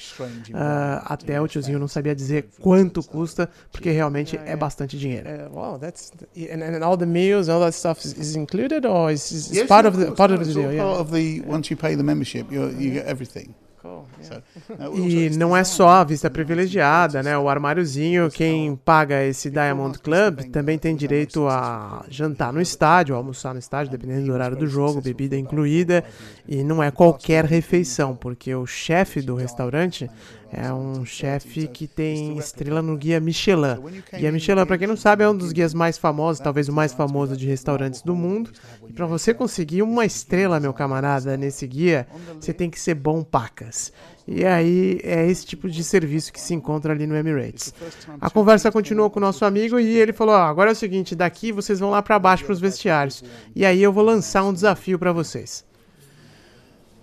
environment 0.48 1.02
até 1.04 1.40
o 1.40 1.46
tiozinho 1.46 1.78
não 1.78 1.88
sabia 1.88 2.14
dizer 2.14 2.48
quanto 2.60 3.02
custa, 3.02 3.48
porque 3.70 3.90
realmente 3.90 4.36
é 4.36 4.56
bastante 4.56 4.98
dinheiro. 4.98 5.28
Uh, 5.28 5.54
wow, 5.54 5.78
that's 5.78 6.12
and, 6.36 6.62
and 6.62 6.84
all 6.84 6.96
the 6.96 7.06
meals, 7.06 7.48
all 7.48 7.60
that 7.60 7.74
stuff 7.74 8.04
is, 8.04 8.36
included, 8.36 8.86
or 8.86 9.10
is, 9.10 9.30
is 9.30 9.50
Yes, 9.50 9.66
part 9.66 9.86
of 9.86 9.98
the 9.98 10.12
part 10.12 10.32
of 10.32 10.44
the 10.44 10.52
deal? 10.52 10.72
Yeah. 10.72 10.84
part 10.84 11.00
of 11.00 11.12
the 11.12 11.42
once 11.46 11.70
you 11.70 11.76
pay 11.76 11.94
the 11.94 12.04
membership, 12.04 12.50
you 12.50 12.70
you 12.78 12.92
get 12.92 13.06
everything. 13.06 13.54
E 14.94 15.30
não 15.30 15.56
é 15.56 15.64
só 15.64 15.88
a 15.88 16.04
vista 16.04 16.30
privilegiada, 16.30 17.22
né? 17.22 17.36
O 17.36 17.48
armáriozinho, 17.48 18.30
quem 18.30 18.76
paga 18.76 19.24
esse 19.24 19.50
Diamond 19.50 19.98
Club 19.98 20.50
também 20.50 20.78
tem 20.78 20.94
direito 20.94 21.46
a 21.48 22.04
jantar 22.08 22.52
no 22.52 22.60
estádio, 22.60 23.14
almoçar 23.14 23.52
no 23.52 23.58
estádio, 23.58 23.90
dependendo 23.90 24.26
do 24.26 24.32
horário 24.32 24.56
do 24.56 24.66
jogo, 24.66 25.00
bebida 25.00 25.36
incluída. 25.36 26.04
E 26.48 26.62
não 26.62 26.82
é 26.82 26.90
qualquer 26.90 27.44
refeição, 27.44 28.14
porque 28.14 28.54
o 28.54 28.66
chefe 28.66 29.20
do 29.22 29.34
restaurante 29.34 30.10
É 30.52 30.72
um 30.72 31.04
chefe 31.04 31.68
que 31.68 31.86
tem 31.86 32.36
estrela 32.36 32.82
no 32.82 32.96
guia 32.96 33.20
Michelin. 33.20 33.76
Guia 34.12 34.32
Michelin, 34.32 34.66
para 34.66 34.78
quem 34.78 34.88
não 34.88 34.96
sabe, 34.96 35.22
é 35.22 35.28
um 35.28 35.36
dos 35.36 35.52
guias 35.52 35.72
mais 35.72 35.96
famosos, 35.96 36.42
talvez 36.42 36.68
o 36.68 36.72
mais 36.72 36.92
famoso 36.92 37.36
de 37.36 37.46
restaurantes 37.46 38.02
do 38.02 38.16
mundo. 38.16 38.50
E 38.88 38.92
para 38.92 39.06
você 39.06 39.32
conseguir 39.32 39.82
uma 39.82 40.04
estrela, 40.04 40.58
meu 40.58 40.72
camarada, 40.72 41.36
nesse 41.36 41.66
guia, 41.66 42.06
você 42.40 42.52
tem 42.52 42.68
que 42.68 42.80
ser 42.80 42.94
bom 42.94 43.22
pacas. 43.22 43.92
E 44.26 44.44
aí 44.44 45.00
é 45.04 45.26
esse 45.28 45.46
tipo 45.46 45.68
de 45.68 45.82
serviço 45.84 46.32
que 46.32 46.40
se 46.40 46.52
encontra 46.52 46.92
ali 46.92 47.06
no 47.06 47.16
Emirates. 47.16 47.72
A 48.20 48.28
conversa 48.28 48.72
continuou 48.72 49.08
com 49.08 49.18
o 49.18 49.22
nosso 49.22 49.44
amigo 49.44 49.78
e 49.78 49.98
ele 49.98 50.12
falou: 50.12 50.34
ó, 50.34 50.42
agora 50.42 50.70
é 50.70 50.72
o 50.72 50.76
seguinte, 50.76 51.14
daqui 51.14 51.52
vocês 51.52 51.78
vão 51.78 51.90
lá 51.90 52.02
para 52.02 52.18
baixo 52.18 52.44
para 52.44 52.52
os 52.52 52.60
vestiários. 52.60 53.22
E 53.54 53.64
aí 53.64 53.82
eu 53.82 53.92
vou 53.92 54.04
lançar 54.04 54.44
um 54.44 54.52
desafio 54.52 54.98
para 54.98 55.12
vocês. 55.12 55.64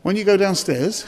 When 0.06 0.18
you 0.18 0.26
go 0.26 0.38
downstairs, 0.38 1.06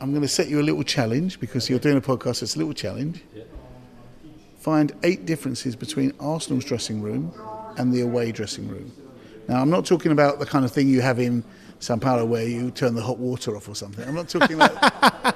I'm 0.00 0.10
going 0.10 0.22
to 0.22 0.28
set 0.28 0.48
you 0.48 0.60
a 0.60 0.62
little 0.62 0.82
challenge 0.82 1.40
because 1.40 1.68
you're 1.70 1.78
doing 1.78 1.96
a 1.96 2.00
podcast. 2.00 2.42
It's 2.42 2.56
a 2.56 2.58
little 2.58 2.74
challenge. 2.74 3.22
Find 4.58 4.92
eight 5.02 5.26
differences 5.26 5.76
between 5.76 6.12
Arsenal's 6.20 6.64
dressing 6.64 7.02
room 7.02 7.32
and 7.76 7.92
the 7.92 8.00
away 8.00 8.32
dressing 8.32 8.68
room. 8.68 8.92
Now, 9.48 9.60
I'm 9.60 9.68
not 9.70 9.84
talking 9.84 10.12
about 10.12 10.38
the 10.38 10.46
kind 10.46 10.64
of 10.64 10.70
thing 10.72 10.88
you 10.88 11.02
have 11.02 11.18
in 11.18 11.44
Sao 11.80 11.96
Paulo 11.96 12.24
where 12.24 12.46
you 12.48 12.70
turn 12.70 12.94
the 12.94 13.02
hot 13.02 13.18
water 13.18 13.56
off 13.56 13.68
or 13.68 13.74
something. 13.74 14.06
I'm 14.08 14.14
not 14.14 14.28
talking 14.30 14.56
about. 14.56 14.72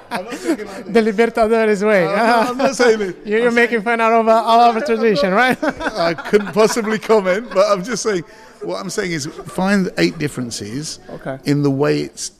I'm 0.09 0.25
not 0.25 0.31
talking 0.33 0.65
this. 0.65 0.85
The 0.85 1.01
Libertadores 1.11 1.87
way. 1.87 2.07
I'm 2.07 2.15
not, 2.15 2.47
I'm 2.49 2.57
not 2.57 2.75
saying 2.75 3.01
it. 3.01 3.17
You're 3.25 3.39
you're 3.39 3.51
making 3.51 3.83
fun 3.83 4.01
out 4.01 4.13
of 4.13 4.27
uh, 4.27 4.31
all 4.31 4.61
of 4.61 4.75
our 4.75 4.81
tradition, 4.83 5.31
right? 5.31 5.57
I 5.63 6.15
couldn't 6.15 6.53
possibly 6.53 6.97
comment, 6.97 7.49
but 7.53 7.65
I'm 7.71 7.83
just 7.83 8.01
saying. 8.01 8.23
What 8.63 8.81
I'm 8.81 8.89
saying 8.89 9.11
is, 9.11 9.25
find 9.27 9.89
eight 9.99 10.17
differences 10.17 10.99
Okay. 11.09 11.37
in 11.45 11.61
the 11.61 11.69
way 11.71 12.01
it's 12.01 12.31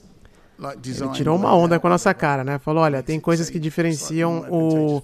Ele 1.06 1.13
tirou 1.13 1.36
uma 1.36 1.56
onda 1.56 1.80
com 1.80 1.88
a 1.88 1.89
nossa 1.91 2.13
cara, 2.13 2.43
né? 2.43 2.60
Falou, 2.60 2.84
olha, 2.84 3.02
tem 3.02 3.19
coisas 3.19 3.50
que 3.50 3.58
diferenciam 3.60 4.45
o, 4.50 5.02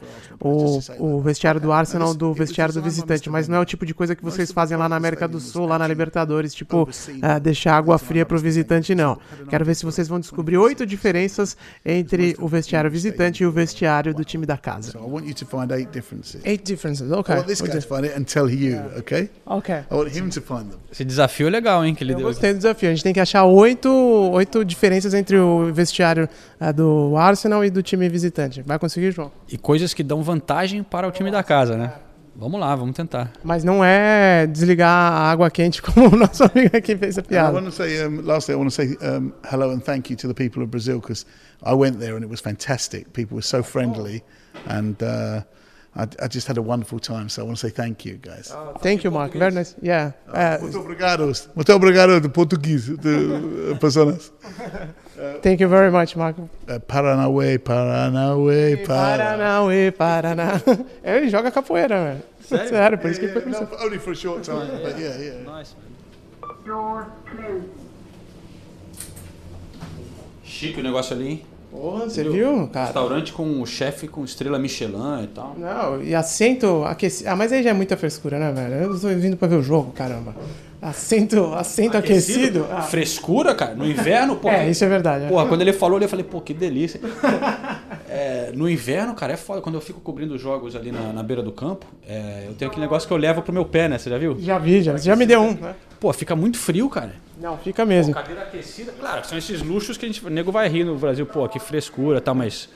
o, 0.48 0.80
o 1.00 1.22
vestiário 1.22 1.60
do 1.60 1.72
Arsenal 1.72 2.14
do 2.14 2.34
vestiário 2.34 2.74
do 2.74 2.82
visitante, 2.82 3.30
mas 3.30 3.48
não 3.48 3.58
é 3.58 3.60
o 3.60 3.66
tipo 3.66 3.86
de 3.86 3.94
coisa 3.94 4.16
que 4.16 4.24
vocês 4.24 4.52
fazem 4.52 4.78
lá 4.78 4.88
na 4.88 4.96
América 4.96 5.28
do 5.28 5.40
Sul, 5.40 5.66
lá 5.66 5.80
na 5.80 5.88
Libertadores, 5.88 6.54
tipo, 6.54 6.88
ah, 7.22 7.40
deixar 7.40 7.78
água 7.78 7.98
fria 7.98 8.26
pro 8.26 8.38
visitante, 8.38 8.94
não. 8.94 9.18
Quero 9.50 9.66
ver 9.66 9.76
se 9.76 9.86
vocês 9.86 10.08
vão 10.08 10.20
descobrir 10.20 10.58
oito 10.58 10.86
diferenças 10.86 11.58
entre 11.86 12.36
o 12.40 12.48
vestiário 12.48 12.90
visitante 12.92 13.44
e 13.44 13.46
o 13.46 13.52
vestiário 13.52 14.14
do 14.14 14.24
time 14.24 14.46
da 14.46 14.58
casa. 14.58 14.92
So 14.92 15.00
I 15.00 15.02
want 15.10 15.28
you 15.28 15.34
to 15.34 15.46
find 15.46 15.72
eight 15.72 15.92
differences. 15.92 16.42
Eight 16.46 16.64
differences, 16.64 17.10
I 17.10 17.14
ok. 17.14 17.36
want 17.36 17.48
this 17.48 17.62
guy 17.62 17.70
to 17.70 17.82
find 17.82 18.06
it 18.06 18.14
and 18.18 18.24
tell 18.24 18.50
you, 18.50 18.80
okay? 19.00 19.30
Ok. 19.46 19.74
I 19.76 19.94
want 19.94 20.16
him 20.16 20.30
to 20.30 20.42
find 20.42 20.70
them. 20.70 20.80
Esse 20.92 21.04
desafio 21.04 21.48
é 21.48 21.50
legal, 21.50 21.84
hein, 21.84 21.96
que 21.96 22.04
ele 22.04 22.14
Eu 22.14 22.18
deu. 22.18 22.28
gostei 22.28 22.54
do 22.54 22.58
desafio. 22.58 22.90
A 22.90 22.94
gente 22.94 23.04
tem 23.04 23.14
que 23.14 23.20
achar 23.20 23.44
oito, 23.46 23.90
oito 23.90 24.64
diferenças 24.64 25.14
entre 25.14 25.38
o 25.38 25.74
vestiário 25.74 26.30
ah, 26.60 26.72
do 26.72 27.16
Arsenal 27.18 27.64
e 27.66 27.70
do 27.70 27.82
time 27.84 28.08
visitante. 28.10 28.62
Vai 28.62 28.78
conseguir, 28.80 29.12
João? 29.12 29.32
E 29.50 29.58
coisas 29.58 29.94
que 29.94 30.04
dão 30.04 30.22
vantagem 30.24 30.84
para 30.84 31.08
o 31.08 31.12
time 31.12 31.32
da 31.32 31.44
casa, 31.44 31.78
né? 31.78 31.94
Vamos 32.38 32.60
lá, 32.60 32.76
vamos 32.76 32.96
tentar. 32.96 33.32
Mas 33.44 33.64
não 33.64 33.84
é 33.84 34.46
desligar 34.46 34.90
a 34.90 35.32
água 35.32 35.50
quente 35.50 35.82
como 35.84 36.14
o 36.14 36.18
nosso 36.18 36.44
amigo 36.44 36.76
aqui 36.76 36.96
fez 36.98 37.18
a 37.18 37.22
And 37.22 37.24
I 37.24 37.28
piada. 37.28 37.54
want 37.54 37.66
to 37.68 37.72
say, 37.72 38.06
um, 38.06 38.22
lastly, 38.26 38.54
I 38.54 38.58
want 38.58 38.70
to 38.70 38.76
say 38.76 38.98
um, 39.02 39.32
hello 39.50 39.72
and 39.72 39.80
thank 39.80 40.12
you 40.12 40.18
to 40.18 40.28
the 40.28 40.34
people 40.34 40.62
of 40.62 40.70
Brazil 40.70 41.00
because 41.00 41.26
I 41.64 41.74
went 41.74 42.00
there 42.00 42.16
and 42.18 42.24
it 42.26 42.30
was 42.30 42.42
fantastic. 42.42 43.14
People 43.14 43.36
were 43.36 43.46
so 43.46 43.64
friendly, 43.64 44.22
and 44.68 45.02
uh, 45.02 45.44
I, 45.98 46.08
I 46.22 46.28
just 46.28 46.46
had 46.48 46.58
a 46.58 46.62
wonderful 46.62 47.00
time. 47.00 47.30
So 47.30 47.42
I 47.42 47.46
want 47.46 47.58
to 47.58 47.68
say 47.68 47.74
thank 47.74 48.04
you, 48.04 48.18
guys. 48.18 48.54
Thank 48.80 49.06
you, 49.06 49.12
Mark. 49.12 49.32
Very 49.32 49.54
nice. 49.54 49.76
Yeah. 49.82 50.12
Uh, 50.28 50.58
Muito 50.62 50.80
obrigado. 50.80 51.32
Muito 51.56 51.74
obrigado 51.74 52.20
de 52.20 52.28
português, 52.28 52.88
de 52.88 53.10
uh, 53.10 53.78
thank 55.42 55.62
you 55.62 55.70
very 55.70 55.90
much, 55.92 56.18
Mark. 56.18 56.38
Uh, 56.38 56.80
Paranauê, 56.82 57.58
Paranauê, 57.58 58.78
Paranauê. 58.78 58.78
Paranauê, 58.86 59.92
Paraná. 59.92 60.62
Ele 61.04 61.30
joga 61.30 61.50
capoeira, 61.50 62.04
velho. 62.04 62.24
Sério? 62.68 62.98
por 62.98 63.10
isso 63.10 63.20
que 63.20 63.26
ele 63.26 63.34
foi 63.34 63.42
pro 63.42 63.52
No, 63.52 63.86
only 63.86 63.98
for 63.98 64.12
a 64.12 64.16
short 64.16 64.44
time, 64.44 64.68
but 64.84 65.00
yeah, 65.00 65.18
yeah. 65.18 65.60
Nice 65.60 65.74
man. 65.76 65.96
Chique 70.44 70.80
o 70.80 70.84
negócio 70.84 71.16
ali, 71.16 71.28
hein? 71.28 71.46
Porra, 71.76 72.06
você 72.10 72.24
viu, 72.24 72.68
cara? 72.68 72.86
Restaurante 72.86 73.34
com 73.34 73.62
o 73.62 73.66
chefe 73.66 74.08
com 74.08 74.24
estrela 74.24 74.58
Michelin 74.58 75.24
e 75.24 75.28
tal. 75.28 75.56
Não, 75.58 76.02
e 76.02 76.16
assento 76.16 76.84
aquecido. 76.86 77.30
Ah, 77.30 77.36
mas 77.36 77.52
aí 77.52 77.62
já 77.64 77.72
é 77.72 77.74
muita 77.74 77.98
frescura, 77.98 78.40
né, 78.40 78.52
velho? 78.52 78.94
Eu 78.94 79.00
tô 79.00 79.08
vindo 79.10 79.36
pra 79.36 79.48
ver 79.48 79.56
o 79.58 79.64
jogo, 79.64 79.92
caramba. 79.92 80.36
Assento, 80.82 81.52
assento 81.56 81.98
aquecido. 81.98 82.68
Ah, 82.72 82.84
Frescura, 82.84 83.56
cara. 83.56 83.74
No 83.74 83.86
inverno, 83.88 84.36
pô. 84.36 84.50
é, 84.50 84.70
isso 84.70 84.84
é 84.86 84.88
verdade. 84.88 85.24
né? 85.24 85.30
Porra, 85.30 85.48
quando 85.48 85.62
ele 85.62 85.74
falou 85.74 85.96
ali, 85.96 86.06
eu 86.06 86.10
falei, 86.10 86.24
pô, 86.24 86.40
que 86.42 86.54
delícia. 86.54 87.00
É, 88.08 88.52
no 88.54 88.70
inverno, 88.70 89.14
cara, 89.14 89.34
é 89.34 89.38
foda. 89.38 89.60
Quando 89.62 89.76
eu 89.76 89.82
fico 89.82 90.00
cobrindo 90.00 90.36
os 90.36 90.42
jogos 90.42 90.74
ali 90.76 90.90
na, 90.90 91.12
na 91.12 91.22
beira 91.24 91.42
do 91.44 91.52
campo, 91.52 91.86
é, 92.08 92.46
eu 92.48 92.54
tenho 92.54 92.70
aquele 92.72 92.86
negócio 92.86 93.06
que 93.08 93.14
eu 93.14 93.18
levo 93.18 93.42
pro 93.42 93.52
meu 93.52 93.66
pé, 93.66 93.90
né? 93.90 93.98
Você 93.98 94.10
já 94.10 94.18
viu? 94.18 94.38
Já 94.40 94.58
vi, 94.58 94.82
já. 94.82 94.94
Você 94.98 95.06
já 95.06 95.16
me 95.18 95.26
deu 95.26 95.42
um. 95.42 95.54
né? 95.54 95.76
Pô, 96.00 96.14
fica 96.14 96.34
muito 96.36 96.58
frio, 96.58 96.88
cara. 96.88 97.14
Não, 97.40 97.58
fica 97.58 97.86
mesmo. 97.86 98.14
Cadeira 98.14 98.44
aquecida, 98.44 98.94
claro, 99.00 99.26
são 99.28 99.38
esses 99.38 99.62
luxos 99.62 99.98
que 99.98 100.06
a 100.06 100.08
gente, 100.10 100.26
o 100.26 100.30
nego 100.30 100.52
vai 100.52 100.68
rir 100.70 100.84
no 100.84 100.96
Brasil, 100.98 101.26
pô, 101.26 101.48
que 101.50 101.60
frescura 101.60 102.18
e 102.20 102.22
tal, 102.22 102.34
mas 102.36 102.70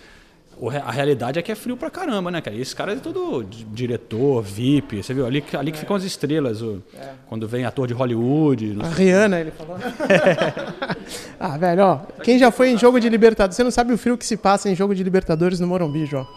a 0.85 0.91
realidade 0.91 1.39
é 1.39 1.41
que 1.41 1.49
é 1.49 1.55
frio 1.55 1.77
pra 1.77 1.89
caramba, 1.89 2.29
né, 2.29 2.41
cara? 2.41 2.53
E 2.57 2.59
esse 2.61 2.75
cara 2.75 2.91
é 2.91 2.95
todo 2.97 3.41
di- 3.43 3.63
diretor, 3.63 4.41
VIP, 4.41 5.01
você 5.01 5.13
viu? 5.13 5.25
Ali, 5.25 5.41
que- 5.41 5.55
ali 5.55 5.71
que 5.71 5.77
ficam 5.77 5.95
as 5.95 6.03
estrelas, 6.03 6.61
o- 6.61 6.83
quando 7.27 7.47
vem 7.47 7.63
ator 7.63 7.87
de 7.87 7.93
Hollywood. 7.93 8.73
não 8.73 8.85
A 8.85 8.89
sei- 8.91 9.05
Rihanna, 9.05 9.39
ele 9.39 9.51
falou. 9.51 9.77
ah, 11.39 11.57
velho, 11.57 11.83
ó. 11.83 11.99
Quem 12.23 12.37
já 12.37 12.51
foi 12.51 12.69
em 12.71 12.77
jogo 12.77 12.99
de 12.99 13.07
Libertadores? 13.07 13.55
Você 13.55 13.63
não 13.63 13.71
sabe 13.71 13.93
o 13.93 13.97
frio 13.97 14.17
que 14.17 14.25
se 14.25 14.35
passa 14.35 14.69
em 14.69 14.75
jogo 14.75 14.93
de 14.93 15.01
Libertadores 15.03 15.59
no 15.61 15.67
Morumbi, 15.67 16.05
João. 16.05 16.27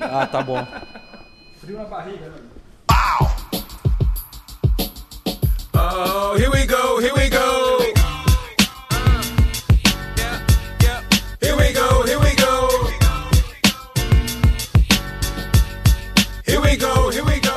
Ah, 0.00 0.26
tá 0.26 0.42
bom. 0.42 0.58
Oh, 1.68 1.68
here 1.68 1.76
we 1.78 2.28
go, 2.28 2.35
here 6.38 6.50
we 6.50 6.66
go. 6.66 6.98
Here 7.00 7.12
we 7.14 7.28
go, 7.28 7.78
here 12.04 12.18
we 12.18 12.34
go. 12.34 12.76
Here 16.46 16.60
we 16.60 16.76
go, 16.76 17.10
here 17.10 17.24
we 17.24 17.40
go. 17.40 17.56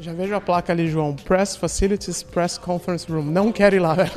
Já 0.00 0.12
vejo 0.12 0.34
a 0.34 0.40
placa 0.40 0.72
ali, 0.72 0.88
João. 0.88 1.14
Press 1.14 1.56
Facilities, 1.56 2.22
Press 2.24 2.58
Conference 2.58 3.10
Room. 3.10 3.22
Não 3.24 3.52
quero 3.52 3.76
ir 3.76 3.78
lá, 3.80 3.94
velho. 3.94 4.10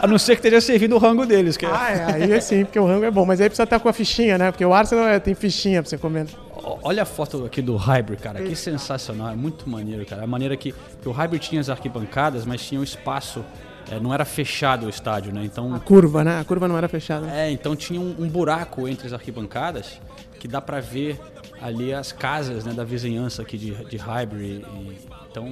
A 0.00 0.06
não 0.06 0.16
ser 0.18 0.36
que 0.36 0.46
esteja 0.46 0.60
servindo 0.60 0.94
o 0.94 0.98
rango 0.98 1.26
deles, 1.26 1.56
que 1.56 1.66
é- 1.66 1.70
ah, 1.72 1.90
é, 1.90 2.12
aí 2.14 2.32
é 2.32 2.40
sim, 2.40 2.64
porque 2.64 2.78
o 2.78 2.86
rango 2.86 3.04
é 3.04 3.10
bom. 3.10 3.26
Mas 3.26 3.40
aí 3.40 3.48
precisa 3.48 3.64
estar 3.64 3.80
com 3.80 3.88
a 3.88 3.92
fichinha, 3.92 4.38
né? 4.38 4.50
Porque 4.52 4.64
o 4.64 4.72
Arsenal 4.72 5.08
é, 5.08 5.18
tem 5.18 5.34
fichinha 5.34 5.82
pra 5.82 5.90
você 5.90 5.98
comer. 5.98 6.26
Olha 6.62 7.02
a 7.02 7.06
foto 7.06 7.44
aqui 7.44 7.60
do 7.62 7.76
Hybrid, 7.76 8.20
cara. 8.20 8.42
Que 8.42 8.54
sensacional. 8.54 9.28
É 9.30 9.36
muito 9.36 9.68
maneiro, 9.68 10.04
cara. 10.06 10.22
A 10.24 10.26
maneira 10.26 10.56
que, 10.56 10.72
que 11.00 11.08
o 11.08 11.12
Hybrid 11.12 11.42
tinha 11.42 11.60
as 11.60 11.68
arquibancadas, 11.68 12.44
mas 12.44 12.64
tinha 12.64 12.80
um 12.80 12.84
espaço. 12.84 13.44
é, 13.90 13.98
não 13.98 14.12
era 14.14 14.24
fechado 14.24 14.86
o 14.86 14.88
estádio, 14.88 15.32
né? 15.32 15.44
Então, 15.44 15.78
Curva, 15.80 16.22
né? 16.24 16.40
A 16.40 16.44
curva 16.44 16.68
não 16.68 16.78
era 16.78 16.88
fechada. 16.88 17.28
é, 17.30 17.50
então 17.50 17.74
tinha 17.74 18.00
um, 18.00 18.14
um 18.18 18.28
buraco 18.28 18.86
entre 18.88 19.06
as 19.06 19.12
arquibancadas 19.12 20.00
que 20.38 20.48
dá 20.48 20.60
pra 20.60 20.80
ver 20.80 21.20
ali 21.60 21.92
as 21.94 22.10
casas 22.10 22.64
né, 22.64 22.72
da 22.72 22.82
vizinhança 22.84 23.42
aqui 23.42 23.56
de, 23.56 23.72
de 23.84 23.96
Highbury. 23.96 24.64
E, 24.74 24.98
então 25.30 25.48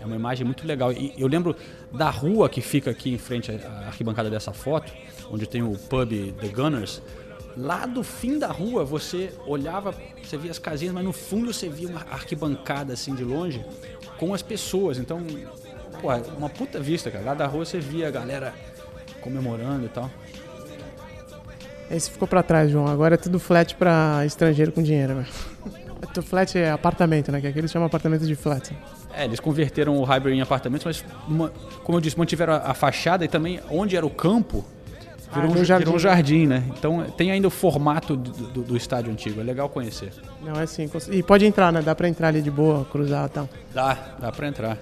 é 0.00 0.04
uma 0.06 0.14
imagem 0.16 0.44
muito 0.44 0.66
legal. 0.66 0.92
E 0.92 1.12
eu 1.16 1.26
lembro 1.26 1.56
da 1.92 2.10
rua 2.10 2.48
que 2.48 2.60
fica 2.60 2.90
aqui 2.90 3.12
em 3.12 3.18
frente 3.18 3.50
à 3.50 3.86
arquibancada 3.88 4.30
dessa 4.30 4.52
foto, 4.52 4.92
onde 5.30 5.46
tem 5.46 5.62
o 5.62 5.72
pub 5.72 6.32
The 6.40 6.48
Gunners. 6.48 7.02
Lá 7.56 7.86
do 7.86 8.02
fim 8.02 8.38
da 8.38 8.48
rua 8.48 8.84
você 8.84 9.32
olhava, 9.46 9.94
você 10.22 10.36
via 10.36 10.50
as 10.50 10.58
casinhas, 10.58 10.92
mas 10.92 11.04
no 11.04 11.12
fundo 11.12 11.52
você 11.52 11.68
via 11.68 11.88
uma 11.88 12.00
arquibancada 12.10 12.92
assim 12.92 13.14
de 13.14 13.24
longe 13.24 13.64
com 14.18 14.34
as 14.34 14.42
pessoas. 14.42 14.98
Então, 14.98 15.20
pô, 16.00 16.08
uma 16.36 16.50
puta 16.50 16.78
vista, 16.80 17.10
cara. 17.10 17.24
Lá 17.24 17.34
da 17.34 17.46
rua 17.46 17.64
você 17.64 17.80
via 17.80 18.08
a 18.08 18.10
galera 18.10 18.52
comemorando 19.20 19.86
e 19.86 19.88
tal. 19.88 20.10
Esse 21.90 22.10
ficou 22.10 22.28
pra 22.28 22.42
trás, 22.42 22.70
João. 22.70 22.86
Agora 22.86 23.14
é 23.14 23.18
tudo 23.18 23.38
flat 23.38 23.74
pra 23.76 24.24
estrangeiro 24.26 24.72
com 24.72 24.82
dinheiro, 24.82 25.14
velho. 25.14 25.28
É 26.02 26.06
tudo 26.06 26.22
Flat 26.22 26.58
é 26.58 26.70
apartamento, 26.70 27.32
né? 27.32 27.40
Que 27.40 27.46
aqui 27.46 27.58
eles 27.58 27.70
chamam 27.70 27.86
apartamento 27.86 28.26
de 28.26 28.34
flat. 28.34 28.76
É, 29.14 29.24
eles 29.24 29.40
converteram 29.40 29.96
o 29.96 30.04
Highbury 30.04 30.34
em 30.34 30.42
apartamentos, 30.42 30.84
mas, 30.84 31.50
como 31.82 31.96
eu 31.96 32.00
disse, 32.02 32.18
mantiveram 32.18 32.52
a 32.52 32.74
fachada 32.74 33.24
e 33.24 33.28
também 33.28 33.60
onde 33.70 33.96
era 33.96 34.04
o 34.04 34.10
campo, 34.10 34.62
virou, 35.32 35.42
Ah, 35.42 35.44
um, 35.44 35.48
virou 35.50 35.64
jardim. 35.64 35.84
virou 35.84 35.96
um 35.96 35.98
jardim, 35.98 36.46
né? 36.46 36.64
Então 36.78 37.04
tem 37.16 37.30
ainda 37.30 37.48
o 37.48 37.50
formato 37.50 38.16
do, 38.16 38.30
do- 38.30 38.62
do 38.62 38.76
estádio 38.76 39.10
antigo, 39.12 39.40
é 39.40 39.44
legal 39.44 39.68
conhecer. 39.68 40.12
Não, 40.42 40.54
é 40.54 40.62
assim. 40.62 40.88
cons- 40.88 41.08
E 41.08 41.22
pode 41.22 41.44
entrar, 41.44 41.72
né? 41.72 41.82
Dá 41.82 41.94
pra 41.94 42.08
entrar 42.08 42.28
ali 42.28 42.40
de 42.42 42.50
boa, 42.50 42.84
cruzar 42.86 43.26
e 43.26 43.30
tal. 43.30 43.48
Dá, 43.74 44.16
dá 44.18 44.32
pra 44.32 44.48
entrar. 44.48 44.78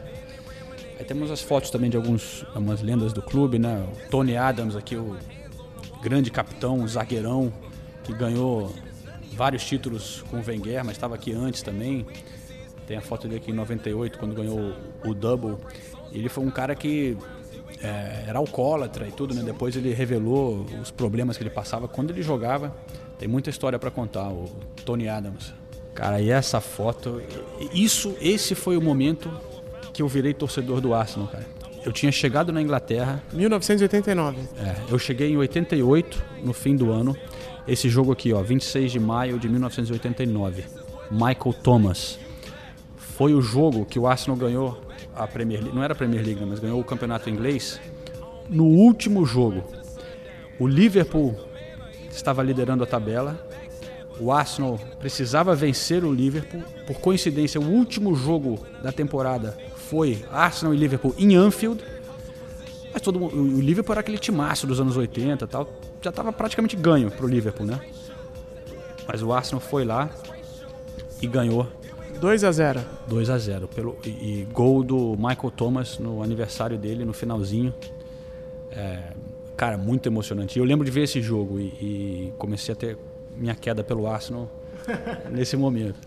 Aí 0.99 1.05
temos 1.05 1.31
as 1.31 1.41
fotos 1.43 1.71
também 1.71 1.91
de 1.91 1.97
alguns, 1.97 2.45
algumas 2.55 2.81
lendas 2.81 3.13
do 3.13 3.21
clube, 3.23 3.59
né? 3.59 3.85
O 4.07 4.11
Tony 4.11 4.37
Adams 4.37 4.77
aqui, 4.77 4.95
o 4.97 5.17
grande 6.03 6.31
capitão, 6.31 6.81
o 6.83 6.89
zagueirão, 6.89 7.53
que 8.05 8.13
ganhou 8.13 8.73
vários 9.33 9.65
títulos 9.65 10.23
com 10.31 10.37
o 10.39 10.43
Wenger, 10.47 10.85
mas 10.85 10.93
estava 10.93 11.15
aqui 11.17 11.33
antes 11.33 11.63
também. 11.63 12.07
Tem 12.87 12.97
a 12.97 13.01
foto 13.01 13.27
dele 13.27 13.41
aqui 13.41 13.51
em 13.51 13.55
98, 13.55 14.19
quando 14.19 14.35
ganhou 14.35 14.75
o 15.05 15.15
Double. 15.15 15.57
Ele 16.13 16.29
foi 16.29 16.45
um 16.45 16.51
cara 16.51 16.75
que 16.75 17.17
é, 17.85 18.25
era 18.27 18.39
alcoólatra 18.39 19.07
e 19.07 19.13
tudo, 19.13 19.35
né? 19.35 19.43
Depois 19.43 19.77
ele 19.77 19.93
revelou 19.93 20.65
os 20.81 20.91
problemas 20.91 21.37
que 21.37 21.43
ele 21.43 21.51
passava 21.51 21.87
quando 21.87 22.11
ele 22.11 22.23
jogava. 22.23 22.75
Tem 23.19 23.29
muita 23.29 23.51
história 23.51 23.79
para 23.79 23.91
contar, 23.91 24.29
o 24.29 24.51
Tony 24.85 25.09
Adams. 25.09 25.53
Cara, 25.95 26.21
e 26.21 26.31
essa 26.31 26.61
foto, 26.61 27.23
isso, 27.73 28.17
esse 28.21 28.55
foi 28.55 28.77
o 28.77 28.83
momento 28.83 29.31
que 29.93 30.03
eu 30.03 30.09
virei 30.09 30.35
torcedor 30.35 30.81
do 30.81 30.93
Arsenal, 30.95 31.29
cara. 31.29 31.47
Eu 31.85 31.93
tinha 31.93 32.11
chegado 32.11 32.51
na 32.51 32.63
Inglaterra. 32.63 33.23
1989. 33.33 34.39
É, 34.57 34.75
eu 34.91 34.99
cheguei 34.99 35.31
em 35.31 35.37
88, 35.37 36.25
no 36.43 36.55
fim 36.55 36.75
do 36.75 36.91
ano. 36.91 37.15
Esse 37.69 37.89
jogo 37.91 38.11
aqui, 38.11 38.33
ó, 38.33 38.43
26 38.43 38.91
de 38.91 38.99
maio 38.99 39.39
de 39.39 39.49
1989. 39.49 40.65
Michael 41.11 41.55
Thomas. 41.63 42.19
Foi 42.97 43.35
o 43.35 43.41
jogo 43.41 43.85
que 43.85 43.99
o 43.99 44.07
Arsenal 44.07 44.37
ganhou 44.37 44.84
a 45.15 45.27
Premier 45.27 45.61
League, 45.61 45.75
não 45.75 45.83
era 45.83 45.93
a 45.93 45.97
Premier 45.97 46.25
League, 46.25 46.41
né, 46.41 46.47
mas 46.49 46.61
ganhou 46.61 46.81
o 46.81 46.85
campeonato 46.85 47.29
inglês. 47.29 47.81
No 48.49 48.65
último 48.65 49.25
jogo, 49.25 49.65
o 50.59 50.67
Liverpool 50.67 51.35
estava 52.11 52.43
liderando 52.43 52.85
a 52.85 52.87
tabela. 52.87 53.49
O 54.21 54.31
Arsenal 54.31 54.79
precisava 55.01 55.57
vencer 55.57 56.05
o 56.05 56.13
Liverpool. 56.13 56.63
Por 56.87 57.01
coincidência, 57.01 57.61
o 57.61 57.65
último 57.65 58.15
jogo 58.15 58.65
da 58.83 58.93
temporada 58.93 59.57
foi 59.75 60.25
Arsenal 60.31 60.75
e 60.75 60.77
Liverpool 60.77 61.15
em 61.19 61.35
Anfield. 61.35 61.83
Mas 62.93 63.03
todo 63.03 63.19
mundo, 63.19 63.37
o 63.37 63.61
Liverpool 63.61 63.93
era 63.93 64.01
aquele 64.01 64.19
timaço 64.19 64.67
dos 64.67 64.79
anos 64.79 64.97
80 64.97 65.47
tal. 65.49 65.69
Já 66.01 66.11
estava 66.11 66.33
praticamente 66.33 66.77
ganho 66.77 67.11
para 67.11 67.27
o 67.27 67.29
Liverpool, 67.29 67.67
né? 67.67 67.81
Mas 69.07 69.23
o 69.23 69.33
Arsenal 69.33 69.61
foi 69.61 69.85
lá 69.85 70.09
e 71.21 71.27
ganhou 71.27 71.67
2 72.21 72.45
a 72.45 72.53
0 72.53 72.81
2 73.09 73.31
a 73.31 73.39
0 73.39 73.69
pelo 73.69 73.97
e, 74.05 74.09
e, 74.09 74.49
gol 74.53 74.83
do 74.83 75.17
Michael 75.17 75.51
Thomas 75.51 75.99
no 75.99 76.23
aniversário 76.23 76.79
dele 76.79 77.05
no 77.05 77.13
finalzinho. 77.13 77.75
É, 78.71 79.13
cara 79.57 79.79
muito 79.79 80.09
emocionante. 80.09 80.59
Eu 80.59 80.65
lembro 80.65 80.85
de 80.85 80.91
ver 80.91 81.03
esse 81.03 81.23
jogo 81.23 81.59
e, 81.61 81.65
e 81.65 82.33
comecei 82.39 82.73
a 82.73 82.77
ter 82.77 82.99
minha 83.37 83.55
queda 83.55 83.85
pelo 83.85 84.07
Arsenal 84.07 84.51
nesse 85.31 85.57
momento. 85.57 86.01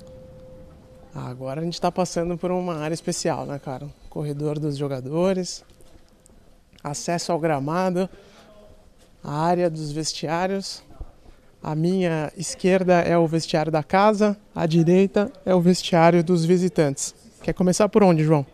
Agora 1.14 1.62
a 1.62 1.64
gente 1.64 1.74
está 1.74 1.92
passando 1.92 2.38
por 2.38 2.52
uma 2.52 2.76
área 2.76 2.94
especial 2.94 3.46
né 3.46 3.60
cara? 3.60 3.88
Corredor 4.10 4.60
dos 4.60 4.78
jogadores 4.78 5.64
acesso 6.84 7.32
ao 7.32 7.40
gramado 7.40 8.10
a 9.24 9.34
área 9.34 9.70
dos 9.70 9.92
vestiários 9.92 10.84
a 11.62 11.76
minha 11.76 12.32
esquerda 12.38 13.02
é 13.02 13.18
o 13.18 13.28
vestiário 13.28 13.72
da 13.72 13.84
casa, 13.84 14.38
a 14.56 14.66
direita 14.66 15.32
é 15.46 15.54
o 15.54 15.62
vestiário 15.62 16.24
dos 16.24 16.46
visitantes. 16.46 17.16
Quer 17.42 17.54
começar 17.54 17.90
por 17.90 18.04
onde, 18.04 18.24
João? 18.24 18.46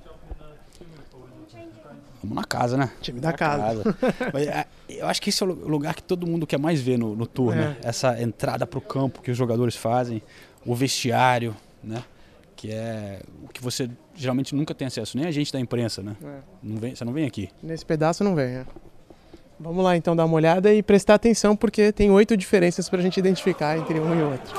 Vamos 2.23 2.37
na 2.37 2.45
casa, 2.45 2.77
né? 2.77 2.89
Time 3.01 3.19
da 3.19 3.33
casa. 3.33 3.83
casa. 3.83 3.97
É, 4.39 4.65
eu 4.87 5.07
acho 5.07 5.21
que 5.21 5.29
esse 5.29 5.43
é 5.43 5.45
o 5.45 5.49
lugar 5.49 5.93
que 5.93 6.03
todo 6.03 6.25
mundo 6.25 6.47
quer 6.47 6.57
mais 6.57 6.79
ver 6.79 6.97
no, 6.97 7.15
no 7.15 7.27
tour, 7.27 7.53
né? 7.53 7.61
é. 7.61 7.65
né? 7.65 7.77
Essa 7.83 8.21
entrada 8.21 8.65
para 8.65 8.79
o 8.79 8.81
campo 8.81 9.21
que 9.21 9.29
os 9.29 9.37
jogadores 9.37 9.75
fazem, 9.75 10.21
o 10.65 10.73
vestiário, 10.73 11.55
né? 11.83 12.03
Que 12.55 12.71
é 12.71 13.19
o 13.43 13.49
que 13.49 13.61
você 13.61 13.89
geralmente 14.15 14.55
nunca 14.55 14.73
tem 14.73 14.87
acesso, 14.87 15.17
nem 15.17 15.25
a 15.27 15.31
gente 15.31 15.51
da 15.51 15.59
imprensa, 15.59 16.01
né? 16.01 16.15
É. 16.23 16.39
Não 16.61 16.77
vem, 16.77 16.95
você 16.95 17.03
não 17.03 17.11
vem 17.11 17.25
aqui. 17.25 17.49
Nesse 17.61 17.85
pedaço 17.85 18.23
não 18.23 18.35
vem, 18.35 18.45
é. 18.45 18.65
Vamos 19.63 19.81
lá 19.81 19.95
então 19.95 20.13
dar 20.13 20.25
uma 20.25 20.35
olhada 20.35 20.73
e 20.73 20.83
prestar 20.83 21.13
atenção 21.13 21.55
porque 21.55 21.93
tem 21.93 22.11
oito 22.11 22.35
diferenças 22.35 22.89
para 22.89 22.99
a 22.99 23.01
gente 23.01 23.17
identificar 23.17 23.77
entre 23.77 23.97
um 23.97 24.13
e 24.13 24.21
outro. 24.21 24.53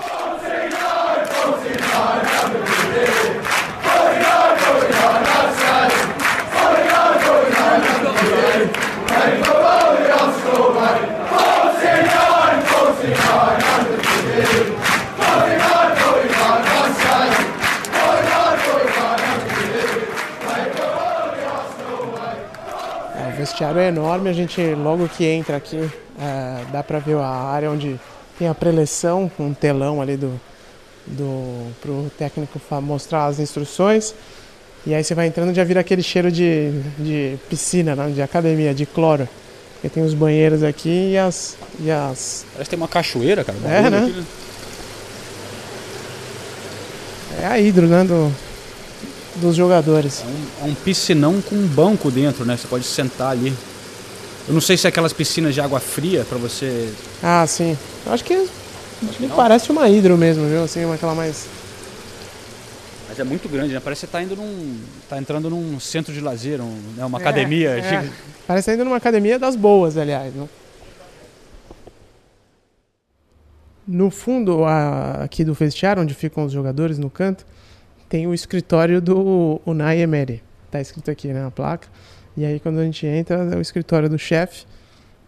Vestiário 23.44 23.78
é 23.78 23.88
enorme, 23.88 24.30
a 24.30 24.32
gente 24.32 24.60
logo 24.74 25.06
que 25.08 25.24
entra 25.24 25.56
aqui 25.58 25.78
é, 26.18 26.64
dá 26.72 26.82
para 26.82 26.98
ver 26.98 27.16
a 27.16 27.26
área 27.26 27.70
onde 27.70 28.00
tem 28.38 28.48
a 28.48 28.54
preleção, 28.54 29.30
um 29.38 29.52
telão 29.52 30.00
ali 30.00 30.16
do, 30.16 30.40
do 31.06 31.70
pro 31.80 32.10
técnico 32.18 32.60
mostrar 32.80 33.26
as 33.26 33.38
instruções. 33.38 34.14
E 34.86 34.94
aí 34.94 35.04
você 35.04 35.14
vai 35.14 35.26
entrando 35.26 35.54
já 35.54 35.64
vira 35.64 35.80
aquele 35.80 36.02
cheiro 36.02 36.30
de, 36.32 36.70
de 36.98 37.38
piscina, 37.48 37.94
né, 37.94 38.10
de 38.10 38.22
academia, 38.22 38.74
de 38.74 38.86
cloro. 38.86 39.28
Porque 39.74 39.88
tem 39.88 40.02
os 40.02 40.14
banheiros 40.14 40.62
aqui 40.62 41.12
e 41.12 41.18
as. 41.18 41.56
E 41.80 41.90
as... 41.90 42.46
Parece 42.52 42.64
que 42.64 42.70
tem 42.70 42.76
uma 42.78 42.88
cachoeira, 42.88 43.44
cara. 43.44 43.58
É, 43.64 43.90
né? 43.90 43.98
Aqui, 43.98 44.12
né? 44.12 44.24
É 47.42 47.46
a 47.46 47.58
hidro, 47.58 47.86
né? 47.86 48.04
Do, 48.04 48.34
dos 49.36 49.56
jogadores. 49.56 50.22
É 50.22 50.64
um, 50.64 50.68
é 50.68 50.70
um, 50.70 50.74
piscinão 50.74 51.40
com 51.40 51.54
um 51.54 51.66
banco 51.66 52.10
dentro, 52.10 52.44
né? 52.44 52.56
Você 52.56 52.66
pode 52.66 52.84
sentar 52.84 53.30
ali. 53.30 53.52
Eu 54.46 54.54
não 54.54 54.60
sei 54.60 54.76
se 54.76 54.86
é 54.86 54.88
aquelas 54.88 55.12
piscinas 55.12 55.54
de 55.54 55.60
água 55.60 55.80
fria 55.80 56.24
para 56.28 56.38
você. 56.38 56.92
Ah, 57.22 57.46
sim. 57.46 57.76
Eu 58.04 58.12
acho 58.12 58.24
que, 58.24 58.46
que 59.16 59.28
parece 59.28 59.70
uma 59.70 59.88
hidro 59.88 60.16
mesmo, 60.16 60.46
viu? 60.46 60.64
Assim, 60.64 60.90
aquela 60.92 61.14
mais. 61.14 61.46
Mas 63.08 63.18
é 63.18 63.24
muito 63.24 63.48
grande, 63.48 63.72
né? 63.72 63.80
Parece 63.80 64.00
que 64.00 64.06
você 64.06 64.12
tá 64.12 64.22
indo 64.22 64.36
num. 64.36 64.78
tá 65.08 65.18
entrando 65.18 65.48
num 65.48 65.80
centro 65.80 66.12
de 66.12 66.20
lazer, 66.20 66.60
um, 66.60 66.78
né? 66.96 67.04
uma 67.04 67.18
é, 67.18 67.20
academia. 67.20 67.70
É. 67.70 68.10
Parece 68.46 68.70
que 68.70 68.76
tá 68.76 68.84
numa 68.84 68.96
academia 68.96 69.38
das 69.38 69.56
boas, 69.56 69.96
aliás. 69.96 70.34
Né? 70.34 70.46
No 73.86 74.10
fundo 74.10 74.64
a, 74.64 75.24
aqui 75.24 75.44
do 75.44 75.54
vestiário, 75.54 76.02
onde 76.02 76.14
ficam 76.14 76.44
os 76.44 76.52
jogadores 76.52 76.98
no 76.98 77.08
canto, 77.08 77.46
tem 78.08 78.26
o 78.26 78.34
escritório 78.34 79.00
do 79.00 79.60
Unai 79.66 80.00
Emery. 80.00 80.42
Tá 80.70 80.80
escrito 80.80 81.10
aqui 81.10 81.32
na 81.32 81.50
placa. 81.50 81.88
E 82.36 82.44
aí 82.44 82.58
quando 82.60 82.78
a 82.78 82.84
gente 82.84 83.06
entra 83.06 83.36
é 83.36 83.56
o 83.56 83.60
escritório 83.60 84.08
do 84.08 84.18
chefe. 84.18 84.66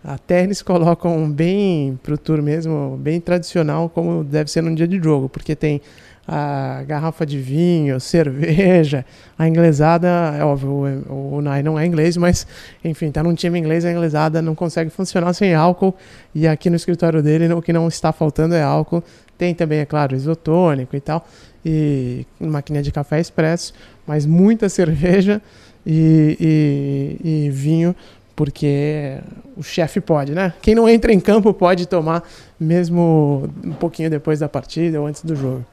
Até 0.04 0.44
eles 0.44 0.62
colocam 0.62 1.28
bem 1.28 1.98
pro 2.00 2.16
tour 2.16 2.40
mesmo, 2.40 2.96
bem 2.96 3.20
tradicional, 3.20 3.88
como 3.88 4.22
deve 4.22 4.48
ser 4.48 4.62
num 4.62 4.72
dia 4.72 4.86
de 4.86 5.02
jogo, 5.02 5.28
porque 5.28 5.56
tem 5.56 5.80
a 6.28 6.82
garrafa 6.86 7.24
de 7.24 7.38
vinho, 7.38 7.98
cerveja, 8.00 9.04
a 9.38 9.48
inglesada, 9.48 10.08
é 10.38 10.44
óbvio, 10.44 10.70
o, 11.08 11.36
Unai 11.36 11.62
não 11.62 11.78
é 11.78 11.86
inglês, 11.86 12.16
mas 12.16 12.46
enfim, 12.84 13.10
tá 13.10 13.22
num 13.22 13.34
time 13.34 13.58
inglês, 13.58 13.84
a 13.84 13.92
inglesada 13.92 14.42
não 14.42 14.54
consegue 14.54 14.90
funcionar 14.90 15.32
sem 15.32 15.54
álcool, 15.54 15.94
e 16.34 16.46
aqui 16.46 16.68
no 16.68 16.76
escritório 16.76 17.22
dele 17.22 17.52
o 17.52 17.62
que 17.62 17.72
não 17.72 17.86
está 17.88 18.12
faltando 18.12 18.54
é 18.54 18.62
álcool, 18.62 19.02
tem 19.38 19.54
também, 19.54 19.80
é 19.80 19.84
claro, 19.84 20.16
isotônico 20.16 20.96
e 20.96 21.00
tal, 21.00 21.26
e 21.68 22.24
maquininha 22.38 22.80
de 22.80 22.92
café 22.92 23.18
expresso, 23.18 23.74
mas 24.06 24.24
muita 24.24 24.68
cerveja 24.70 25.42
e, 25.84 27.18
e, 27.20 27.46
e 27.46 27.50
vinho, 27.50 27.94
porque 28.36 29.18
o 29.56 29.64
chefe 29.64 30.00
pode, 30.00 30.32
né? 30.32 30.52
Quem 30.62 30.76
não 30.76 30.88
entra 30.88 31.12
em 31.12 31.18
campo 31.18 31.52
pode 31.52 31.86
tomar, 31.86 32.22
mesmo 32.60 33.50
um 33.64 33.72
pouquinho 33.72 34.08
depois 34.08 34.38
da 34.38 34.48
partida 34.48 35.00
ou 35.00 35.08
antes 35.08 35.22
do 35.22 35.34
jogo. 35.34 35.66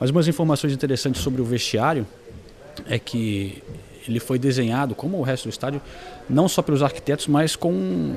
Mas 0.00 0.08
umas 0.08 0.26
informações 0.26 0.72
interessantes 0.72 1.20
sobre 1.20 1.42
o 1.42 1.44
vestiário 1.44 2.06
é 2.88 2.98
que 2.98 3.62
ele 4.08 4.20
foi 4.20 4.38
desenhado, 4.38 4.94
como 4.94 5.18
o 5.18 5.22
resto 5.22 5.44
do 5.44 5.50
estádio, 5.50 5.80
não 6.28 6.48
só 6.48 6.62
pelos 6.62 6.82
arquitetos, 6.82 7.26
mas 7.26 7.54
com 7.54 7.70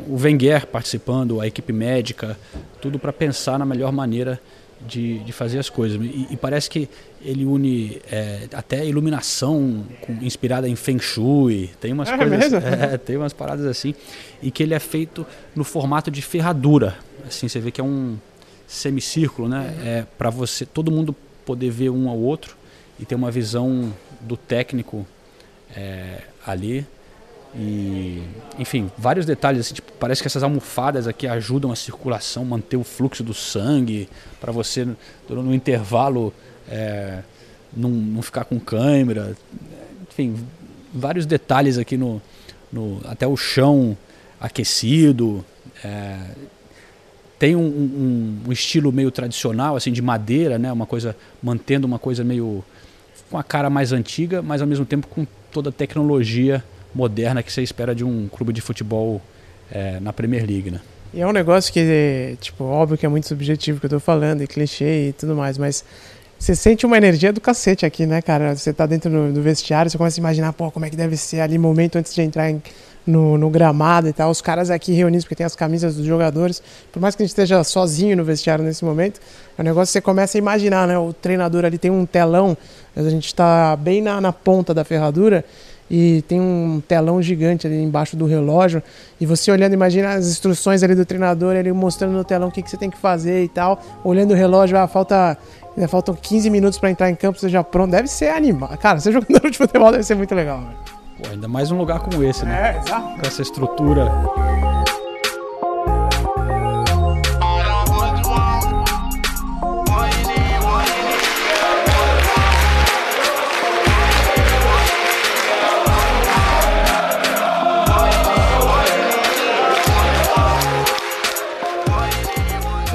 o 0.07 0.17
Wenger 0.17 0.65
participando, 0.67 1.41
a 1.41 1.47
equipe 1.47 1.73
médica, 1.73 2.37
tudo 2.81 2.97
para 2.97 3.11
pensar 3.11 3.59
na 3.59 3.65
melhor 3.65 3.91
maneira 3.91 4.39
de, 4.81 5.19
de 5.19 5.31
fazer 5.31 5.59
as 5.59 5.69
coisas. 5.69 5.99
E, 6.01 6.27
e 6.31 6.37
parece 6.37 6.69
que 6.69 6.89
ele 7.21 7.45
une 7.45 8.01
é, 8.11 8.47
até 8.53 8.85
iluminação 8.85 9.85
com, 10.01 10.13
inspirada 10.21 10.67
em 10.67 10.75
Feng 10.75 10.99
Shui, 10.99 11.69
tem 11.79 11.93
umas 11.93 12.09
é 12.09 12.17
coisas, 12.17 12.53
é, 12.53 12.97
tem 12.97 13.17
umas 13.17 13.33
paradas 13.33 13.65
assim, 13.65 13.95
e 14.41 14.51
que 14.51 14.63
ele 14.63 14.73
é 14.73 14.79
feito 14.79 15.25
no 15.55 15.63
formato 15.63 16.11
de 16.11 16.21
ferradura. 16.21 16.97
Assim, 17.27 17.47
você 17.47 17.59
vê 17.59 17.71
que 17.71 17.81
é 17.81 17.83
um 17.83 18.17
semicírculo, 18.67 19.47
né? 19.47 19.73
É 19.83 20.05
para 20.17 20.29
você, 20.29 20.65
todo 20.65 20.91
mundo 20.91 21.15
poder 21.45 21.69
ver 21.69 21.89
um 21.89 22.09
ao 22.09 22.17
outro 22.17 22.57
e 22.99 23.05
ter 23.05 23.15
uma 23.15 23.31
visão 23.31 23.93
do 24.21 24.35
técnico 24.35 25.05
é, 25.75 26.21
ali 26.45 26.85
e, 27.55 28.21
enfim, 28.60 28.91
vários 28.97 29.25
detalhes. 29.25 29.62
Assim, 29.62 29.75
tipo, 29.75 29.91
parece 29.93 30.21
que 30.21 30.27
essas 30.27 30.43
almofadas 30.43 31.07
aqui 31.07 31.27
ajudam 31.27 31.71
a 31.71 31.75
circulação, 31.75 32.45
manter 32.45 32.77
o 32.77 32.83
fluxo 32.83 33.23
do 33.23 33.33
sangue, 33.33 34.10
para 34.39 34.51
você, 34.51 34.88
no 35.29 35.53
intervalo, 35.53 36.33
é, 36.69 37.19
não, 37.75 37.89
não 37.89 38.21
ficar 38.21 38.45
com 38.45 38.60
câimbra. 38.60 39.36
Enfim, 40.12 40.36
vários 40.93 41.25
detalhes 41.25 41.77
aqui 41.77 41.97
no, 41.97 42.21
no 42.71 43.01
até 43.05 43.27
o 43.27 43.38
chão 43.38 43.97
aquecido. 44.39 45.43
É, 45.83 46.19
tem 47.39 47.55
um, 47.55 47.62
um, 47.62 48.41
um, 48.47 48.51
estilo 48.51 48.91
meio 48.91 49.12
tradicional, 49.12 49.75
assim, 49.75 49.91
de 49.91 50.01
madeira, 50.01 50.57
né? 50.57 50.71
Uma 50.71 50.88
coisa 50.88 51.15
mantendo 51.41 51.86
uma 51.86 51.99
coisa 51.99 52.23
meio 52.23 52.63
com 53.29 53.38
a 53.38 53.43
cara 53.43 53.69
mais 53.69 53.91
antiga, 53.91 54.41
mas 54.41 54.62
ao 54.62 54.67
mesmo 54.67 54.86
tempo 54.86 55.07
com 55.07 55.25
toda 55.51 55.69
a 55.69 55.71
tecnologia 55.71 56.63
moderna 56.93 57.43
que 57.43 57.52
você 57.52 57.62
espera 57.62 57.93
de 57.93 58.04
um 58.04 58.28
clube 58.28 58.54
de 58.54 58.62
futebol 58.62 59.21
é, 59.71 60.00
na 60.00 60.13
Premier 60.13 60.45
League, 60.45 60.71
né? 60.71 60.80
E 61.13 61.21
é 61.21 61.28
um 61.28 61.32
negócio 61.32 61.71
que, 61.71 62.38
tipo, 62.41 62.63
óbvio 62.63 62.97
que 62.97 63.06
é 63.06 63.10
muito 63.10 63.28
subjetivo 63.28 63.80
que 63.80 63.86
eu 63.86 63.89
tô 63.89 64.00
falando, 64.00 64.41
e 64.41 64.47
clichê 64.47 65.10
e 65.10 65.13
tudo 65.13 65.36
mais, 65.36 65.58
mas 65.58 65.84
você 66.38 66.56
sente 66.56 66.86
uma 66.86 66.97
energia 66.97 67.34
do 67.34 67.41
cacete 67.41 67.86
aqui, 67.86 68.06
né, 68.06 68.21
cara? 68.21 68.56
Você 68.56 68.71
tá 68.71 68.86
dentro 68.86 69.10
do, 69.32 69.41
vestiário, 69.41 69.89
você 69.89 69.97
começa 69.97 70.19
a 70.19 70.21
imaginar, 70.21 70.54
pô, 70.54 70.69
como 70.69 70.86
é 70.86 70.89
que 70.89 70.95
deve 70.95 71.17
ser 71.17 71.39
ali 71.39 71.58
momento 71.58 71.97
antes 71.97 72.13
de 72.13 72.21
entrar 72.21 72.52
em, 72.52 72.62
no, 73.06 73.38
no, 73.38 73.50
gramado 73.50 74.08
e 74.08 74.13
tal. 74.13 74.30
Os 74.30 74.41
caras 74.41 74.69
aqui 74.69 74.91
reunidos, 74.91 75.23
porque 75.26 75.36
tem 75.36 75.45
as 75.45 75.56
camisas 75.56 75.95
dos 75.95 76.06
jogadores. 76.06 76.62
Por 76.91 77.00
mais 77.00 77.15
que 77.15 77.23
a 77.23 77.26
gente 77.26 77.32
esteja 77.32 77.63
sozinho 77.63 78.15
no 78.15 78.23
vestiário 78.23 78.63
nesse 78.63 78.86
momento, 78.86 79.19
é 79.58 79.62
um 79.62 79.65
negócio 79.65 79.88
que 79.88 79.93
você 79.93 80.02
começa 80.02 80.38
a 80.38 80.39
imaginar, 80.39 80.88
né? 80.88 80.97
O 81.00 81.12
treinador 81.12 81.65
ali 81.65 81.80
tem 81.80 81.89
um 81.89 82.06
telão, 82.06 82.56
a 82.95 83.02
gente 83.10 83.26
está 83.26 83.76
bem 83.76 84.02
na, 84.02 84.21
na 84.21 84.32
ponta 84.32 84.73
da 84.73 84.84
ferradura 84.84 85.43
e 85.89 86.21
tem 86.28 86.39
um 86.39 86.82
telão 86.86 87.21
gigante 87.21 87.65
ali 87.65 87.82
embaixo 87.82 88.15
do 88.15 88.26
relógio 88.26 88.84
e 89.19 89.26
você 89.26 89.52
olhando, 89.52 89.73
imagina 89.73 90.13
as 90.13 90.28
instruções 90.28 90.84
ali 90.84 90.95
do 90.95 91.06
treinador, 91.06 91.56
ele 91.56 91.71
mostrando 91.71 92.13
no 92.13 92.23
telão 92.23 92.50
o 92.50 92.52
que, 92.52 92.62
que 92.62 92.69
você 92.69 92.78
tem 92.78 92.89
que 92.89 92.97
fazer 92.97 93.43
e 93.43 93.47
tal, 93.47 93.82
olhando 94.04 94.32
o 94.32 94.36
relógio, 94.36 94.78
ah, 94.78 94.88
falta 94.88 95.38
ainda 95.76 95.88
faltam 95.88 96.15
15 96.15 96.50
minutos 96.50 96.80
para 96.80 96.89
entrar 96.89 97.10
em 97.10 97.15
campo, 97.15 97.39
você 97.39 97.50
já 97.50 97.63
pronto, 97.63 97.91
deve 97.91 98.08
ser 98.08 98.30
animal. 98.30 98.69
Cara, 98.80 99.00
ser 99.00 99.12
jogador 99.12 99.47
de 99.50 99.58
futebol 99.58 99.91
deve 99.91 100.04
ser 100.04 100.15
muito 100.15 100.34
legal. 100.34 100.62
Pô, 101.17 101.30
ainda 101.30 101.47
mais 101.47 101.71
um 101.71 101.78
lugar 101.78 102.00
como 102.00 102.23
esse, 102.23 102.45
né? 102.45 102.76
É, 102.76 102.80
exato. 102.80 103.19
Com 103.19 103.28
essa 103.28 103.41
estrutura. 103.41 104.12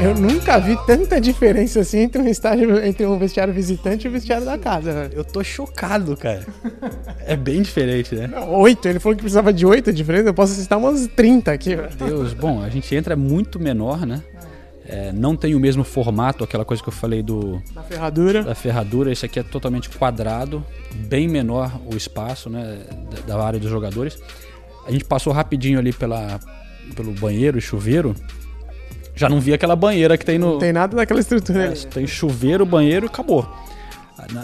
Eu 0.02 0.16
nunca 0.16 0.58
vi 0.58 0.76
tanta 0.84 1.20
diferença 1.20 1.78
assim 1.78 2.00
entre 2.00 2.20
um 2.20 2.26
estádio, 2.26 2.84
entre 2.84 3.06
um 3.06 3.16
vestiário 3.16 3.54
visitante 3.54 4.04
e 4.04 4.08
o 4.08 4.10
um 4.10 4.12
vestiário 4.12 4.44
da 4.44 4.58
casa, 4.58 4.92
velho. 4.92 5.12
Eu 5.14 5.24
tô 5.24 5.44
chocado, 5.44 6.16
cara. 6.16 6.44
É 7.24 7.36
bem 7.36 7.62
diferente, 7.62 8.12
né? 8.16 8.28
Oito, 8.48 8.88
ele 8.88 8.98
falou 8.98 9.14
que 9.14 9.22
precisava 9.22 9.52
de 9.52 9.64
oito 9.64 9.92
diferentes, 9.92 10.26
eu 10.26 10.34
posso 10.34 10.54
citar 10.54 10.76
umas 10.76 11.06
30 11.06 11.52
aqui, 11.52 11.76
velho. 11.76 11.90
Deus, 11.96 12.34
bom, 12.34 12.60
a 12.60 12.68
gente 12.68 12.92
entra 12.96 13.14
muito 13.14 13.60
menor, 13.60 14.04
né? 14.04 14.20
É, 14.84 15.12
não 15.12 15.36
tem 15.36 15.54
o 15.54 15.60
mesmo 15.60 15.84
formato, 15.84 16.42
aquela 16.42 16.64
coisa 16.64 16.82
que 16.82 16.88
eu 16.88 16.92
falei 16.92 17.22
do. 17.22 17.62
Da 17.72 17.82
ferradura. 17.82 18.42
Da 18.42 18.54
ferradura, 18.56 19.12
esse 19.12 19.24
aqui 19.24 19.38
é 19.38 19.44
totalmente 19.44 19.88
quadrado, 19.88 20.64
bem 20.92 21.28
menor 21.28 21.80
o 21.86 21.96
espaço, 21.96 22.50
né? 22.50 22.80
Da, 23.24 23.36
da 23.36 23.44
área 23.44 23.60
dos 23.60 23.70
jogadores. 23.70 24.18
A 24.84 24.90
gente 24.90 25.04
passou 25.04 25.32
rapidinho 25.32 25.78
ali 25.78 25.92
pela, 25.92 26.40
pelo 26.96 27.12
banheiro 27.12 27.56
e 27.56 27.60
chuveiro 27.60 28.16
já 29.22 29.28
não 29.28 29.40
vi 29.40 29.54
aquela 29.54 29.76
banheira 29.76 30.18
que 30.18 30.24
tem 30.24 30.38
no. 30.38 30.52
Não 30.52 30.58
tem 30.58 30.72
nada 30.72 30.96
daquela 30.96 31.20
estrutura. 31.20 31.66
É, 31.66 31.70
tem 31.70 32.06
chuveiro, 32.06 32.66
banheiro 32.66 33.06
e 33.06 33.08
acabou. 33.08 33.48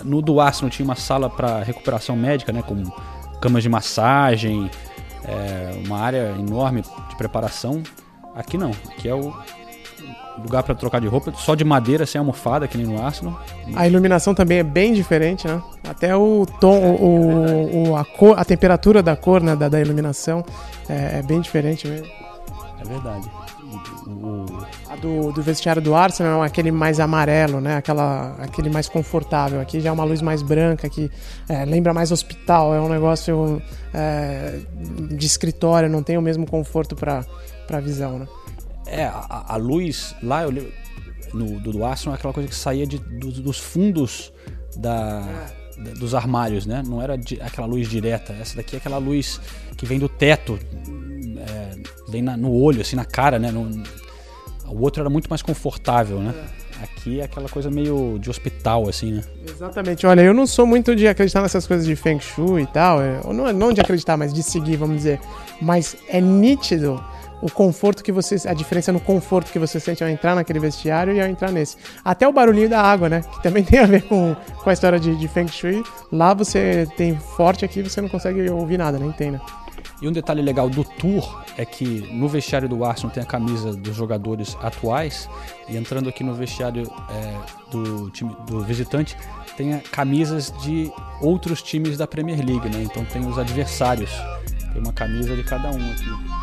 No 0.05 0.23
do 0.23 0.41
Arsenal 0.41 0.71
tinha 0.71 0.85
uma 0.85 0.95
sala 0.95 1.29
para 1.29 1.63
recuperação 1.63 2.17
médica, 2.17 2.53
né? 2.53 2.63
Com 2.63 2.85
camas 3.41 3.63
de 3.63 3.69
massagem, 3.69 4.71
é, 5.25 5.83
uma 5.85 5.99
área 5.99 6.35
enorme 6.39 6.83
de 6.83 7.17
preparação. 7.17 7.83
Aqui 8.35 8.57
não. 8.57 8.71
Aqui 8.71 9.09
é 9.09 9.15
o 9.15 9.35
lugar 10.41 10.63
para 10.63 10.75
trocar 10.77 11.01
de 11.01 11.09
roupa, 11.09 11.33
só 11.37 11.57
de 11.57 11.65
madeira, 11.65 12.07
sem 12.07 12.21
almofada, 12.21 12.69
que 12.69 12.79
nem 12.79 12.87
no 12.87 13.03
Arsenal. 13.03 13.41
A 13.75 13.89
iluminação 13.89 14.33
também 14.33 14.59
é 14.59 14.63
bem 14.63 14.93
diferente, 14.93 15.47
né? 15.49 15.61
Até 15.89 16.15
o 16.15 16.47
tom, 16.61 16.79
o, 16.79 17.91
o 17.91 17.97
a, 17.97 18.05
cor, 18.05 18.39
a 18.39 18.45
temperatura 18.45 19.03
da 19.03 19.17
cor 19.17 19.43
né, 19.43 19.57
da, 19.57 19.69
da 19.69 19.81
iluminação 19.81 20.45
é, 20.89 21.19
é 21.19 21.23
bem 21.23 21.41
diferente 21.41 21.89
mesmo. 21.89 22.07
É 22.81 22.85
verdade 22.85 23.29
o... 24.07 24.47
A 24.89 24.97
do, 24.97 25.33
do 25.33 25.43
vestiário 25.43 25.83
do 25.83 25.95
Arsenal 25.95 26.43
é 26.43 26.47
aquele 26.47 26.71
mais 26.71 26.99
amarelo, 26.99 27.61
né? 27.61 27.77
Aquela, 27.77 28.35
aquele 28.39 28.71
mais 28.71 28.89
confortável. 28.89 29.61
Aqui 29.61 29.81
já 29.81 29.91
é 29.91 29.93
uma 29.93 30.05
luz 30.05 30.23
mais 30.23 30.43
branca, 30.43 30.89
que 30.89 31.11
é, 31.49 31.65
lembra 31.65 31.93
mais 31.93 32.11
hospital. 32.11 32.75
É 32.75 32.81
um 32.81 32.89
negócio 32.89 33.63
é, 33.93 34.61
de 35.11 35.27
escritório, 35.27 35.89
não 35.89 36.03
tem 36.03 36.17
o 36.17 36.23
mesmo 36.23 36.47
conforto 36.47 36.97
para 36.97 37.25
a 37.71 37.81
visão, 37.81 38.19
né? 38.19 38.29
É, 38.87 39.05
a, 39.05 39.45
a 39.49 39.57
luz 39.57 40.15
lá, 40.23 40.43
eu 40.43 40.53
no, 41.35 41.61
do, 41.61 41.73
do 41.73 41.85
Arsenal, 41.85 42.15
é 42.15 42.19
aquela 42.19 42.33
coisa 42.33 42.49
que 42.49 42.55
saía 42.55 42.87
de, 42.87 42.99
do, 42.99 43.31
dos 43.31 43.59
fundos 43.59 44.33
da, 44.77 45.23
é. 45.77 45.91
dos 45.95 46.15
armários, 46.15 46.67
né? 46.67 46.83
Não 46.87 47.03
era 47.03 47.17
de, 47.17 47.41
aquela 47.41 47.67
luz 47.67 47.89
direta. 47.89 48.33
Essa 48.33 48.57
daqui 48.57 48.77
é 48.77 48.79
aquela 48.79 48.99
luz 48.99 49.41
que 49.77 49.85
vem 49.85 49.99
do 49.99 50.09
teto, 50.09 50.59
é, 51.39 51.71
vem 52.09 52.23
na, 52.23 52.37
no 52.37 52.53
olho, 52.53 52.81
assim, 52.81 52.97
na 52.97 53.05
cara, 53.05 53.39
né? 53.39 53.51
No, 53.51 53.71
o 54.67 54.83
outro 54.83 55.01
era 55.03 55.11
muito 55.11 55.29
mais 55.29 55.43
confortável, 55.43 56.21
né? 56.21 56.35
Aqui 56.83 57.21
é 57.21 57.25
aquela 57.25 57.49
coisa 57.49 57.71
meio 57.71 58.19
de 58.21 58.31
hospital, 58.31 58.89
assim, 58.89 59.13
né? 59.13 59.25
Exatamente. 59.49 60.07
Olha, 60.07 60.21
eu 60.21 60.33
não 60.33 60.47
sou 60.47 60.65
muito 60.65 60.95
de 60.95 61.09
acreditar 61.09 61.43
nessas 61.43 61.67
coisas 61.67 61.85
de 61.85 61.97
Feng 61.97 62.21
Shui 62.21 62.63
e 62.63 62.67
tal. 62.67 63.03
É, 63.03 63.21
ou 63.25 63.33
não, 63.33 63.53
não 63.53 63.73
de 63.73 63.81
acreditar, 63.81 64.17
mas 64.17 64.33
de 64.33 64.43
seguir, 64.43 64.77
vamos 64.77 64.97
dizer. 64.97 65.19
Mas 65.61 65.97
é 66.09 66.21
nítido 66.21 67.03
o 67.43 67.51
conforto 67.51 68.03
que 68.05 68.13
você. 68.13 68.37
A 68.49 68.55
diferença 68.55 68.93
no 68.93 69.01
conforto 69.01 69.51
que 69.51 69.59
você 69.59 69.81
sente 69.81 70.05
ao 70.05 70.11
entrar 70.11 70.37
naquele 70.37 70.61
vestiário 70.61 71.13
e 71.13 71.21
ao 71.21 71.27
entrar 71.27 71.51
nesse. 71.51 71.77
Até 72.05 72.29
o 72.29 72.33
barulhinho 72.33 72.69
da 72.69 72.81
água, 72.81 73.09
né? 73.09 73.23
Que 73.23 73.43
também 73.43 73.63
tem 73.65 73.81
a 73.81 73.87
ver 73.87 74.03
com, 74.03 74.37
com 74.63 74.71
a 74.71 74.73
história 74.73 75.01
de, 75.01 75.17
de 75.17 75.27
Feng 75.27 75.49
Shui. 75.49 75.83
Lá 76.13 76.33
você 76.33 76.87
tem 76.97 77.17
forte, 77.17 77.65
aqui 77.65 77.83
você 77.83 78.01
não 78.01 78.09
consegue 78.09 78.49
ouvir 78.51 78.79
nada, 78.79 78.99
nem 78.99 79.11
tem, 79.11 79.33
né? 79.33 79.41
E 80.01 80.09
um 80.09 80.13
detalhe 80.13 80.43
legal 80.43 80.69
do 80.69 80.85
tour 80.85 81.45
é 81.57 81.65
que 81.65 81.85
no 82.13 82.29
vestiário 82.29 82.69
do 82.69 82.85
Arsenal 82.85 83.13
tem 83.13 83.23
a 83.23 83.27
camisa 83.27 83.75
dos 83.75 83.97
jogadores 83.97 84.57
atuais 84.63 85.29
e 85.69 85.77
entrando 85.77 86.09
aqui 86.09 86.23
no 86.23 86.35
vestiário 86.35 86.91
é, 87.11 87.71
do 87.71 88.11
time 88.11 88.35
do 88.47 88.63
visitante 88.63 89.17
tem 89.57 89.77
camisas 89.91 90.55
de 90.63 90.93
outros 91.21 91.61
times 91.61 91.99
da 91.99 92.07
Premier 92.07 92.39
League, 92.39 92.69
né? 92.69 92.85
Então 92.85 93.05
tem 93.07 93.27
os 93.27 93.37
adversários, 93.37 94.11
tem 94.73 94.81
uma 94.81 94.93
camisa 94.93 95.35
de 95.35 95.43
cada 95.43 95.69
um 95.71 95.91
aqui. 95.91 96.38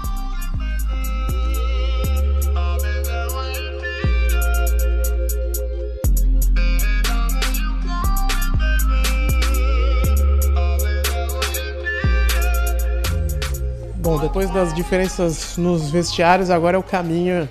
Bom, 14.06 14.20
depois 14.20 14.52
das 14.52 14.72
diferenças 14.72 15.58
nos 15.58 15.89
vestiários, 15.89 16.52
agora 16.52 16.78
é 16.78 16.80
o 16.80 16.84
caminho 16.84 17.50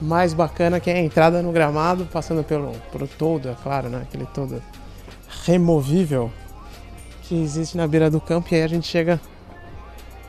mais 0.00 0.32
bacana 0.32 0.78
que 0.78 0.88
é 0.88 0.94
a 0.94 1.00
entrada 1.00 1.42
no 1.42 1.50
gramado, 1.50 2.06
passando 2.06 2.44
pelo, 2.44 2.70
pelo 2.92 3.08
todo, 3.08 3.48
é 3.48 3.56
claro, 3.60 3.88
né? 3.88 4.02
Aquele 4.02 4.24
todo 4.24 4.62
removível 5.44 6.30
que 7.22 7.34
existe 7.42 7.76
na 7.76 7.88
beira 7.88 8.08
do 8.08 8.20
campo 8.20 8.46
e 8.52 8.54
aí 8.54 8.62
a 8.62 8.68
gente 8.68 8.86
chega 8.86 9.20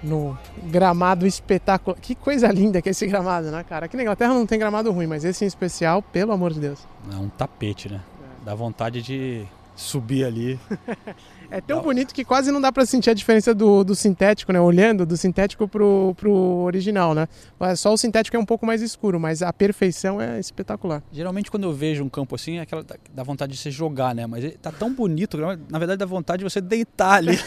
no 0.02 0.36
gramado 0.64 1.28
espetacular. 1.28 2.00
Que 2.02 2.16
coisa 2.16 2.48
linda 2.48 2.82
que 2.82 2.90
é 2.90 2.92
esse 2.92 3.06
gramado, 3.06 3.52
né, 3.52 3.64
cara? 3.64 3.86
Aqui 3.86 3.96
na 3.96 4.02
Inglaterra 4.02 4.34
não 4.34 4.48
tem 4.48 4.58
gramado 4.58 4.92
ruim, 4.92 5.06
mas 5.06 5.24
esse 5.24 5.46
em 5.46 5.48
especial, 5.48 6.02
pelo 6.02 6.32
amor 6.32 6.54
de 6.54 6.60
Deus. 6.60 6.80
É 7.14 7.18
um 7.18 7.30
tapete, 7.30 7.88
né? 7.88 8.02
Dá 8.44 8.56
vontade 8.56 9.00
de 9.00 9.46
subir 9.76 10.26
ali. 10.26 10.60
É 11.50 11.62
tão 11.62 11.82
bonito 11.82 12.14
que 12.14 12.24
quase 12.26 12.52
não 12.52 12.60
dá 12.60 12.72
para 12.72 12.86
sentir 12.86 13.10
a 13.10 13.14
diferença 13.14 13.54
do, 13.54 13.84
do 13.84 13.96
sintético, 13.96 14.52
né? 14.52 14.60
Olhando 14.60 15.06
do 15.06 15.16
sintético 15.16 15.68
pro, 15.68 16.14
pro 16.16 16.32
original, 16.32 17.14
né? 17.14 17.28
Só 17.76 17.94
o 17.94 17.98
sintético 17.98 18.36
é 18.36 18.40
um 18.40 18.46
pouco 18.46 18.66
mais 18.66 18.82
escuro, 18.82 19.20
mas 19.20 19.42
a 19.42 19.54
perfeição 19.54 20.22
é 20.22 20.40
espetacular. 20.40 21.04
Geralmente 21.12 21.52
quando 21.52 21.64
eu 21.64 21.74
vejo 21.74 22.04
um 22.04 22.10
campo 22.10 22.36
assim, 22.36 22.58
é 22.58 22.62
aquela 22.62 22.86
dá 23.14 23.24
vontade 23.24 23.54
de 23.54 23.58
se 23.58 23.72
jogar, 23.72 24.14
né? 24.16 24.26
Mas 24.28 24.54
tá 24.62 24.72
tão 24.72 24.94
bonito, 24.94 25.38
na 25.38 25.80
verdade 25.80 25.98
dá 25.98 26.06
vontade 26.06 26.40
de 26.40 26.50
você 26.50 26.62
deitar 26.62 27.14
ali. 27.14 27.40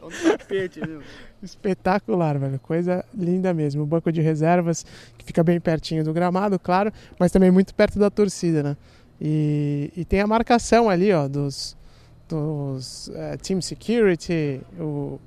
é 0.00 0.04
um 0.04 0.10
tapete, 0.38 0.80
viu? 0.80 1.02
Espetacular, 1.42 2.38
velho. 2.38 2.58
Coisa 2.58 3.04
linda 3.14 3.54
mesmo. 3.54 3.82
O 3.82 3.86
banco 3.86 4.10
de 4.10 4.20
reservas 4.20 4.84
que 5.16 5.24
fica 5.24 5.44
bem 5.44 5.60
pertinho 5.60 6.04
do 6.04 6.12
gramado, 6.12 6.58
claro, 6.58 6.92
mas 7.18 7.30
também 7.30 7.50
muito 7.50 7.74
perto 7.74 7.98
da 7.98 8.10
torcida, 8.10 8.62
né? 8.62 8.76
E, 9.20 9.92
e 9.96 10.04
tem 10.04 10.20
a 10.20 10.26
marcação 10.26 10.88
ali, 10.88 11.12
ó, 11.12 11.26
dos, 11.26 11.76
dos 12.28 13.08
uh, 13.08 13.36
Team 13.42 13.60
Security, 13.60 14.60
o 14.78 15.18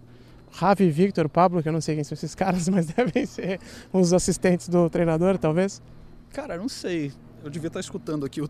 Ravi 0.52 0.90
Victor, 0.90 1.28
Pablo, 1.28 1.62
que 1.62 1.70
eu 1.70 1.74
não 1.74 1.82
sei 1.82 1.96
quem 1.96 2.04
são 2.04 2.14
esses 2.14 2.34
caras, 2.36 2.70
mas 2.70 2.88
devem 2.88 3.26
ser 3.26 3.60
os 3.92 4.14
assistentes 4.14 4.70
do 4.70 4.90
treinador, 4.90 5.38
talvez. 5.38 5.82
Cara, 6.32 6.58
não 6.58 6.70
sei. 6.70 7.12
Eu 7.44 7.50
devia 7.50 7.68
estar 7.68 7.80
escutando 7.80 8.26
aqui 8.26 8.40
o, 8.40 8.46
o 8.46 8.50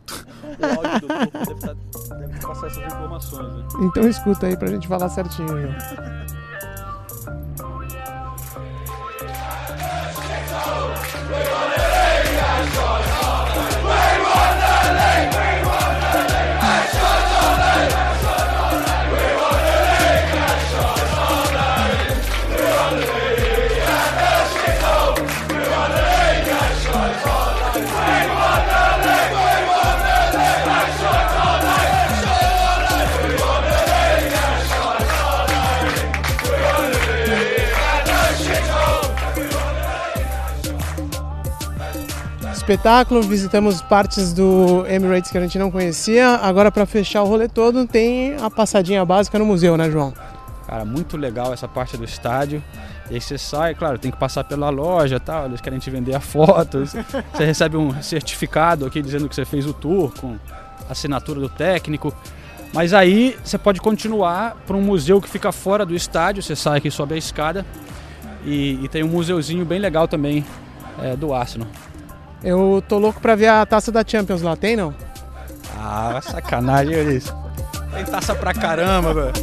áudio 0.66 1.08
do 1.08 1.08
grupo, 1.08 1.38
deve, 1.38 1.54
estar, 1.54 1.74
deve 2.16 2.40
passar 2.40 2.68
essas 2.68 2.86
informações. 2.86 3.54
Né? 3.56 3.66
Então 3.82 4.08
escuta 4.08 4.48
aí 4.48 4.58
pra 4.58 4.68
gente 4.68 4.88
falar 4.88 5.10
certinho. 5.10 5.56
Né? 5.56 5.78
espetáculo, 42.72 43.22
visitamos 43.22 43.82
partes 43.82 44.32
do 44.32 44.86
Emirates 44.88 45.30
que 45.30 45.38
a 45.38 45.42
gente 45.42 45.60
não 45.60 45.70
conhecia. 45.70 46.38
Agora, 46.38 46.72
para 46.72 46.86
fechar 46.86 47.22
o 47.22 47.26
rolê 47.26 47.50
todo, 47.50 47.86
tem 47.86 48.38
a 48.42 48.50
passadinha 48.50 49.04
básica 49.04 49.38
no 49.38 49.46
museu, 49.46 49.76
né, 49.76 49.92
João? 49.92 50.14
Cara, 50.66 50.86
muito 50.86 51.18
legal 51.18 51.52
essa 51.52 51.68
parte 51.68 51.98
do 51.98 52.06
estádio. 52.06 52.64
E 53.10 53.16
aí 53.16 53.22
você 53.22 53.38
sai, 53.38 53.76
claro, 53.76 54.00
tem 54.00 54.10
que 54.10 54.18
passar 54.18 54.46
pela 54.46 54.70
loja 54.70 55.20
tal, 55.20 55.48
eles 55.48 55.60
querem 55.60 55.80
te 55.80 55.90
vender 55.90 56.16
a 56.16 56.22
foto. 56.22 56.86
Você 57.36 57.46
recebe 57.46 57.76
um 57.76 58.02
certificado 58.02 58.86
aqui 58.86 59.02
dizendo 59.02 59.28
que 59.28 59.36
você 59.36 59.44
fez 59.44 59.66
o 59.66 59.74
tour 59.74 60.14
com 60.18 60.38
assinatura 60.90 61.42
do 61.42 61.50
técnico. 61.50 62.16
Mas 62.74 62.94
aí 62.94 63.38
você 63.44 63.58
pode 63.58 63.82
continuar 63.82 64.56
para 64.66 64.78
um 64.78 64.82
museu 64.82 65.20
que 65.20 65.28
fica 65.28 65.52
fora 65.52 65.86
do 65.86 65.94
estádio, 65.94 66.42
você 66.42 66.56
sai 66.56 66.78
aqui, 66.78 66.90
sobe 66.90 67.16
a 67.16 67.18
escada 67.18 67.66
e, 68.46 68.80
e 68.82 68.88
tem 68.88 69.04
um 69.04 69.10
museuzinho 69.10 69.66
bem 69.66 69.78
legal 69.78 70.08
também 70.08 70.46
é, 71.02 71.18
do 71.18 71.34
Arsenal. 71.34 71.68
Eu 72.44 72.84
tô 72.88 72.98
louco 72.98 73.22
pra 73.22 73.36
ver 73.36 73.48
a 73.48 73.66
taça 73.66 73.92
da 73.92 74.04
Champions 74.06 74.42
lá, 74.42 74.56
tem 74.56 74.76
não? 74.76 74.94
Ah, 75.78 76.20
sacanagem, 76.22 76.94
Elis. 76.94 77.34
Tem 77.94 78.06
taça 78.06 78.34
pra 78.34 78.54
caramba, 78.54 79.14
velho. 79.14 79.34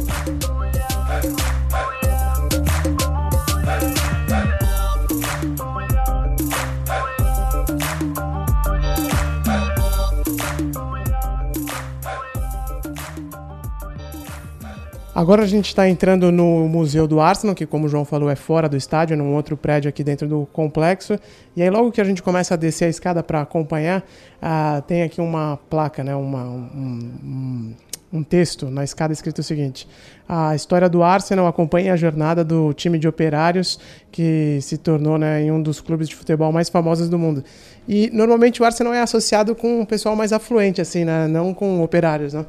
Agora 15.13 15.41
a 15.41 15.47
gente 15.47 15.65
está 15.65 15.89
entrando 15.89 16.31
no 16.31 16.67
Museu 16.67 17.07
do 17.07 17.19
Arsenal, 17.19 17.55
que 17.55 17.65
como 17.65 17.87
o 17.87 17.89
João 17.89 18.05
falou 18.05 18.29
é 18.29 18.35
fora 18.35 18.69
do 18.69 18.77
estádio, 18.77 19.17
num 19.17 19.33
outro 19.33 19.57
prédio 19.57 19.89
aqui 19.89 20.03
dentro 20.03 20.27
do 20.27 20.47
complexo. 20.53 21.17
E 21.55 21.63
aí 21.63 21.69
logo 21.69 21.91
que 21.91 21.99
a 21.99 22.03
gente 22.03 22.21
começa 22.21 22.53
a 22.53 22.57
descer 22.57 22.85
a 22.85 22.89
escada 22.89 23.23
para 23.23 23.41
acompanhar, 23.41 24.01
uh, 24.01 24.81
tem 24.83 25.01
aqui 25.01 25.19
uma 25.19 25.57
placa, 25.67 26.03
né, 26.03 26.15
uma, 26.15 26.43
um, 26.43 27.11
um, 27.23 27.75
um, 28.13 28.23
texto 28.23 28.69
na 28.69 28.83
escada 28.83 29.11
escrito 29.11 29.39
o 29.39 29.43
seguinte: 29.43 29.87
a 30.27 30.55
história 30.55 30.87
do 30.87 31.01
Arsenal 31.01 31.47
acompanha 31.47 31.93
a 31.93 31.97
jornada 31.97 32.43
do 32.43 32.71
time 32.73 32.99
de 32.99 33.07
operários 33.07 33.79
que 34.11 34.59
se 34.61 34.77
tornou 34.77 35.17
né, 35.17 35.41
em 35.41 35.51
um 35.51 35.59
dos 35.61 35.81
clubes 35.81 36.07
de 36.07 36.15
futebol 36.15 36.51
mais 36.51 36.69
famosos 36.69 37.09
do 37.09 37.17
mundo. 37.17 37.43
E 37.87 38.11
normalmente 38.13 38.61
o 38.61 38.65
Arsenal 38.65 38.93
é 38.93 39.01
associado 39.01 39.55
com 39.55 39.81
o 39.81 39.87
pessoal 39.87 40.15
mais 40.15 40.31
afluente, 40.31 40.79
assim, 40.79 41.03
né, 41.03 41.27
não 41.27 41.51
com 41.51 41.81
operários, 41.81 42.35
né? 42.35 42.45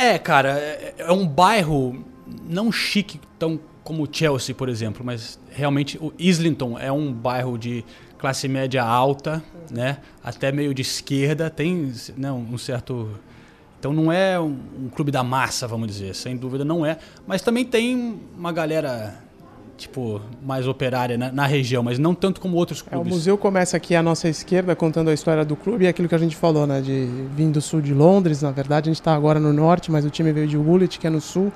É, 0.00 0.18
cara, 0.18 0.58
é, 0.58 0.94
é 0.96 1.12
um 1.12 1.26
bairro 1.26 2.02
não 2.48 2.72
chique 2.72 3.20
tão 3.38 3.60
como 3.84 4.08
Chelsea, 4.10 4.54
por 4.54 4.70
exemplo, 4.70 5.04
mas 5.04 5.38
realmente 5.50 5.98
o 5.98 6.10
Islington 6.18 6.78
é 6.78 6.90
um 6.90 7.12
bairro 7.12 7.58
de 7.58 7.84
classe 8.16 8.48
média 8.48 8.82
alta, 8.82 9.44
né? 9.70 9.98
Até 10.24 10.50
meio 10.50 10.72
de 10.72 10.80
esquerda, 10.80 11.50
tem 11.50 11.92
né, 12.16 12.32
um 12.32 12.56
certo 12.56 13.10
então 13.78 13.92
não 13.92 14.10
é 14.10 14.40
um, 14.40 14.58
um, 14.84 14.88
clube 14.88 15.10
da 15.10 15.22
massa, 15.22 15.68
vamos 15.68 15.88
dizer, 15.88 16.14
sem 16.14 16.34
dúvida 16.34 16.64
não 16.64 16.84
é, 16.84 16.96
mas 17.26 17.42
também 17.42 17.66
tem 17.66 18.18
uma 18.38 18.52
galera 18.52 19.22
tipo, 19.80 20.20
mais 20.42 20.68
operária 20.68 21.16
na, 21.16 21.32
na, 21.32 21.46
região, 21.46 21.82
mas 21.82 21.98
não 21.98 22.14
tanto 22.14 22.40
como 22.40 22.56
outros 22.56 22.82
clubes. 22.82 23.06
É, 23.06 23.10
o 23.10 23.14
museu 23.14 23.38
começa 23.38 23.76
aqui 23.76 23.96
à 23.96 24.02
nossa 24.02 24.28
esquerda, 24.28 24.76
contando 24.76 25.08
a 25.08 25.14
história 25.14 25.44
do 25.44 25.56
clube, 25.56 25.84
e 25.84 25.86
é 25.86 25.90
aquilo 25.90 26.08
que 26.08 26.14
a 26.14 26.18
gente 26.18 26.36
falou, 26.36 26.66
né, 26.66 26.80
de 26.80 27.08
vir 27.34 27.50
do 27.50 27.60
sul 27.60 27.80
de 27.80 27.94
Londres, 27.94 28.42
na 28.42 28.50
verdade 28.50 28.88
a 28.88 28.92
gente 28.92 29.00
está 29.00 29.14
agora 29.14 29.40
no 29.40 29.52
norte, 29.52 29.90
mas 29.90 30.04
o 30.04 30.10
time 30.10 30.32
veio 30.32 30.46
de 30.46 30.56
Woolwich, 30.56 30.98
que 30.98 31.06
é 31.06 31.10
no 31.10 31.20
sul, 31.20 31.52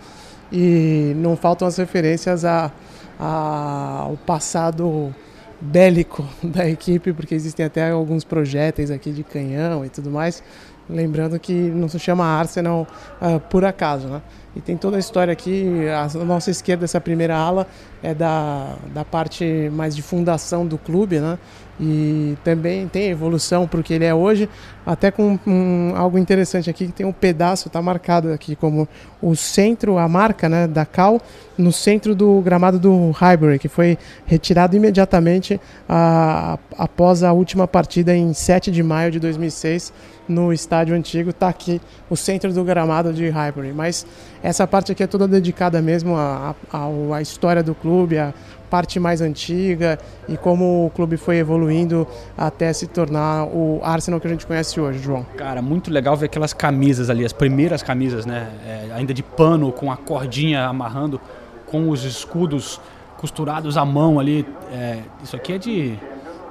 e 0.50 1.12
não 1.16 1.36
faltam 1.36 1.68
as 1.68 1.76
referências 1.76 2.44
a, 2.44 2.72
a, 3.18 3.98
ao 4.00 4.16
passado 4.16 5.14
bélico 5.60 6.24
da 6.42 6.68
equipe, 6.68 7.12
porque 7.12 7.34
existem 7.34 7.66
até 7.66 7.90
alguns 7.90 8.24
projéteis 8.24 8.90
aqui 8.90 9.12
de 9.12 9.22
canhão 9.22 9.84
e 9.84 9.88
tudo 9.88 10.10
mais, 10.10 10.42
lembrando 10.88 11.38
que 11.38 11.52
não 11.52 11.88
se 11.88 11.98
chama 11.98 12.24
Arsenal 12.24 12.86
uh, 13.20 13.40
por 13.40 13.64
acaso, 13.64 14.08
né? 14.08 14.22
E 14.56 14.60
tem 14.60 14.76
toda 14.76 14.96
a 14.96 15.00
história 15.00 15.32
aqui, 15.32 15.66
a 15.88 16.06
nossa 16.24 16.50
esquerda, 16.50 16.84
essa 16.84 17.00
primeira 17.00 17.36
ala, 17.36 17.66
é 18.02 18.14
da, 18.14 18.76
da 18.92 19.04
parte 19.04 19.68
mais 19.72 19.96
de 19.96 20.02
fundação 20.02 20.64
do 20.64 20.78
clube, 20.78 21.18
né? 21.18 21.38
E 21.78 22.36
também 22.44 22.86
tem 22.86 23.10
evolução 23.10 23.66
para 23.66 23.80
o 23.80 23.82
que 23.82 23.94
ele 23.94 24.04
é 24.04 24.14
hoje, 24.14 24.48
até 24.86 25.10
com 25.10 25.38
um, 25.46 25.92
algo 25.96 26.18
interessante 26.18 26.70
aqui, 26.70 26.86
que 26.86 26.92
tem 26.92 27.04
um 27.04 27.12
pedaço, 27.12 27.68
está 27.68 27.82
marcado 27.82 28.32
aqui 28.32 28.54
como 28.54 28.88
o 29.20 29.34
centro, 29.34 29.98
a 29.98 30.08
marca 30.08 30.48
né, 30.48 30.68
da 30.68 30.86
Cal, 30.86 31.20
no 31.58 31.72
centro 31.72 32.14
do 32.14 32.40
gramado 32.42 32.78
do 32.78 33.10
Highbury, 33.10 33.58
que 33.58 33.68
foi 33.68 33.98
retirado 34.24 34.76
imediatamente 34.76 35.60
a, 35.88 36.58
após 36.78 37.22
a 37.22 37.32
última 37.32 37.66
partida 37.66 38.14
em 38.14 38.32
7 38.32 38.70
de 38.70 38.82
maio 38.82 39.10
de 39.10 39.18
2006, 39.18 39.92
no 40.28 40.52
estádio 40.52 40.94
antigo, 40.94 41.30
está 41.30 41.48
aqui 41.48 41.80
o 42.08 42.16
centro 42.16 42.52
do 42.52 42.64
gramado 42.64 43.12
de 43.12 43.28
Highbury. 43.28 43.72
Mas 43.72 44.06
essa 44.42 44.66
parte 44.66 44.92
aqui 44.92 45.02
é 45.02 45.06
toda 45.06 45.28
dedicada 45.28 45.80
mesmo 45.82 46.16
à, 46.16 46.54
à, 46.72 47.20
história 47.20 47.62
do 47.62 47.74
clube, 47.74 48.18
à 48.18 48.32
parte 48.74 48.98
mais 48.98 49.20
antiga 49.20 49.96
e 50.28 50.36
como 50.36 50.86
o 50.86 50.90
clube 50.90 51.16
foi 51.16 51.36
evoluindo 51.36 52.08
até 52.36 52.72
se 52.72 52.88
tornar 52.88 53.44
o 53.44 53.78
Arsenal 53.84 54.18
que 54.18 54.26
a 54.26 54.30
gente 54.30 54.44
conhece 54.44 54.80
hoje, 54.80 54.98
João. 54.98 55.24
Cara, 55.36 55.62
muito 55.62 55.92
legal 55.92 56.16
ver 56.16 56.26
aquelas 56.26 56.52
camisas 56.52 57.08
ali, 57.08 57.24
as 57.24 57.32
primeiras 57.32 57.84
camisas, 57.84 58.26
né? 58.26 58.50
É, 58.66 58.92
ainda 58.96 59.14
de 59.14 59.22
pano, 59.22 59.70
com 59.70 59.92
a 59.92 59.96
cordinha 59.96 60.64
amarrando, 60.66 61.20
com 61.66 61.88
os 61.88 62.02
escudos 62.02 62.80
costurados 63.16 63.76
à 63.76 63.84
mão 63.84 64.18
ali. 64.18 64.44
É, 64.72 65.02
isso 65.22 65.36
aqui 65.36 65.52
é 65.52 65.58
de 65.58 65.96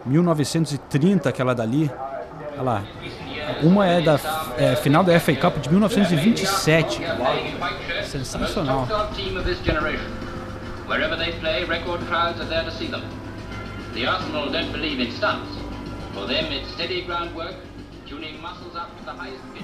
1930, 0.05 1.27
aquela 1.27 1.53
dali. 1.53 1.91
Olha 2.53 2.61
lá, 2.61 2.83
uma 3.61 3.85
é 3.85 3.99
da 3.99 4.17
é, 4.57 4.77
final 4.77 5.03
da 5.03 5.19
FA 5.19 5.35
Cup 5.35 5.57
de 5.57 5.69
1927. 5.69 7.01
Sensacional. 8.05 8.87
Wherever 10.87 11.15
they 11.15 11.31
play, 11.39 11.63
record 11.63 12.01
crowds 12.01 12.39
are 12.41 12.45
there 12.45 12.63
to 12.63 12.71
see 12.71 12.87
them. 12.87 13.03
The 13.93 14.05
Arsenal 14.05 14.51
don't 14.51 14.71
believe 14.71 14.99
in 14.99 15.11
stunts. 15.11 15.49
For 16.13 16.27
them, 16.27 16.51
it's 16.51 16.69
steady 16.73 17.03
groundwork, 17.03 17.55
tuning 18.05 18.41
muscles 18.41 18.75
up 18.75 18.97
to 18.97 19.05
the 19.05 19.11
highest 19.11 19.43
pitch. 19.53 19.63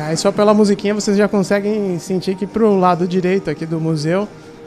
aí 0.00 0.16
só 0.16 0.32
pela 0.32 0.54
musiquinha 0.54 0.94
vocês 0.94 1.16
já 1.16 1.28
conseguem 1.28 1.98
sentir 1.98 2.34
que 2.34 2.46
pro 2.46 2.78
lado 2.78 3.06
direito 3.06 3.50
aqui 3.50 3.66
do 3.66 3.80
museu 3.80 4.26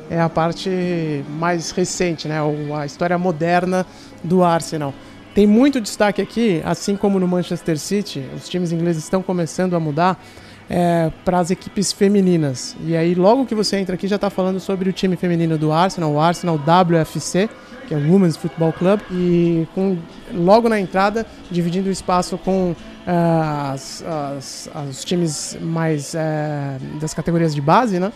é 0.09 0.21
a 0.21 0.29
parte 0.29 1.23
mais 1.39 1.71
recente, 1.71 2.27
né? 2.27 2.37
a 2.77 2.85
história 2.85 3.17
moderna 3.17 3.85
do 4.23 4.43
Arsenal. 4.43 4.93
Tem 5.33 5.47
muito 5.47 5.81
destaque 5.81 6.21
aqui, 6.21 6.61
assim 6.63 6.95
como 6.95 7.19
no 7.19 7.27
Manchester 7.27 7.79
City, 7.79 8.23
os 8.35 8.47
times 8.47 8.71
ingleses 8.71 9.03
estão 9.03 9.23
começando 9.23 9.75
a 9.75 9.79
mudar 9.79 10.23
é, 10.69 11.11
para 11.23 11.39
as 11.39 11.51
equipes 11.51 11.91
femininas. 11.91 12.75
E 12.85 12.95
aí, 12.95 13.15
logo 13.15 13.45
que 13.45 13.55
você 13.55 13.77
entra 13.77 13.95
aqui, 13.95 14.07
já 14.07 14.15
está 14.15 14.29
falando 14.29 14.59
sobre 14.59 14.89
o 14.89 14.93
time 14.93 15.15
feminino 15.15 15.57
do 15.57 15.71
Arsenal, 15.71 16.11
o 16.11 16.19
Arsenal 16.19 16.55
WFC, 16.55 17.49
que 17.87 17.93
é 17.93 17.97
o 17.97 18.11
Women's 18.11 18.37
Football 18.37 18.73
Club, 18.73 19.01
e 19.11 19.67
com, 19.75 19.97
logo 20.33 20.69
na 20.69 20.79
entrada, 20.79 21.25
dividindo 21.51 21.89
o 21.89 21.91
espaço 21.91 22.37
com 22.37 22.71
uh, 22.71 22.75
as, 23.73 24.03
as, 24.03 24.69
os 24.89 25.03
times 25.03 25.57
mais 25.61 26.13
uh, 26.13 26.99
das 26.99 27.13
categorias 27.13 27.53
de 27.53 27.61
base, 27.61 27.99
né? 27.99 28.11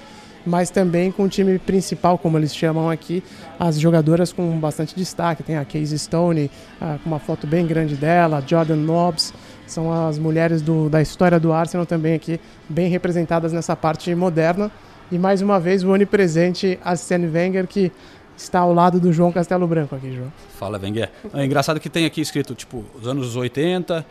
mas 0.45 0.69
também 0.69 1.11
com 1.11 1.23
o 1.23 1.29
time 1.29 1.59
principal, 1.59 2.17
como 2.17 2.37
eles 2.37 2.55
chamam 2.55 2.89
aqui, 2.89 3.21
as 3.59 3.77
jogadoras 3.77 4.31
com 4.31 4.57
bastante 4.57 4.95
destaque. 4.95 5.43
Tem 5.43 5.57
a 5.57 5.65
Casey 5.65 5.97
Stone, 5.97 6.49
uh, 6.81 6.99
com 7.03 7.09
uma 7.09 7.19
foto 7.19 7.45
bem 7.45 7.67
grande 7.67 7.95
dela, 7.95 8.41
Jordan 8.45 8.77
Nobbs, 8.77 9.33
são 9.67 9.91
as 9.91 10.17
mulheres 10.17 10.61
do, 10.61 10.89
da 10.89 11.01
história 11.01 11.39
do 11.39 11.53
Arsenal 11.53 11.85
também 11.85 12.15
aqui, 12.15 12.39
bem 12.67 12.89
representadas 12.89 13.53
nessa 13.53 13.75
parte 13.75 14.13
moderna. 14.15 14.71
E 15.11 15.17
mais 15.17 15.41
uma 15.41 15.59
vez 15.59 15.83
o 15.83 15.91
onipresente 15.91 16.79
Arsene 16.83 17.27
Wenger, 17.27 17.67
que 17.67 17.91
está 18.35 18.59
ao 18.59 18.73
lado 18.73 18.99
do 18.99 19.11
João 19.11 19.31
Castelo 19.31 19.67
Branco 19.67 19.95
aqui, 19.95 20.13
João. 20.13 20.31
Fala, 20.57 20.77
Wenger. 20.77 21.09
É 21.33 21.45
engraçado 21.45 21.79
que 21.79 21.89
tem 21.89 22.05
aqui 22.05 22.21
escrito, 22.21 22.53
tipo, 22.53 22.83
os 22.99 23.07
anos 23.07 23.35
80, 23.35 24.05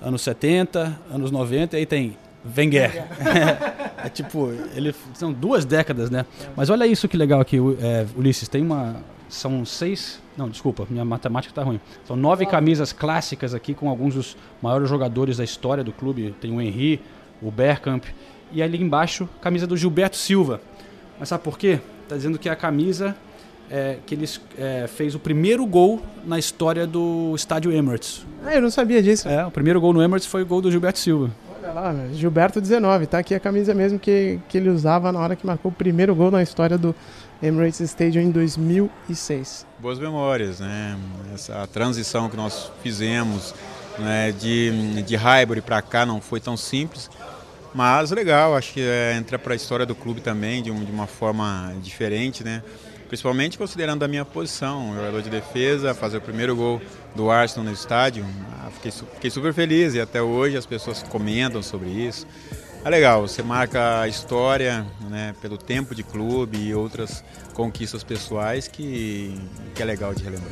anos 0.00 0.22
70, 0.22 0.98
anos 1.10 1.30
90, 1.30 1.76
e 1.76 1.80
aí 1.80 1.86
tem 1.86 2.16
Wenger. 2.56 3.04
é, 4.04 4.08
tipo, 4.08 4.52
ele 4.74 4.94
são 5.14 5.32
duas 5.32 5.64
décadas, 5.64 6.10
né? 6.10 6.26
Mas 6.56 6.70
olha 6.70 6.86
isso 6.86 7.08
que 7.08 7.16
legal 7.16 7.40
aqui, 7.40 7.58
é, 7.80 8.06
Ulisses. 8.16 8.48
Tem 8.48 8.62
uma. 8.62 8.96
São 9.32 9.64
seis. 9.64 10.20
Não, 10.36 10.48
desculpa, 10.48 10.86
minha 10.90 11.04
matemática 11.04 11.50
está 11.50 11.62
ruim. 11.62 11.80
São 12.06 12.14
nove 12.14 12.44
camisas 12.44 12.92
clássicas 12.92 13.54
aqui 13.54 13.72
com 13.72 13.88
alguns 13.88 14.14
dos 14.14 14.36
maiores 14.60 14.88
jogadores 14.88 15.38
da 15.38 15.44
história 15.44 15.82
do 15.82 15.90
clube. 15.90 16.34
Tem 16.38 16.54
o 16.54 16.60
Henry, 16.60 17.00
o 17.40 17.50
Bergkamp. 17.50 18.04
E 18.52 18.62
ali 18.62 18.80
embaixo, 18.80 19.26
camisa 19.40 19.66
do 19.66 19.74
Gilberto 19.74 20.16
Silva. 20.16 20.60
Mas 21.18 21.30
sabe 21.30 21.42
por 21.42 21.58
quê? 21.58 21.80
Está 22.02 22.14
dizendo 22.14 22.38
que 22.38 22.46
é 22.46 22.52
a 22.52 22.56
camisa 22.56 23.16
é, 23.70 23.96
que 24.04 24.14
ele 24.14 24.28
é, 24.58 24.86
fez 24.86 25.14
o 25.14 25.18
primeiro 25.18 25.64
gol 25.64 26.02
na 26.26 26.38
história 26.38 26.86
do 26.86 27.32
estádio 27.34 27.72
Emirates. 27.72 28.26
Ah, 28.44 28.54
eu 28.54 28.60
não 28.60 28.70
sabia 28.70 29.02
disso. 29.02 29.26
É, 29.26 29.46
o 29.46 29.50
primeiro 29.50 29.80
gol 29.80 29.94
no 29.94 30.02
Emirates 30.02 30.26
foi 30.26 30.42
o 30.42 30.46
gol 30.46 30.60
do 30.60 30.70
Gilberto 30.70 30.98
Silva. 30.98 31.30
Olha 31.62 31.72
lá, 31.72 31.94
Gilberto 32.12 32.60
19, 32.60 33.06
tá 33.06 33.18
aqui 33.18 33.36
a 33.36 33.40
camisa 33.40 33.72
mesmo 33.72 33.96
que, 33.96 34.40
que 34.48 34.58
ele 34.58 34.68
usava 34.68 35.12
na 35.12 35.20
hora 35.20 35.36
que 35.36 35.46
marcou 35.46 35.70
o 35.70 35.74
primeiro 35.74 36.12
gol 36.12 36.28
na 36.28 36.42
história 36.42 36.76
do 36.76 36.92
Emirates 37.40 37.78
Stadium 37.78 38.22
em 38.22 38.30
2006. 38.32 39.64
Boas 39.78 40.00
memórias, 40.00 40.58
né? 40.58 40.98
Essa 41.32 41.64
transição 41.68 42.28
que 42.28 42.36
nós 42.36 42.72
fizemos 42.82 43.54
né, 43.96 44.32
de, 44.32 45.02
de 45.04 45.14
Highbury 45.14 45.60
para 45.60 45.80
cá 45.80 46.04
não 46.04 46.20
foi 46.20 46.40
tão 46.40 46.56
simples, 46.56 47.08
mas 47.72 48.10
legal, 48.10 48.56
acho 48.56 48.72
que 48.72 48.80
é, 48.80 49.14
entra 49.16 49.38
para 49.38 49.52
a 49.52 49.56
história 49.56 49.86
do 49.86 49.94
clube 49.94 50.20
também 50.20 50.64
de, 50.64 50.70
um, 50.72 50.84
de 50.84 50.90
uma 50.90 51.06
forma 51.06 51.72
diferente, 51.80 52.42
né? 52.42 52.60
Principalmente 53.12 53.58
considerando 53.58 54.02
a 54.04 54.08
minha 54.08 54.24
posição, 54.24 54.94
jogador 54.94 55.20
de 55.20 55.28
defesa, 55.28 55.92
fazer 55.92 56.16
o 56.16 56.20
primeiro 56.22 56.56
gol 56.56 56.80
do 57.14 57.30
Arsenal 57.30 57.66
no 57.66 57.70
estádio, 57.70 58.24
ah, 58.54 58.70
fiquei, 58.70 58.90
fiquei 58.90 59.30
super 59.30 59.52
feliz 59.52 59.92
e 59.92 60.00
até 60.00 60.22
hoje 60.22 60.56
as 60.56 60.64
pessoas 60.64 61.02
comentam 61.02 61.62
sobre 61.62 61.90
isso. 61.90 62.26
É 62.82 62.88
legal, 62.88 63.20
você 63.28 63.42
marca 63.42 64.00
a 64.00 64.08
história 64.08 64.86
né, 65.10 65.34
pelo 65.42 65.58
tempo 65.58 65.94
de 65.94 66.02
clube 66.02 66.56
e 66.56 66.74
outras 66.74 67.22
conquistas 67.52 68.02
pessoais 68.02 68.66
que, 68.66 69.38
que 69.74 69.82
é 69.82 69.84
legal 69.84 70.14
de 70.14 70.24
relembrar. 70.24 70.50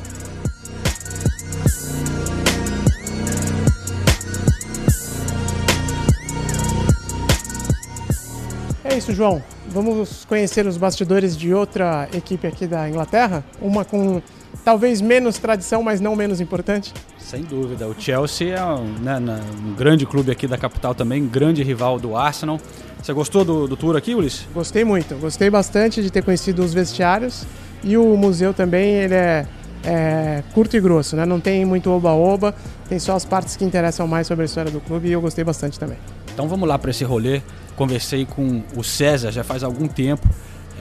É 8.85 8.99
isso, 8.99 9.15
João. 9.15 9.43
Vamos 9.71 10.25
conhecer 10.25 10.67
os 10.67 10.77
bastidores 10.77 11.37
de 11.37 11.55
outra 11.55 12.09
equipe 12.13 12.45
aqui 12.45 12.67
da 12.67 12.89
Inglaterra, 12.89 13.45
uma 13.63 13.85
com 13.85 14.21
talvez 14.65 15.01
menos 15.01 15.39
tradição, 15.39 15.81
mas 15.81 16.01
não 16.01 16.17
menos 16.17 16.41
importante. 16.41 16.93
Sem 17.19 17.43
dúvida. 17.43 17.87
O 17.87 17.95
Chelsea 17.97 18.57
é 18.57 18.65
um, 18.65 18.85
né, 18.99 19.19
um 19.65 19.75
grande 19.75 20.05
clube 20.05 20.33
aqui 20.33 20.49
da 20.49 20.59
capital 20.59 20.93
também, 20.93 21.25
grande 21.25 21.63
rival 21.63 22.01
do 22.01 22.17
Arsenal. 22.17 22.61
Você 23.01 23.13
gostou 23.13 23.45
do, 23.45 23.69
do 23.69 23.77
tour 23.77 23.97
aqui, 23.97 24.13
Ulisses? 24.13 24.47
Gostei 24.53 24.85
muito. 24.85 25.15
Gostei 25.15 25.49
bastante 25.49 26.03
de 26.03 26.11
ter 26.11 26.23
conhecido 26.23 26.63
os 26.63 26.75
vestiários 26.75 27.47
e 27.85 27.97
o 27.97 28.17
museu 28.17 28.53
também, 28.53 28.95
ele 28.97 29.15
é, 29.15 29.47
é 29.85 30.43
curto 30.53 30.77
e 30.77 30.81
grosso, 30.81 31.15
né? 31.15 31.25
Não 31.25 31.39
tem 31.39 31.65
muito 31.65 31.91
oba-oba, 31.91 32.55
tem 32.89 32.99
só 32.99 33.15
as 33.15 33.25
partes 33.25 33.57
que 33.57 33.65
interessam 33.65 34.07
mais 34.09 34.27
sobre 34.27 34.43
a 34.43 34.47
história 34.47 34.71
do 34.71 34.81
clube 34.81 35.09
e 35.09 35.13
eu 35.13 35.21
gostei 35.21 35.45
bastante 35.45 35.79
também. 35.79 35.97
Então 36.35 36.49
vamos 36.49 36.69
lá 36.69 36.77
para 36.77 36.91
esse 36.91 37.05
rolê. 37.05 37.41
Conversei 37.77 38.27
com 38.27 38.63
o 38.77 38.85
César 38.85 39.31
já 39.31 39.45
faz 39.45 39.63
algum 39.63 39.89
tempo. 39.89 40.29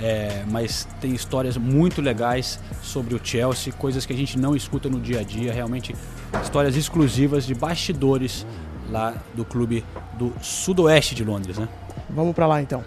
É, 0.02 0.44
mas 0.50 0.88
tem 1.02 1.14
histórias 1.14 1.58
muito 1.58 2.02
legais 2.02 2.58
sobre 2.82 3.14
o 3.16 3.20
Chelsea, 3.22 3.74
coisas 3.74 4.06
que 4.06 4.14
a 4.14 4.16
gente 4.16 4.40
não 4.40 4.56
escuta 4.56 4.88
no 4.88 4.98
dia 4.98 5.20
a 5.20 5.24
dia, 5.24 5.52
realmente 5.52 5.94
histórias 6.42 6.78
exclusivas 6.78 7.46
de 7.46 7.54
bastidores 7.54 8.46
lá 8.90 9.14
do 9.34 9.44
clube 9.44 9.84
do 10.18 10.34
sudoeste 10.42 11.14
de 11.14 11.24
Londres, 11.24 11.58
né? 11.58 11.68
Vamos 12.10 12.34
para 12.34 12.48
lá 12.48 12.62
então. 12.62 12.84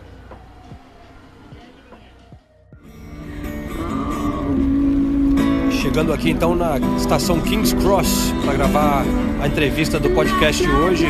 Chegando 5.71 6.13
aqui 6.13 6.31
então 6.31 6.55
na 6.55 6.79
estação 6.97 7.41
King's 7.41 7.73
Cross 7.75 8.33
para 8.45 8.55
gravar 8.55 9.05
a 9.43 9.47
entrevista 9.47 9.99
do 9.99 10.11
podcast 10.11 10.63
de 10.63 10.71
hoje. 10.71 11.07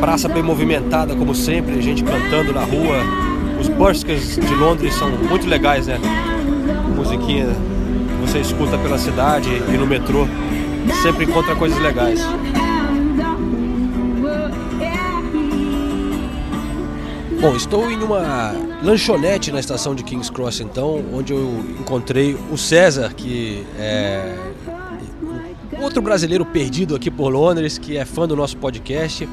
Praça 0.00 0.28
bem 0.28 0.42
movimentada 0.42 1.14
como 1.14 1.34
sempre, 1.34 1.80
gente 1.82 2.02
cantando 2.02 2.54
na 2.54 2.64
rua, 2.64 2.96
os 3.60 3.68
buskers 3.68 4.36
de 4.36 4.54
Londres 4.54 4.94
são 4.94 5.10
muito 5.10 5.46
legais, 5.46 5.86
né? 5.86 6.00
Musiquinha 6.96 7.46
você 8.20 8.38
escuta 8.40 8.78
pela 8.78 8.98
cidade 8.98 9.50
e 9.50 9.76
no 9.76 9.86
metrô, 9.86 10.26
sempre 11.02 11.24
encontra 11.26 11.54
coisas 11.54 11.78
legais. 11.78 12.20
Bom, 17.40 17.56
estou 17.56 17.90
em 17.90 18.02
uma 18.02 18.54
lanchonete 18.82 19.50
na 19.50 19.60
estação 19.60 19.94
de 19.94 20.02
King's 20.02 20.30
Cross, 20.30 20.60
então, 20.60 21.02
onde 21.12 21.32
eu 21.32 21.64
encontrei 21.78 22.36
o 22.50 22.56
César, 22.58 23.12
que 23.14 23.66
é 23.78 24.34
outro 25.80 26.02
brasileiro 26.02 26.44
perdido 26.44 26.94
aqui 26.94 27.10
por 27.10 27.30
Londres, 27.30 27.78
que 27.78 27.96
é 27.96 28.04
fã 28.04 28.28
do 28.28 28.36
nosso 28.36 28.56
podcast. 28.56 29.28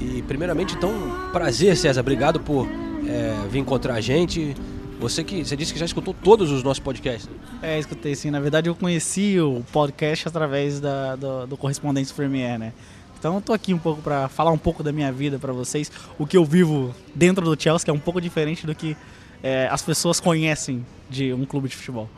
E 0.00 0.22
primeiramente, 0.22 0.74
então, 0.74 0.92
prazer, 1.30 1.76
César, 1.76 2.00
obrigado 2.00 2.40
por 2.40 2.66
é, 3.06 3.48
vir 3.48 3.58
encontrar 3.58 3.94
a 3.94 4.00
gente. 4.00 4.56
Você 4.98 5.22
que 5.22 5.44
você 5.44 5.56
disse 5.56 5.72
que 5.72 5.78
já 5.78 5.84
escutou 5.84 6.14
todos 6.14 6.50
os 6.50 6.62
nossos 6.62 6.80
podcasts. 6.80 7.28
É, 7.62 7.78
escutei 7.78 8.14
sim. 8.14 8.30
Na 8.30 8.40
verdade, 8.40 8.68
eu 8.68 8.74
conheci 8.74 9.38
o 9.38 9.62
podcast 9.72 10.26
através 10.28 10.80
da, 10.80 11.16
do, 11.16 11.46
do 11.46 11.56
Correspondentes 11.56 12.12
Premier, 12.12 12.58
né? 12.58 12.72
Então 13.18 13.34
eu 13.34 13.40
tô 13.42 13.52
aqui 13.52 13.74
um 13.74 13.78
pouco 13.78 14.00
para 14.00 14.28
falar 14.28 14.50
um 14.50 14.58
pouco 14.58 14.82
da 14.82 14.90
minha 14.92 15.12
vida 15.12 15.38
para 15.38 15.52
vocês, 15.52 15.92
o 16.18 16.26
que 16.26 16.38
eu 16.38 16.44
vivo 16.44 16.94
dentro 17.14 17.44
do 17.44 17.62
Chelsea, 17.62 17.84
que 17.84 17.90
é 17.90 17.92
um 17.92 17.98
pouco 17.98 18.18
diferente 18.18 18.66
do 18.66 18.74
que 18.74 18.96
é, 19.42 19.68
as 19.70 19.82
pessoas 19.82 20.18
conhecem 20.18 20.84
de 21.08 21.30
um 21.32 21.44
clube 21.44 21.68
de 21.68 21.76
futebol. 21.76 22.08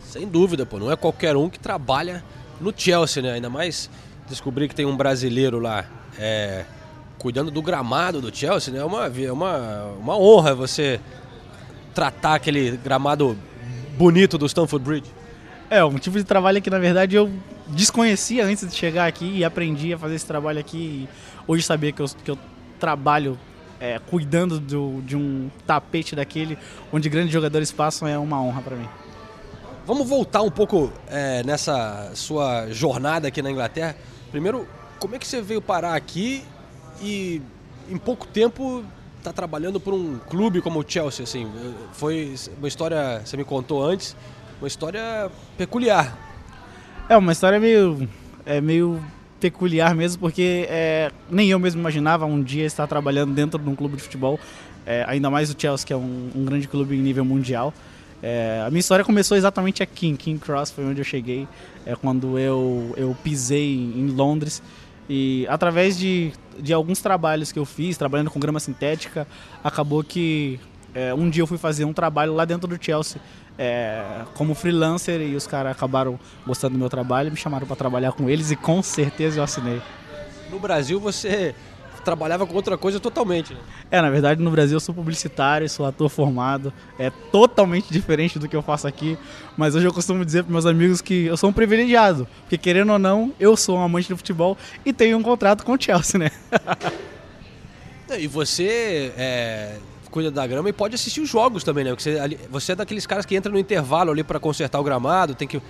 Sem 0.00 0.26
dúvida, 0.26 0.66
pô. 0.66 0.78
Não 0.78 0.90
é 0.90 0.96
qualquer 0.96 1.36
um 1.36 1.48
que 1.48 1.60
trabalha 1.60 2.24
no 2.60 2.72
Chelsea, 2.76 3.22
né? 3.22 3.32
Ainda 3.32 3.48
mais 3.48 3.88
descobrir 4.28 4.68
que 4.68 4.74
tem 4.74 4.84
um 4.84 4.96
brasileiro 4.96 5.60
lá. 5.60 5.84
É, 6.18 6.64
cuidando 7.18 7.50
do 7.50 7.60
gramado 7.60 8.20
do 8.20 8.34
Chelsea, 8.34 8.72
né? 8.72 8.80
É 8.80 8.84
uma, 8.84 9.06
é 9.06 9.32
uma, 9.32 9.84
uma 9.98 10.16
honra 10.16 10.54
você 10.54 11.00
tratar 11.94 12.34
aquele 12.34 12.76
gramado 12.76 13.36
bonito 13.96 14.38
do 14.38 14.46
Stamford 14.46 14.84
Bridge. 14.84 15.10
É, 15.68 15.84
um 15.84 15.98
tipo 15.98 16.16
de 16.16 16.24
trabalho 16.24 16.62
que 16.62 16.70
na 16.70 16.78
verdade 16.78 17.16
eu 17.16 17.30
desconhecia 17.66 18.46
antes 18.46 18.66
de 18.66 18.74
chegar 18.74 19.06
aqui 19.06 19.38
e 19.38 19.44
aprendi 19.44 19.92
a 19.92 19.98
fazer 19.98 20.14
esse 20.14 20.26
trabalho 20.26 20.60
aqui. 20.60 20.78
E 20.78 21.08
hoje 21.46 21.62
saber 21.64 21.92
que 21.92 22.00
eu, 22.00 22.06
que 22.24 22.30
eu 22.30 22.38
trabalho 22.78 23.38
é, 23.80 23.98
cuidando 23.98 24.58
do, 24.58 25.02
de 25.02 25.16
um 25.16 25.50
tapete 25.66 26.16
daquele 26.16 26.56
onde 26.92 27.08
grandes 27.08 27.32
jogadores 27.32 27.70
passam 27.70 28.08
é 28.08 28.18
uma 28.18 28.40
honra 28.40 28.62
para 28.62 28.76
mim. 28.76 28.88
Vamos 29.86 30.08
voltar 30.08 30.42
um 30.42 30.50
pouco 30.50 30.92
é, 31.08 31.42
nessa 31.42 32.12
sua 32.14 32.70
jornada 32.70 33.28
aqui 33.28 33.42
na 33.42 33.50
Inglaterra. 33.50 33.96
Primeiro, 34.30 34.68
como 34.98 35.16
é 35.16 35.18
que 35.18 35.26
você 35.26 35.40
veio 35.40 35.62
parar 35.62 35.94
aqui 35.94 36.44
e 37.02 37.42
em 37.90 37.96
pouco 37.96 38.26
tempo 38.26 38.84
está 39.18 39.32
trabalhando 39.32 39.80
por 39.80 39.92
um 39.94 40.18
clube 40.18 40.60
como 40.60 40.80
o 40.80 40.84
Chelsea, 40.86 41.24
assim, 41.24 41.50
foi 41.92 42.34
uma 42.58 42.68
história, 42.68 43.20
você 43.24 43.36
me 43.36 43.44
contou 43.44 43.84
antes, 43.84 44.16
uma 44.60 44.68
história 44.68 45.30
peculiar. 45.56 46.16
É 47.08 47.16
uma 47.16 47.32
história 47.32 47.58
meio, 47.58 48.08
é 48.44 48.60
meio 48.60 49.02
peculiar 49.40 49.94
mesmo, 49.94 50.20
porque 50.20 50.66
é, 50.68 51.10
nem 51.30 51.50
eu 51.50 51.58
mesmo 51.58 51.80
imaginava 51.80 52.26
um 52.26 52.42
dia 52.42 52.64
estar 52.64 52.86
trabalhando 52.86 53.34
dentro 53.34 53.58
de 53.58 53.68
um 53.68 53.74
clube 53.74 53.96
de 53.96 54.02
futebol, 54.02 54.38
é, 54.84 55.04
ainda 55.06 55.30
mais 55.30 55.50
o 55.50 55.54
Chelsea, 55.56 55.86
que 55.86 55.92
é 55.92 55.96
um, 55.96 56.30
um 56.34 56.44
grande 56.44 56.66
clube 56.66 56.96
em 56.96 57.00
nível 57.00 57.24
mundial. 57.24 57.72
É, 58.22 58.64
a 58.66 58.70
minha 58.70 58.80
história 58.80 59.04
começou 59.04 59.36
exatamente 59.36 59.82
aqui, 59.82 60.08
em 60.08 60.16
King 60.16 60.40
Cross, 60.40 60.70
foi 60.70 60.84
onde 60.84 61.00
eu 61.00 61.04
cheguei, 61.04 61.46
é, 61.86 61.94
quando 61.94 62.38
eu, 62.38 62.94
eu 62.96 63.16
pisei 63.22 63.74
em 63.74 64.08
Londres. 64.08 64.62
E 65.08 65.46
através 65.48 65.98
de, 65.98 66.32
de 66.58 66.72
alguns 66.72 67.00
trabalhos 67.00 67.50
que 67.50 67.58
eu 67.58 67.64
fiz, 67.64 67.96
trabalhando 67.96 68.30
com 68.30 68.38
grama 68.38 68.60
sintética, 68.60 69.26
acabou 69.64 70.04
que 70.04 70.60
é, 70.94 71.14
um 71.14 71.30
dia 71.30 71.42
eu 71.42 71.46
fui 71.46 71.58
fazer 71.58 71.84
um 71.84 71.92
trabalho 71.92 72.34
lá 72.34 72.44
dentro 72.44 72.68
do 72.68 72.82
Chelsea 72.82 73.20
é, 73.58 74.22
como 74.34 74.54
freelancer 74.54 75.20
e 75.20 75.34
os 75.34 75.46
caras 75.46 75.72
acabaram 75.72 76.18
gostando 76.46 76.74
do 76.74 76.78
meu 76.78 76.88
trabalho, 76.88 77.30
me 77.30 77.36
chamaram 77.36 77.66
para 77.66 77.76
trabalhar 77.76 78.12
com 78.12 78.30
eles 78.30 78.50
e 78.50 78.56
com 78.56 78.82
certeza 78.82 79.40
eu 79.40 79.44
assinei. 79.44 79.82
No 80.50 80.60
Brasil 80.60 81.00
você 81.00 81.54
trabalhava 82.08 82.46
com 82.46 82.54
outra 82.54 82.78
coisa 82.78 82.98
totalmente. 82.98 83.52
Né? 83.52 83.60
É, 83.90 84.00
na 84.00 84.08
verdade 84.08 84.42
no 84.42 84.50
Brasil 84.50 84.76
eu 84.76 84.80
sou 84.80 84.94
publicitário, 84.94 85.68
sou 85.68 85.84
ator 85.84 86.08
formado, 86.08 86.72
é 86.98 87.10
totalmente 87.30 87.92
diferente 87.92 88.38
do 88.38 88.48
que 88.48 88.56
eu 88.56 88.62
faço 88.62 88.88
aqui, 88.88 89.18
mas 89.58 89.74
hoje 89.74 89.86
eu 89.86 89.92
costumo 89.92 90.24
dizer 90.24 90.42
para 90.44 90.52
meus 90.52 90.64
amigos 90.64 91.02
que 91.02 91.26
eu 91.26 91.36
sou 91.36 91.50
um 91.50 91.52
privilegiado, 91.52 92.26
porque 92.40 92.56
querendo 92.56 92.92
ou 92.92 92.98
não, 92.98 93.34
eu 93.38 93.54
sou 93.56 93.76
um 93.76 93.82
amante 93.82 94.08
do 94.08 94.16
futebol 94.16 94.56
e 94.86 94.92
tenho 94.92 95.18
um 95.18 95.22
contrato 95.22 95.66
com 95.66 95.72
o 95.72 95.76
Chelsea, 95.78 96.18
né? 96.18 96.30
e 98.18 98.26
você 98.26 99.12
é, 99.18 99.76
cuida 100.10 100.30
da 100.30 100.46
grama 100.46 100.70
e 100.70 100.72
pode 100.72 100.94
assistir 100.94 101.20
os 101.20 101.28
jogos 101.28 101.62
também, 101.62 101.84
né? 101.84 101.90
Porque 101.90 102.10
você, 102.10 102.38
você 102.50 102.72
é 102.72 102.74
daqueles 102.74 103.06
caras 103.06 103.26
que 103.26 103.36
entra 103.36 103.52
no 103.52 103.58
intervalo 103.58 104.10
ali 104.10 104.24
para 104.24 104.40
consertar 104.40 104.80
o 104.80 104.82
gramado, 104.82 105.34
tem 105.34 105.46
que 105.46 105.60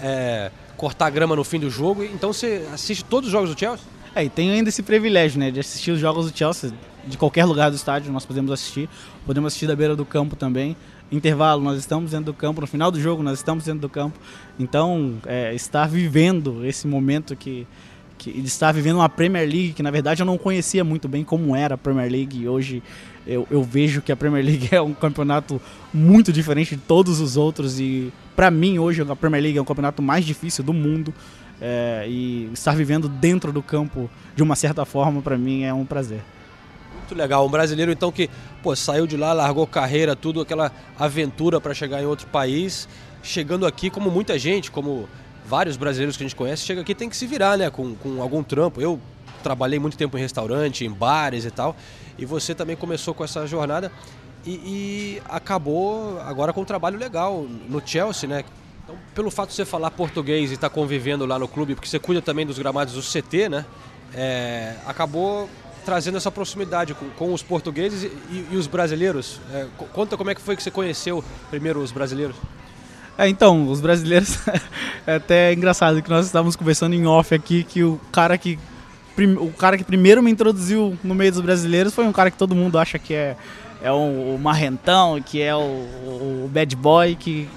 é, 0.00 0.52
cortar 0.76 1.06
a 1.06 1.10
grama 1.10 1.34
no 1.34 1.42
fim 1.42 1.58
do 1.58 1.68
jogo, 1.68 2.04
então 2.04 2.32
você 2.32 2.64
assiste 2.72 3.04
todos 3.04 3.26
os 3.26 3.32
jogos 3.32 3.52
do 3.52 3.58
Chelsea? 3.58 3.97
É, 4.18 4.24
e 4.24 4.28
tem 4.28 4.50
ainda 4.50 4.68
esse 4.68 4.82
privilégio, 4.82 5.38
né, 5.38 5.48
de 5.48 5.60
assistir 5.60 5.92
os 5.92 6.00
jogos 6.00 6.28
do 6.28 6.36
Chelsea 6.36 6.72
de 7.06 7.16
qualquer 7.16 7.44
lugar 7.44 7.70
do 7.70 7.76
estádio, 7.76 8.12
nós 8.12 8.26
podemos 8.26 8.50
assistir. 8.50 8.88
Podemos 9.24 9.46
assistir 9.46 9.68
da 9.68 9.76
beira 9.76 9.94
do 9.94 10.04
campo 10.04 10.34
também. 10.34 10.76
Intervalo, 11.10 11.62
nós 11.62 11.78
estamos 11.78 12.10
dentro 12.10 12.26
do 12.26 12.34
campo. 12.34 12.60
No 12.60 12.66
final 12.66 12.90
do 12.90 13.00
jogo, 13.00 13.22
nós 13.22 13.38
estamos 13.38 13.64
dentro 13.64 13.82
do 13.82 13.88
campo. 13.88 14.18
Então, 14.58 15.14
é, 15.24 15.54
estar 15.54 15.86
vivendo 15.86 16.66
esse 16.66 16.84
momento 16.88 17.36
que, 17.36 17.64
que 18.18 18.32
de 18.32 18.48
estar 18.48 18.72
vivendo 18.72 18.96
uma 18.96 19.08
Premier 19.08 19.48
League, 19.48 19.72
que 19.72 19.84
na 19.84 19.90
verdade 19.92 20.20
eu 20.20 20.26
não 20.26 20.36
conhecia 20.36 20.82
muito 20.82 21.06
bem 21.06 21.22
como 21.22 21.54
era 21.54 21.76
a 21.76 21.78
Premier 21.78 22.10
League, 22.10 22.42
e 22.42 22.48
hoje 22.48 22.82
eu, 23.24 23.46
eu 23.48 23.62
vejo 23.62 24.02
que 24.02 24.10
a 24.10 24.16
Premier 24.16 24.44
League 24.44 24.68
é 24.74 24.82
um 24.82 24.94
campeonato 24.94 25.62
muito 25.94 26.32
diferente 26.32 26.74
de 26.74 26.82
todos 26.82 27.20
os 27.20 27.36
outros, 27.36 27.78
e 27.78 28.12
para 28.34 28.50
mim 28.50 28.80
hoje 28.80 29.00
a 29.00 29.14
Premier 29.14 29.44
League 29.44 29.58
é 29.58 29.60
o 29.60 29.64
campeonato 29.64 30.02
mais 30.02 30.24
difícil 30.26 30.64
do 30.64 30.72
mundo. 30.72 31.14
É, 31.60 32.04
e 32.08 32.50
estar 32.52 32.74
vivendo 32.76 33.08
dentro 33.08 33.52
do 33.52 33.62
campo 33.62 34.08
de 34.36 34.42
uma 34.42 34.54
certa 34.54 34.84
forma, 34.84 35.20
para 35.20 35.36
mim, 35.36 35.64
é 35.64 35.74
um 35.74 35.84
prazer. 35.84 36.22
Muito 36.94 37.14
legal, 37.14 37.46
um 37.46 37.50
brasileiro 37.50 37.90
então 37.90 38.12
que 38.12 38.28
pô, 38.62 38.76
saiu 38.76 39.06
de 39.06 39.16
lá, 39.16 39.32
largou 39.32 39.66
carreira, 39.66 40.14
tudo, 40.14 40.40
aquela 40.40 40.70
aventura 40.98 41.60
para 41.60 41.74
chegar 41.74 42.02
em 42.02 42.06
outro 42.06 42.26
país, 42.26 42.88
chegando 43.22 43.66
aqui 43.66 43.90
como 43.90 44.10
muita 44.10 44.38
gente, 44.38 44.70
como 44.70 45.08
vários 45.46 45.76
brasileiros 45.76 46.16
que 46.16 46.22
a 46.22 46.26
gente 46.26 46.36
conhece, 46.36 46.64
chega 46.64 46.82
aqui 46.82 46.94
tem 46.94 47.08
que 47.08 47.16
se 47.16 47.26
virar, 47.26 47.56
né, 47.56 47.70
com, 47.70 47.94
com 47.94 48.20
algum 48.20 48.42
trampo. 48.42 48.80
Eu 48.80 49.00
trabalhei 49.42 49.78
muito 49.78 49.96
tempo 49.96 50.18
em 50.18 50.20
restaurante, 50.20 50.84
em 50.84 50.90
bares 50.90 51.44
e 51.44 51.50
tal, 51.50 51.74
e 52.18 52.26
você 52.26 52.54
também 52.54 52.76
começou 52.76 53.14
com 53.14 53.24
essa 53.24 53.46
jornada 53.46 53.90
e, 54.44 54.50
e 54.50 55.22
acabou 55.28 56.20
agora 56.20 56.52
com 56.52 56.60
um 56.60 56.64
trabalho 56.64 56.98
legal 56.98 57.46
no 57.68 57.82
Chelsea, 57.84 58.28
né? 58.28 58.44
Então, 58.88 58.98
pelo 59.14 59.30
fato 59.30 59.50
de 59.50 59.54
você 59.54 59.66
falar 59.66 59.90
português 59.90 60.50
e 60.50 60.54
estar 60.54 60.70
tá 60.70 60.74
convivendo 60.74 61.26
lá 61.26 61.38
no 61.38 61.46
clube, 61.46 61.74
porque 61.74 61.86
você 61.86 61.98
cuida 61.98 62.22
também 62.22 62.46
dos 62.46 62.58
gramados 62.58 62.94
do 62.94 63.02
CT, 63.02 63.50
né? 63.50 63.66
É, 64.14 64.76
acabou 64.86 65.46
trazendo 65.84 66.16
essa 66.16 66.30
proximidade 66.30 66.94
com, 66.94 67.10
com 67.10 67.34
os 67.34 67.42
portugueses 67.42 68.10
e, 68.30 68.46
e 68.50 68.56
os 68.56 68.66
brasileiros. 68.66 69.42
É, 69.52 69.66
conta 69.92 70.16
como 70.16 70.30
é 70.30 70.34
que 70.34 70.40
foi 70.40 70.56
que 70.56 70.62
você 70.62 70.70
conheceu 70.70 71.22
primeiro 71.50 71.80
os 71.80 71.92
brasileiros. 71.92 72.34
É, 73.18 73.28
então, 73.28 73.68
os 73.68 73.82
brasileiros. 73.82 74.38
é 75.06 75.16
até 75.16 75.52
engraçado 75.52 76.00
que 76.00 76.08
nós 76.08 76.24
estávamos 76.24 76.56
conversando 76.56 76.94
em 76.94 77.06
off 77.06 77.34
aqui 77.34 77.64
que 77.64 77.84
o 77.84 78.00
cara 78.10 78.38
que. 78.38 78.58
O 79.38 79.52
cara 79.52 79.76
que 79.76 79.84
primeiro 79.84 80.22
me 80.22 80.30
introduziu 80.30 80.96
no 81.04 81.14
meio 81.14 81.30
dos 81.30 81.42
brasileiros 81.42 81.92
foi 81.92 82.06
um 82.06 82.12
cara 82.12 82.30
que 82.30 82.38
todo 82.38 82.54
mundo 82.54 82.78
acha 82.78 82.98
que 82.98 83.12
é, 83.12 83.36
é 83.82 83.92
o, 83.92 84.36
o 84.36 84.38
marrentão, 84.40 85.20
que 85.20 85.42
é 85.42 85.54
o, 85.54 85.58
o 85.58 86.50
bad 86.50 86.74
boy, 86.76 87.16
que, 87.16 87.48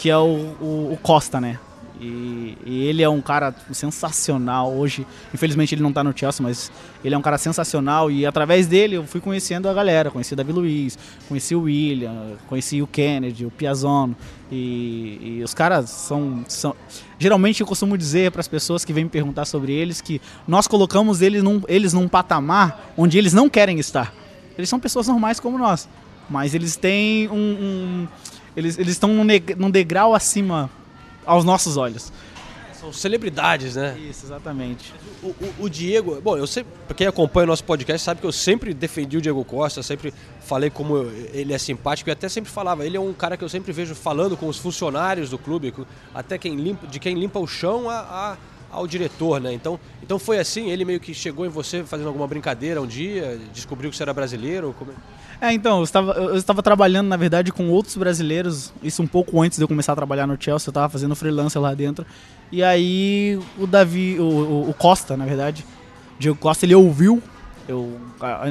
que 0.00 0.08
é 0.08 0.16
o, 0.16 0.56
o, 0.58 0.92
o 0.94 0.98
Costa, 1.02 1.38
né? 1.38 1.58
E, 2.00 2.56
e, 2.64 2.86
ele 2.86 3.02
é 3.02 3.08
um 3.10 3.20
cara 3.20 3.54
sensacional 3.70 4.72
hoje. 4.72 5.06
Infelizmente 5.34 5.74
ele 5.74 5.82
não 5.82 5.90
está 5.90 6.02
no 6.02 6.16
Chelsea, 6.16 6.42
mas 6.42 6.72
ele 7.04 7.14
é 7.14 7.18
um 7.18 7.20
cara 7.20 7.36
sensacional. 7.36 8.10
E 8.10 8.24
através 8.24 8.66
dele 8.66 8.96
eu 8.96 9.04
fui 9.04 9.20
conhecendo 9.20 9.68
a 9.68 9.74
galera. 9.74 10.10
Conheci 10.10 10.32
o 10.32 10.36
Davi 10.36 10.52
Luiz, 10.52 10.98
conheci 11.28 11.54
o 11.54 11.64
William, 11.64 12.38
conheci 12.48 12.80
o 12.80 12.86
Kennedy, 12.86 13.44
o 13.44 13.50
Piazzono. 13.50 14.16
E, 14.50 15.18
e 15.20 15.42
os 15.44 15.52
caras 15.52 15.90
são, 15.90 16.46
são. 16.48 16.74
Geralmente 17.18 17.60
eu 17.60 17.66
costumo 17.66 17.98
dizer 17.98 18.30
para 18.30 18.40
as 18.40 18.48
pessoas 18.48 18.86
que 18.86 18.94
vêm 18.94 19.04
me 19.04 19.10
perguntar 19.10 19.44
sobre 19.44 19.70
eles 19.70 20.00
que 20.00 20.18
nós 20.48 20.66
colocamos 20.66 21.20
eles 21.20 21.42
num, 21.42 21.60
eles 21.68 21.92
num 21.92 22.08
patamar 22.08 22.94
onde 22.96 23.18
eles 23.18 23.34
não 23.34 23.50
querem 23.50 23.78
estar. 23.78 24.14
Eles 24.56 24.70
são 24.70 24.80
pessoas 24.80 25.08
normais 25.08 25.38
como 25.38 25.58
nós, 25.58 25.86
mas 26.30 26.54
eles 26.54 26.74
têm 26.76 27.28
um. 27.28 27.34
um 27.34 28.08
eles, 28.60 28.88
estão 28.88 29.12
num, 29.12 29.24
num 29.56 29.70
degrau 29.70 30.14
acima 30.14 30.70
aos 31.24 31.44
nossos 31.44 31.76
olhos. 31.76 32.12
São 32.80 32.94
celebridades, 32.94 33.76
né? 33.76 33.94
Isso, 34.08 34.24
exatamente. 34.24 34.94
O, 35.22 35.26
o, 35.26 35.54
o, 35.60 35.68
Diego, 35.68 36.18
bom, 36.22 36.38
eu 36.38 36.46
sempre, 36.46 36.72
quem 36.96 37.06
acompanha 37.06 37.44
o 37.44 37.48
nosso 37.48 37.62
podcast 37.62 38.02
sabe 38.02 38.22
que 38.22 38.26
eu 38.26 38.32
sempre 38.32 38.72
defendi 38.72 39.18
o 39.18 39.20
Diego 39.20 39.44
Costa, 39.44 39.82
sempre 39.82 40.14
falei 40.40 40.70
como 40.70 40.96
ele 41.34 41.52
é 41.52 41.58
simpático 41.58 42.08
e 42.08 42.12
até 42.12 42.26
sempre 42.26 42.50
falava, 42.50 42.86
ele 42.86 42.96
é 42.96 43.00
um 43.00 43.12
cara 43.12 43.36
que 43.36 43.44
eu 43.44 43.50
sempre 43.50 43.70
vejo 43.70 43.94
falando 43.94 44.34
com 44.34 44.48
os 44.48 44.56
funcionários 44.56 45.28
do 45.28 45.36
clube, 45.36 45.74
até 46.14 46.38
quem 46.38 46.56
limpa, 46.56 46.86
de 46.86 46.98
quem 46.98 47.14
limpa 47.14 47.38
o 47.38 47.46
chão 47.46 47.90
a, 47.90 47.98
a, 47.98 48.36
ao 48.70 48.86
diretor, 48.86 49.42
né? 49.42 49.52
Então, 49.52 49.78
então 50.02 50.18
foi 50.18 50.38
assim, 50.38 50.70
ele 50.70 50.86
meio 50.86 51.00
que 51.00 51.12
chegou 51.12 51.44
em 51.44 51.50
você 51.50 51.84
fazendo 51.84 52.06
alguma 52.06 52.26
brincadeira 52.26 52.80
um 52.80 52.86
dia, 52.86 53.38
descobriu 53.52 53.90
que 53.90 53.96
você 53.96 54.04
era 54.04 54.14
brasileiro, 54.14 54.74
como... 54.78 54.90
É, 55.40 55.52
então, 55.54 55.78
eu 55.78 55.84
estava, 55.84 56.12
eu 56.12 56.36
estava 56.36 56.62
trabalhando, 56.62 57.08
na 57.08 57.16
verdade, 57.16 57.50
com 57.50 57.70
outros 57.70 57.96
brasileiros, 57.96 58.72
isso 58.82 59.02
um 59.02 59.06
pouco 59.06 59.40
antes 59.40 59.56
de 59.56 59.64
eu 59.64 59.68
começar 59.68 59.94
a 59.94 59.96
trabalhar 59.96 60.26
no 60.26 60.36
Chelsea, 60.38 60.68
eu 60.68 60.70
estava 60.70 60.88
fazendo 60.88 61.16
freelancer 61.16 61.60
lá 61.60 61.72
dentro. 61.72 62.04
E 62.52 62.62
aí 62.62 63.40
o 63.58 63.66
Davi, 63.66 64.18
o, 64.20 64.68
o, 64.68 64.74
Costa, 64.74 65.16
na 65.16 65.24
verdade, 65.24 65.64
Diego 66.18 66.36
Costa, 66.36 66.66
ele 66.66 66.74
ouviu, 66.74 67.22
eu, 67.66 67.98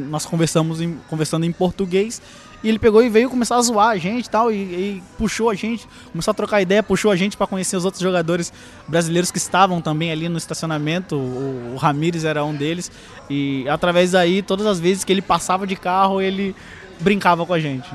nós 0.09 0.25
conversamos 0.25 0.81
em, 0.81 0.97
conversando 1.07 1.45
em 1.45 1.51
português, 1.51 2.19
e 2.63 2.67
ele 2.67 2.79
pegou 2.79 3.01
e 3.01 3.07
veio 3.07 3.29
começar 3.29 3.55
a 3.55 3.61
zoar 3.61 3.89
a 3.89 3.97
gente 3.97 4.25
e 4.25 4.29
tal, 4.29 4.51
e, 4.51 5.01
puxou 5.17 5.49
a 5.49 5.53
gente, 5.53 5.87
começou 6.11 6.31
a 6.31 6.33
trocar 6.33 6.61
ideia, 6.61 6.83
puxou 6.83 7.09
a 7.11 7.15
gente 7.15 7.37
para 7.37 7.47
conhecer 7.47 7.77
os 7.77 7.85
outros 7.85 8.01
jogadores 8.01 8.51
brasileiros 8.87 9.31
que 9.31 9.37
estavam 9.37 9.79
também 9.79 10.11
ali 10.11 10.27
no 10.27 10.37
estacionamento. 10.37 11.15
O, 11.15 11.73
o 11.73 11.77
Ramires 11.77 12.25
era 12.25 12.43
um 12.43 12.53
deles. 12.53 12.91
E 13.29 13.65
através 13.69 14.11
daí, 14.11 14.41
todas 14.41 14.65
as 14.65 14.77
vezes 14.77 15.05
que 15.05 15.13
ele 15.13 15.21
passava 15.21 15.65
de 15.65 15.77
carro, 15.77 16.19
ele 16.19 16.53
brincava 16.99 17.45
com 17.45 17.53
a 17.53 17.59
gente. 17.59 17.89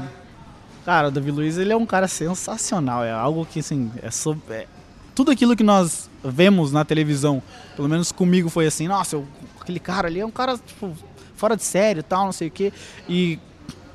Cara, 0.85 1.09
o 1.09 1.11
Davi 1.11 1.31
Luiz 1.31 1.57
ele 1.57 1.73
é 1.73 1.77
um 1.77 1.87
cara 1.87 2.09
sensacional. 2.09 3.05
É 3.05 3.11
algo 3.11 3.47
que, 3.47 3.61
assim, 3.61 3.91
é, 4.03 4.11
sobre, 4.11 4.55
é 4.55 4.67
tudo 5.15 5.31
aquilo 5.31 5.57
que 5.57 5.63
nós 5.63 6.11
vemos 6.23 6.73
na 6.73 6.85
televisão, 6.85 7.43
pelo 7.77 7.89
menos 7.89 8.11
comigo 8.11 8.51
foi 8.51 8.67
assim, 8.67 8.89
nossa, 8.89 9.17
eu, 9.17 9.27
aquele 9.61 9.79
cara 9.79 10.09
ali 10.09 10.21
é 10.21 10.27
um 10.27 10.31
cara, 10.31 10.59
tipo, 10.59 10.93
fora 11.35 11.57
de 11.57 11.63
sério 11.63 12.03
tal, 12.03 12.25
não 12.25 12.33
sei 12.33 12.49
o 12.49 12.51
quê. 12.51 12.73
E 13.09 13.39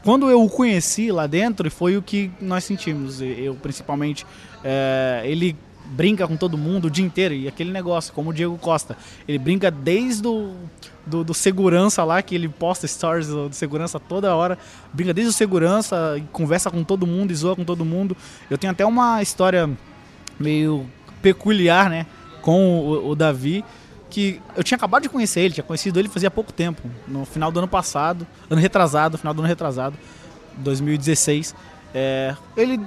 quando 0.04 0.30
eu 0.30 0.44
o 0.44 0.50
conheci 0.50 1.12
lá 1.12 1.28
dentro, 1.28 1.70
foi 1.70 1.98
o 1.98 2.02
que 2.02 2.32
nós 2.40 2.64
sentimos. 2.64 3.22
Eu, 3.22 3.56
principalmente, 3.56 4.26
é, 4.64 5.22
ele 5.26 5.56
brinca 5.90 6.28
com 6.28 6.38
todo 6.38 6.58
mundo 6.58 6.86
o 6.86 6.90
dia 6.90 7.06
inteiro. 7.06 7.34
E 7.34 7.48
aquele 7.48 7.72
negócio, 7.72 8.14
como 8.14 8.30
o 8.30 8.34
Diego 8.34 8.58
Costa, 8.58 8.98
ele 9.28 9.38
brinca 9.38 9.72
desde 9.72 10.28
o 10.28 10.56
do, 11.06 11.24
do, 11.24 11.34
segurança 11.34 12.04
lá, 12.04 12.22
que 12.22 12.36
ele 12.36 12.48
posta 12.48 12.88
stories 12.88 13.28
do, 13.28 13.52
segurança 13.52 14.00
toda 14.00 14.36
hora. 14.36 14.58
Brinca 14.94 15.14
desde 15.14 15.32
o 15.32 15.34
segurança, 15.34 16.22
conversa 16.32 16.70
com 16.70 16.84
todo 16.84 17.08
mundo 17.08 17.36
zoa 17.36 17.56
com 17.56 17.66
todo 17.66 17.84
mundo. 17.84 18.16
Eu 18.50 18.58
tenho 18.58 18.72
até 18.72 18.86
uma 18.86 19.22
história 19.22 19.70
meio 20.40 20.86
peculiar, 21.22 21.90
né? 21.90 22.06
Com 22.42 22.80
o, 22.80 23.10
o 23.10 23.16
Davi, 23.16 23.66
que 24.10 24.42
eu 24.56 24.64
tinha 24.64 24.76
acabado 24.76 25.04
de 25.04 25.10
conhecer 25.10 25.42
ele, 25.42 25.54
tinha 25.56 25.64
conhecido 25.64 26.00
ele 26.00 26.10
fazia 26.10 26.32
pouco 26.32 26.54
tempo, 26.54 26.82
no 27.08 27.26
final 27.26 27.52
do 27.52 27.60
ano 27.60 27.68
passado, 27.68 28.26
ano 28.50 28.60
retrasado, 28.60 29.18
final 29.18 29.34
do 29.34 29.40
ano 29.40 29.48
retrasado, 29.48 29.98
2016. 30.58 31.54
É, 31.94 32.36
ele, 32.56 32.80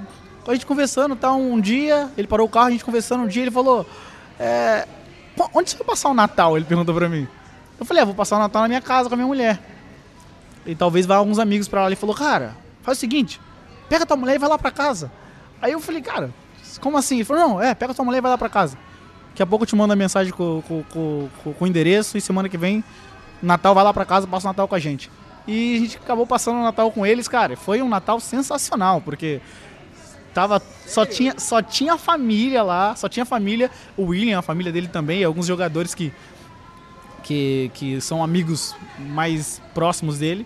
a 0.47 0.53
gente 0.53 0.65
conversando, 0.65 1.15
tá, 1.15 1.31
um 1.33 1.59
dia, 1.59 2.09
ele 2.17 2.27
parou 2.27 2.47
o 2.47 2.49
carro, 2.49 2.67
a 2.67 2.71
gente 2.71 2.83
conversando 2.83 3.23
um 3.23 3.27
dia, 3.27 3.43
ele 3.43 3.51
falou: 3.51 3.85
é, 4.39 4.87
Onde 5.53 5.69
você 5.69 5.77
vai 5.77 5.87
passar 5.87 6.09
o 6.09 6.13
Natal? 6.13 6.55
Ele 6.55 6.65
perguntou 6.65 6.93
pra 6.93 7.09
mim. 7.09 7.27
Eu 7.79 7.85
falei, 7.85 8.03
ah, 8.03 8.05
vou 8.05 8.13
passar 8.13 8.35
o 8.35 8.39
Natal 8.39 8.61
na 8.61 8.67
minha 8.67 8.81
casa 8.81 9.09
com 9.09 9.15
a 9.15 9.17
minha 9.17 9.27
mulher. 9.27 9.59
E 10.65 10.75
talvez 10.75 11.05
vá 11.05 11.15
alguns 11.15 11.39
amigos 11.39 11.67
pra 11.67 11.81
lá. 11.81 11.87
Ele 11.87 11.95
falou, 11.95 12.15
cara, 12.15 12.55
faz 12.81 12.97
o 12.97 13.01
seguinte, 13.01 13.41
pega 13.89 14.05
tua 14.05 14.15
mulher 14.15 14.35
e 14.35 14.37
vai 14.37 14.49
lá 14.49 14.57
pra 14.57 14.71
casa. 14.71 15.11
Aí 15.61 15.71
eu 15.71 15.79
falei, 15.79 16.01
cara, 16.01 16.29
como 16.79 16.97
assim? 16.97 17.15
Ele 17.15 17.25
falou, 17.25 17.47
não, 17.47 17.61
é, 17.61 17.73
pega 17.73 17.93
tua 17.93 18.05
mulher 18.05 18.19
e 18.19 18.21
vai 18.21 18.31
lá 18.31 18.37
pra 18.37 18.49
casa. 18.49 18.77
Daqui 19.29 19.41
a 19.41 19.45
pouco 19.45 19.63
eu 19.63 19.67
te 19.67 19.75
mando 19.75 19.91
a 19.91 19.95
mensagem 19.95 20.31
com, 20.31 20.61
com, 20.67 20.83
com, 20.83 21.29
com, 21.43 21.65
o 21.65 21.67
endereço 21.67 22.17
e 22.17 22.21
semana 22.21 22.47
que 22.47 22.57
vem, 22.57 22.83
Natal 23.41 23.73
vai 23.73 23.83
lá 23.83 23.91
pra 23.91 24.05
casa, 24.05 24.27
passa 24.27 24.47
o 24.47 24.49
Natal 24.49 24.67
com 24.67 24.75
a 24.75 24.79
gente. 24.79 25.09
E 25.47 25.75
a 25.75 25.79
gente 25.79 25.97
acabou 25.97 26.27
passando 26.27 26.59
o 26.59 26.63
Natal 26.63 26.91
com 26.91 27.05
eles, 27.05 27.27
cara. 27.27 27.57
Foi 27.57 27.81
um 27.81 27.89
Natal 27.89 28.19
sensacional, 28.19 29.01
porque 29.01 29.41
tava 30.33 30.61
só 30.85 31.05
tinha 31.05 31.35
só 31.37 31.61
tinha 31.61 31.97
família 31.97 32.63
lá, 32.63 32.95
só 32.95 33.07
tinha 33.07 33.25
família, 33.25 33.69
o 33.95 34.05
William, 34.05 34.39
a 34.39 34.41
família 34.41 34.71
dele 34.71 34.87
também, 34.87 35.21
e 35.21 35.23
alguns 35.23 35.45
jogadores 35.45 35.93
que 35.93 36.11
que, 37.23 37.71
que 37.73 38.01
são 38.01 38.23
amigos 38.23 38.75
mais 38.99 39.61
próximos 39.73 40.19
dele. 40.19 40.45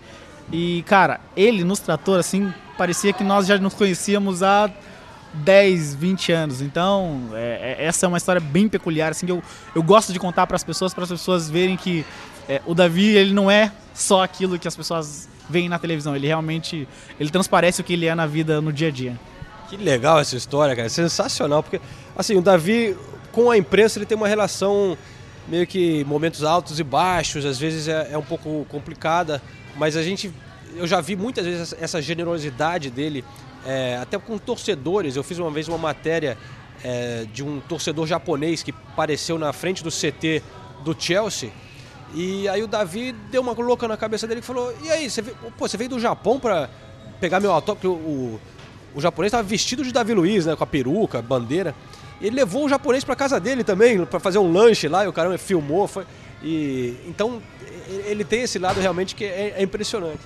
E, 0.52 0.84
cara, 0.84 1.20
ele 1.36 1.64
nos 1.64 1.80
tratou 1.80 2.16
assim, 2.16 2.54
parecia 2.78 3.12
que 3.12 3.24
nós 3.24 3.48
já 3.48 3.58
nos 3.58 3.74
conhecíamos 3.74 4.44
há 4.44 4.70
10, 5.34 5.96
20 5.96 6.32
anos. 6.32 6.62
Então, 6.62 7.30
é, 7.34 7.78
é, 7.80 7.86
essa 7.86 8.06
é 8.06 8.08
uma 8.08 8.18
história 8.18 8.40
bem 8.40 8.70
peculiar, 8.70 9.12
assim, 9.12 9.26
que 9.26 9.32
eu, 9.32 9.44
eu 9.76 9.84
gosto 9.84 10.14
de 10.14 10.20
contar 10.20 10.48
para 10.48 10.56
as 10.56 10.64
pessoas, 10.64 10.94
para 10.94 11.04
as 11.04 11.10
pessoas 11.10 11.50
verem 11.50 11.76
que 11.76 12.06
é, 12.48 12.62
o 12.66 12.74
Davi, 12.74 13.08
ele 13.08 13.34
não 13.34 13.52
é 13.52 13.72
só 13.94 14.24
aquilo 14.24 14.58
que 14.58 14.68
as 14.68 14.76
pessoas 14.76 15.28
veem 15.50 15.68
na 15.68 15.80
televisão, 15.80 16.16
ele 16.16 16.28
realmente, 16.28 16.88
ele 17.20 17.30
transparece 17.30 17.82
o 17.82 17.84
que 17.84 17.94
ele 17.94 18.06
é 18.06 18.16
na 18.16 18.26
vida, 18.26 18.62
no 18.62 18.72
dia 18.72 18.88
a 18.88 18.92
dia. 18.92 19.20
Que 19.70 19.78
legal 19.78 20.20
essa 20.20 20.36
história, 20.36 20.76
cara, 20.76 20.90
sensacional, 20.90 21.62
porque, 21.62 21.82
assim, 22.16 22.36
o 22.36 22.42
Davi, 22.42 22.96
com 23.32 23.52
a 23.52 23.58
imprensa, 23.58 24.00
ele 24.00 24.06
tem 24.06 24.16
uma 24.16 24.28
relação 24.28 24.98
meio 25.48 25.68
que 25.68 26.04
momentos 26.06 26.44
altos 26.44 26.80
e 26.80 26.84
baixos, 26.84 27.46
às 27.46 27.58
vezes 27.58 27.88
é, 27.88 28.10
é 28.12 28.18
um 28.18 28.24
pouco 28.24 28.66
complicada, 28.70 29.42
mas 29.76 29.96
a 29.96 30.04
gente, 30.04 30.32
eu 30.76 30.88
já 30.88 31.02
vi 31.02 31.16
muitas 31.16 31.46
vezes 31.46 31.76
essa 31.80 32.02
generosidade 32.02 32.90
dele, 32.90 33.24
é, 33.66 33.98
até 34.02 34.18
com 34.18 34.38
torcedores. 34.38 35.16
Eu 35.16 35.24
fiz 35.24 35.38
uma 35.38 35.52
vez 35.52 35.68
uma 35.68 35.78
matéria 35.78 36.38
é, 36.84 37.26
de 37.34 37.44
um 37.44 37.60
torcedor 37.60 38.08
japonês 38.08 38.64
que 38.64 38.72
apareceu 38.72 39.38
na 39.38 39.52
frente 39.52 39.84
do 39.84 39.92
CT 39.92 40.42
do 40.84 40.96
Chelsea. 40.98 41.52
E 42.14 42.48
aí 42.48 42.64
o 42.64 42.68
Davi 42.68 43.12
deu 43.12 43.42
uma 43.42 43.52
louca 43.52 43.88
na 43.88 43.98
cabeça 43.98 44.26
dele 44.26 44.40
e 44.40 44.44
falou: 44.44 44.74
E 44.82 44.90
aí, 44.90 45.10
você 45.10 45.22
veio, 45.22 45.38
pô, 45.58 45.68
você 45.68 45.76
veio 45.76 45.90
do 45.90 46.00
Japão 46.00 46.40
para 46.40 46.70
pegar 47.20 47.40
meu 47.40 47.52
autógrafo? 47.52 47.90
O, 47.90 48.40
o, 48.98 49.02
japonês 49.02 49.30
estava 49.30 49.48
vestido 49.48 49.84
de 49.84 49.92
Davi 49.92 50.14
Luiz, 50.14 50.46
né, 50.46 50.56
com 50.56 50.64
a 50.64 50.68
peruca, 50.68 51.22
bandeira. 51.22 51.76
Ele 52.20 52.36
levou 52.36 52.66
o 52.66 52.70
japonês 52.70 53.04
para 53.04 53.16
casa 53.16 53.40
dele 53.40 53.64
também, 53.64 54.04
para 54.06 54.20
fazer 54.20 54.40
um 54.40 54.52
lanche 54.52 54.88
lá, 54.88 55.06
e 55.06 55.08
o 55.08 55.14
caramba 55.14 55.38
filmou. 55.38 55.88
Foi, 55.88 56.04
e, 56.44 56.96
então, 57.08 57.42
ele 58.06 58.24
tem 58.24 58.42
esse 58.42 58.58
lado 58.58 58.80
realmente 58.80 59.16
que 59.16 59.24
é, 59.24 59.56
é 59.58 59.64
impressionante. 59.64 60.20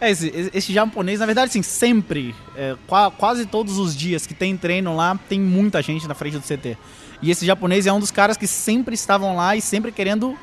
É, 0.00 0.10
esse, 0.10 0.50
esse, 0.52 0.72
japonês, 0.72 1.20
na 1.20 1.26
verdade, 1.26 1.48
assim, 1.48 1.62
sempre, 1.62 2.34
é, 2.54 2.76
quase 3.16 3.46
todos 3.46 3.78
os 3.78 3.96
dias 3.96 4.26
que 4.26 4.34
tem 4.34 4.56
treino 4.56 4.94
lá, 4.94 5.18
tem 5.28 5.40
muita 5.40 5.80
gente 5.80 6.06
na 6.06 6.14
frente 6.14 6.36
do 6.36 6.42
CT. 6.42 6.76
E 7.22 7.30
esse 7.30 7.46
japonês 7.46 7.86
é 7.86 7.92
um 7.92 8.00
dos 8.00 8.10
caras 8.10 8.36
que 8.36 8.46
sempre 8.46 8.94
estavam 8.94 9.36
lá 9.36 9.56
e 9.56 9.60
sempre 9.62 9.90
querendo 9.90 10.36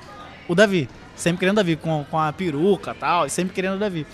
o 0.47 0.55
Davi. 0.55 0.89
Sempre 1.15 1.41
querendo 1.41 1.53
o 1.53 1.57
Davi, 1.57 1.75
com, 1.75 2.03
com 2.09 2.17
a 2.17 2.33
peruca 2.33 2.91
e 2.91 2.99
tal, 2.99 3.29
sempre 3.29 3.53
querendo 3.53 3.75
o 3.75 3.79
Davi. 3.79 4.07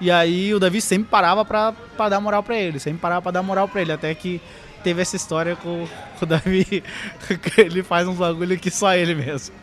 E 0.00 0.10
aí 0.10 0.54
o 0.54 0.60
Davi 0.60 0.80
sempre 0.80 1.08
parava 1.08 1.44
pra, 1.44 1.72
pra 1.96 2.08
dar 2.08 2.20
moral 2.20 2.42
pra 2.42 2.56
ele, 2.56 2.78
sempre 2.78 3.00
parava 3.00 3.22
pra 3.22 3.32
dar 3.32 3.42
moral 3.42 3.68
pra 3.68 3.80
ele, 3.80 3.92
até 3.92 4.14
que 4.14 4.40
teve 4.82 5.02
essa 5.02 5.16
história 5.16 5.56
com, 5.56 5.86
com 6.18 6.24
o 6.24 6.28
Davi, 6.28 6.64
que 7.42 7.60
ele 7.60 7.82
faz 7.82 8.06
uns 8.06 8.16
bagulho 8.16 8.58
que 8.58 8.70
só 8.70 8.94
ele 8.94 9.14
mesmo. 9.14 9.54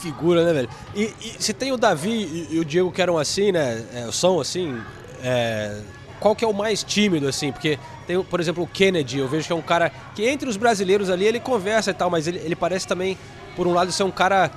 Figura, 0.00 0.44
né, 0.44 0.52
velho? 0.52 0.68
E, 0.94 1.14
e 1.20 1.42
se 1.42 1.52
tem 1.52 1.72
o 1.72 1.76
Davi 1.76 2.10
e, 2.10 2.56
e 2.56 2.58
o 2.58 2.64
Diego 2.64 2.90
que 2.90 3.02
eram 3.02 3.18
assim, 3.18 3.52
né? 3.52 3.84
É, 3.92 4.08
são 4.10 4.40
assim. 4.40 4.80
é, 5.22 5.80
qual 6.18 6.34
que 6.34 6.44
é 6.44 6.48
o 6.48 6.52
mais 6.52 6.82
tímido, 6.82 7.28
assim? 7.28 7.52
Porque 7.52 7.78
tem, 8.06 8.22
por 8.22 8.40
exemplo, 8.40 8.64
o 8.64 8.66
Kennedy, 8.66 9.18
eu 9.18 9.28
vejo 9.28 9.46
que 9.46 9.52
é 9.52 9.56
um 9.56 9.62
cara 9.62 9.90
que 10.14 10.26
entre 10.26 10.48
os 10.48 10.56
brasileiros 10.56 11.08
ali 11.08 11.24
ele 11.24 11.38
conversa 11.38 11.90
e 11.90 11.94
tal, 11.94 12.10
mas 12.10 12.26
ele, 12.26 12.38
ele 12.38 12.56
parece 12.56 12.86
também, 12.86 13.16
por 13.56 13.66
um 13.66 13.72
lado, 13.72 13.92
ser 13.92 14.02
um 14.02 14.10
cara 14.10 14.50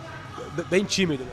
bem 0.70 0.84
tímido, 0.84 1.24
né? 1.24 1.32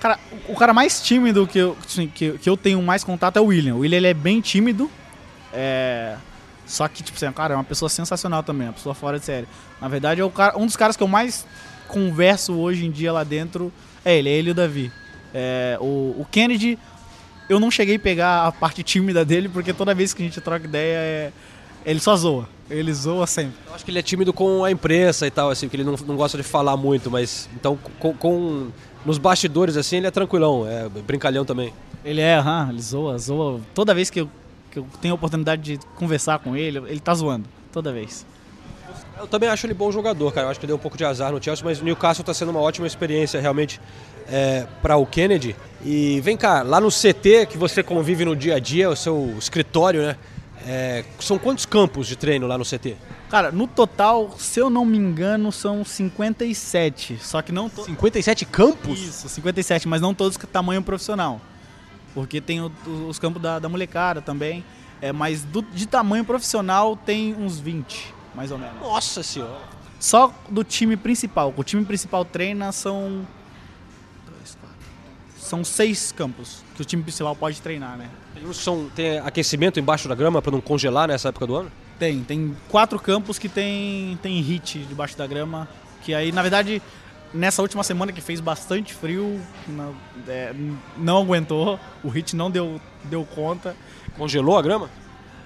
Cara, 0.00 0.18
o 0.48 0.54
cara 0.54 0.72
mais 0.74 1.00
tímido 1.00 1.46
que 1.46 1.58
eu, 1.58 1.76
assim, 1.84 2.06
que, 2.08 2.32
que 2.38 2.48
eu 2.48 2.56
tenho 2.56 2.80
mais 2.82 3.02
contato 3.02 3.36
é 3.38 3.40
o 3.40 3.46
William. 3.46 3.74
O 3.74 3.78
William 3.78 3.96
ele 3.96 4.06
é 4.08 4.14
bem 4.14 4.40
tímido. 4.40 4.90
É... 5.52 6.16
Só 6.66 6.86
que, 6.88 7.02
tipo 7.02 7.16
assim, 7.16 7.32
cara, 7.32 7.54
é 7.54 7.56
uma 7.56 7.64
pessoa 7.64 7.88
sensacional 7.88 8.42
também, 8.42 8.66
uma 8.66 8.72
pessoa 8.72 8.94
fora 8.94 9.18
de 9.18 9.24
série. 9.24 9.46
Na 9.80 9.88
verdade, 9.88 10.20
é 10.20 10.24
o 10.24 10.30
cara, 10.30 10.58
um 10.58 10.66
dos 10.66 10.76
caras 10.76 10.96
que 10.96 11.02
eu 11.02 11.08
mais 11.08 11.46
converso 11.86 12.54
hoje 12.54 12.84
em 12.84 12.90
dia 12.90 13.12
lá 13.12 13.22
dentro 13.22 13.72
é 14.04 14.18
ele, 14.18 14.28
é 14.28 14.32
ele 14.32 14.48
e 14.48 14.50
o 14.50 14.54
Davi. 14.54 14.92
É, 15.32 15.78
o, 15.80 16.16
o 16.18 16.26
Kennedy, 16.30 16.76
eu 17.48 17.60
não 17.60 17.70
cheguei 17.70 17.96
a 17.96 18.00
pegar 18.00 18.46
a 18.46 18.52
parte 18.52 18.82
tímida 18.82 19.24
dele, 19.24 19.48
porque 19.48 19.72
toda 19.72 19.94
vez 19.94 20.12
que 20.12 20.22
a 20.22 20.26
gente 20.26 20.40
troca 20.40 20.64
ideia, 20.66 20.96
é, 20.98 21.32
ele 21.84 22.00
só 22.00 22.16
zoa. 22.16 22.48
Ele 22.68 22.92
zoa 22.92 23.28
sempre. 23.28 23.54
Eu 23.68 23.74
acho 23.74 23.84
que 23.84 23.90
ele 23.92 24.00
é 24.00 24.02
tímido 24.02 24.32
com 24.32 24.64
a 24.64 24.70
imprensa 24.70 25.24
e 25.24 25.30
tal, 25.30 25.50
assim, 25.50 25.68
que 25.68 25.76
ele 25.76 25.84
não, 25.84 25.94
não 26.04 26.16
gosta 26.16 26.36
de 26.36 26.42
falar 26.42 26.76
muito, 26.76 27.08
mas 27.08 27.48
então 27.54 27.78
com, 28.00 28.12
com- 28.14 28.68
nos 29.06 29.18
bastidores 29.18 29.76
assim 29.76 29.98
ele 29.98 30.06
é 30.08 30.10
tranquilão, 30.10 30.66
é 30.68 30.88
brincalhão 30.88 31.44
também. 31.44 31.72
Ele 32.04 32.20
é, 32.20 32.34
aham, 32.36 32.68
ele 32.70 32.82
zoa, 32.82 33.16
zoa. 33.18 33.60
Toda 33.74 33.94
vez 33.94 34.10
que 34.10 34.20
eu, 34.20 34.30
que 34.70 34.78
eu 34.78 34.86
tenho 35.00 35.12
a 35.12 35.16
oportunidade 35.16 35.62
de 35.62 35.86
conversar 35.94 36.38
com 36.40 36.56
ele, 36.56 36.78
ele 36.78 37.00
tá 37.00 37.14
zoando. 37.14 37.48
Toda 37.72 37.92
vez. 37.92 38.26
Eu 39.18 39.26
também 39.26 39.48
acho 39.48 39.66
ele 39.66 39.74
bom 39.74 39.90
jogador, 39.90 40.32
cara. 40.32 40.46
Eu 40.46 40.50
acho 40.50 40.60
que 40.60 40.66
deu 40.66 40.76
um 40.76 40.78
pouco 40.78 40.96
de 40.96 41.04
azar 41.04 41.32
no 41.32 41.42
Chelsea, 41.42 41.64
mas 41.64 41.80
o 41.80 41.84
Newcastle 41.84 42.22
está 42.22 42.34
sendo 42.34 42.50
uma 42.50 42.60
ótima 42.60 42.86
experiência 42.86 43.40
realmente 43.40 43.80
é, 44.28 44.66
para 44.82 44.96
o 44.96 45.06
Kennedy. 45.06 45.56
E 45.84 46.20
vem 46.20 46.36
cá, 46.36 46.62
lá 46.62 46.80
no 46.80 46.88
CT 46.90 47.46
que 47.48 47.56
você 47.56 47.82
convive 47.82 48.24
no 48.24 48.36
dia 48.36 48.56
a 48.56 48.58
dia, 48.58 48.90
o 48.90 48.96
seu 48.96 49.34
escritório, 49.38 50.02
né? 50.02 50.16
É, 50.68 51.04
são 51.20 51.38
quantos 51.38 51.64
campos 51.64 52.08
de 52.08 52.16
treino 52.16 52.46
lá 52.46 52.58
no 52.58 52.64
CT? 52.64 52.96
Cara, 53.30 53.52
no 53.52 53.66
total, 53.68 54.34
se 54.36 54.58
eu 54.58 54.68
não 54.68 54.84
me 54.84 54.98
engano, 54.98 55.52
são 55.52 55.84
57. 55.84 57.18
Só 57.22 57.40
que 57.40 57.52
não 57.52 57.68
todos. 57.68 57.86
57 57.86 58.44
campos? 58.44 58.98
Isso, 59.00 59.28
57, 59.28 59.86
mas 59.86 60.00
não 60.00 60.12
todos 60.12 60.36
com 60.36 60.46
tamanho 60.46 60.82
profissional. 60.82 61.40
Porque 62.14 62.40
tem 62.40 62.60
o- 62.60 62.72
os 63.08 63.18
campos 63.18 63.40
da, 63.40 63.58
da 63.58 63.68
molecada 63.68 64.20
também. 64.20 64.64
É, 65.00 65.12
mas 65.12 65.44
do- 65.44 65.62
de 65.62 65.86
tamanho 65.86 66.24
profissional 66.24 66.96
tem 66.96 67.34
uns 67.34 67.60
20, 67.60 68.12
mais 68.34 68.50
ou 68.50 68.58
menos. 68.58 68.80
Nossa 68.80 69.22
senhora. 69.22 69.60
Só 70.00 70.32
do 70.48 70.64
time 70.64 70.96
principal. 70.96 71.52
O 71.56 71.62
time 71.62 71.84
principal 71.84 72.24
treina 72.24 72.72
são. 72.72 73.26
São 75.46 75.62
seis 75.64 76.10
campos 76.12 76.64
que 76.74 76.82
o 76.82 76.84
time 76.84 77.02
principal 77.02 77.34
pode 77.36 77.62
treinar, 77.62 77.96
né? 77.96 78.08
São, 78.52 78.90
tem 78.94 79.18
aquecimento 79.20 79.78
embaixo 79.78 80.08
da 80.08 80.14
grama 80.14 80.42
para 80.42 80.50
não 80.52 80.60
congelar 80.60 81.06
nessa 81.08 81.28
época 81.28 81.46
do 81.46 81.54
ano? 81.56 81.72
Tem, 81.98 82.22
tem 82.24 82.54
quatro 82.68 82.98
campos 82.98 83.38
que 83.38 83.48
tem, 83.48 84.18
tem 84.20 84.40
hit 84.40 84.80
debaixo 84.80 85.16
da 85.16 85.26
grama. 85.26 85.68
Que 86.02 86.12
aí, 86.14 86.32
na 86.32 86.42
verdade, 86.42 86.82
nessa 87.32 87.62
última 87.62 87.82
semana 87.84 88.12
que 88.12 88.20
fez 88.20 88.40
bastante 88.40 88.92
frio, 88.92 89.40
não, 89.68 89.94
é, 90.28 90.52
não 90.98 91.18
aguentou. 91.22 91.78
O 92.02 92.08
hit 92.08 92.34
não 92.34 92.50
deu, 92.50 92.80
deu 93.04 93.24
conta. 93.24 93.74
Congelou 94.18 94.58
a 94.58 94.62
grama? 94.62 94.90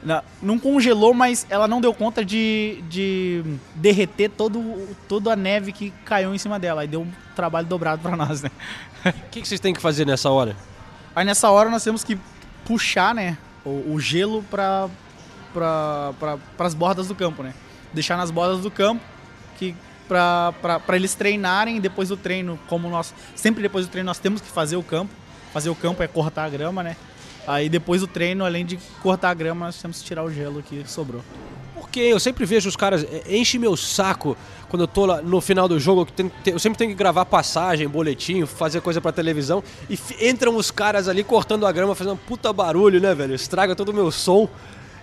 Na- 0.02 0.24
Não 0.40 0.58
congelou, 0.58 1.12
mas 1.12 1.46
ela 1.50 1.68
não 1.68 1.78
deu 1.78 1.92
conta 1.92 2.24
de, 2.24 2.82
de 2.88 3.44
derreter 3.74 4.30
todo, 4.30 4.88
toda 5.06 5.34
a 5.34 5.36
neve 5.36 5.72
que 5.72 5.90
caiu 6.06 6.34
em 6.34 6.38
cima 6.38 6.58
dela. 6.58 6.80
Aí 6.80 6.88
deu 6.88 7.06
trabalho 7.40 7.66
dobrado 7.66 8.02
pra 8.02 8.14
nós, 8.14 8.42
né? 8.42 8.50
O 9.06 9.30
que, 9.30 9.40
que 9.40 9.48
vocês 9.48 9.60
têm 9.60 9.72
que 9.72 9.80
fazer 9.80 10.06
nessa 10.06 10.28
hora? 10.28 10.54
Aí 11.16 11.24
nessa 11.24 11.50
hora 11.50 11.70
nós 11.70 11.82
temos 11.82 12.04
que 12.04 12.18
puxar, 12.66 13.14
né, 13.14 13.38
o, 13.64 13.94
o 13.94 14.00
gelo 14.00 14.42
para 14.50 14.88
pra, 15.54 16.12
pra, 16.20 16.38
pras 16.56 16.74
bordas 16.74 17.08
do 17.08 17.14
campo, 17.14 17.42
né? 17.42 17.54
Deixar 17.94 18.16
nas 18.16 18.30
bordas 18.30 18.60
do 18.60 18.70
campo 18.70 19.02
que 19.56 19.74
pra 20.06 20.96
eles 20.96 21.14
treinarem 21.14 21.76
e 21.76 21.80
depois 21.80 22.08
do 22.10 22.16
treino, 22.16 22.58
como 22.68 22.90
nós 22.90 23.14
sempre 23.34 23.62
depois 23.62 23.86
do 23.86 23.90
treino 23.90 24.06
nós 24.06 24.18
temos 24.18 24.40
que 24.40 24.48
fazer 24.48 24.76
o 24.76 24.82
campo. 24.82 25.12
Fazer 25.52 25.70
o 25.70 25.74
campo 25.74 26.02
é 26.02 26.06
cortar 26.06 26.44
a 26.44 26.48
grama, 26.48 26.82
né? 26.82 26.96
Aí 27.46 27.68
depois 27.68 28.02
do 28.02 28.06
treino, 28.06 28.44
além 28.44 28.64
de 28.66 28.78
cortar 29.02 29.30
a 29.30 29.34
grama, 29.34 29.66
nós 29.66 29.80
temos 29.80 30.00
que 30.00 30.04
tirar 30.04 30.22
o 30.22 30.30
gelo 30.30 30.62
que 30.62 30.84
sobrou. 30.86 31.24
Porque 31.90 31.98
eu 31.98 32.20
sempre 32.20 32.46
vejo 32.46 32.68
os 32.68 32.76
caras, 32.76 33.02
é, 33.02 33.36
enche 33.36 33.58
meu 33.58 33.76
saco 33.76 34.36
quando 34.68 34.82
eu 34.82 34.86
tô 34.86 35.06
lá 35.06 35.20
no 35.20 35.40
final 35.40 35.66
do 35.66 35.80
jogo, 35.80 36.06
eu 36.46 36.56
sempre 36.60 36.78
tenho 36.78 36.90
que 36.92 36.96
gravar 36.96 37.24
passagem, 37.24 37.88
boletim, 37.88 38.46
fazer 38.46 38.80
coisa 38.80 39.00
pra 39.00 39.10
televisão, 39.10 39.60
e 39.88 39.98
entram 40.20 40.54
os 40.54 40.70
caras 40.70 41.08
ali 41.08 41.24
cortando 41.24 41.66
a 41.66 41.72
grama, 41.72 41.92
fazendo 41.96 42.12
um 42.14 42.16
puta 42.16 42.52
barulho, 42.52 43.00
né, 43.00 43.12
velho? 43.12 43.34
Estraga 43.34 43.74
todo 43.74 43.88
o 43.88 43.92
meu 43.92 44.12
som. 44.12 44.48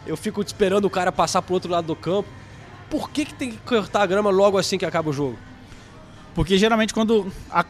Eu 0.05 0.15
fico 0.15 0.41
esperando 0.41 0.85
o 0.85 0.89
cara 0.89 1.11
passar 1.11 1.41
pro 1.41 1.55
outro 1.55 1.69
lado 1.69 1.87
do 1.87 1.95
campo. 1.97 2.29
Por 2.89 3.09
que, 3.09 3.25
que 3.25 3.33
tem 3.33 3.51
que 3.51 3.57
cortar 3.57 4.03
a 4.03 4.05
grama 4.05 4.29
logo 4.29 4.57
assim 4.57 4.77
que 4.77 4.85
acaba 4.85 5.09
o 5.09 5.13
jogo? 5.13 5.37
Porque 6.33 6.57
geralmente 6.57 6.93
quando 6.93 7.29
a, 7.51 7.65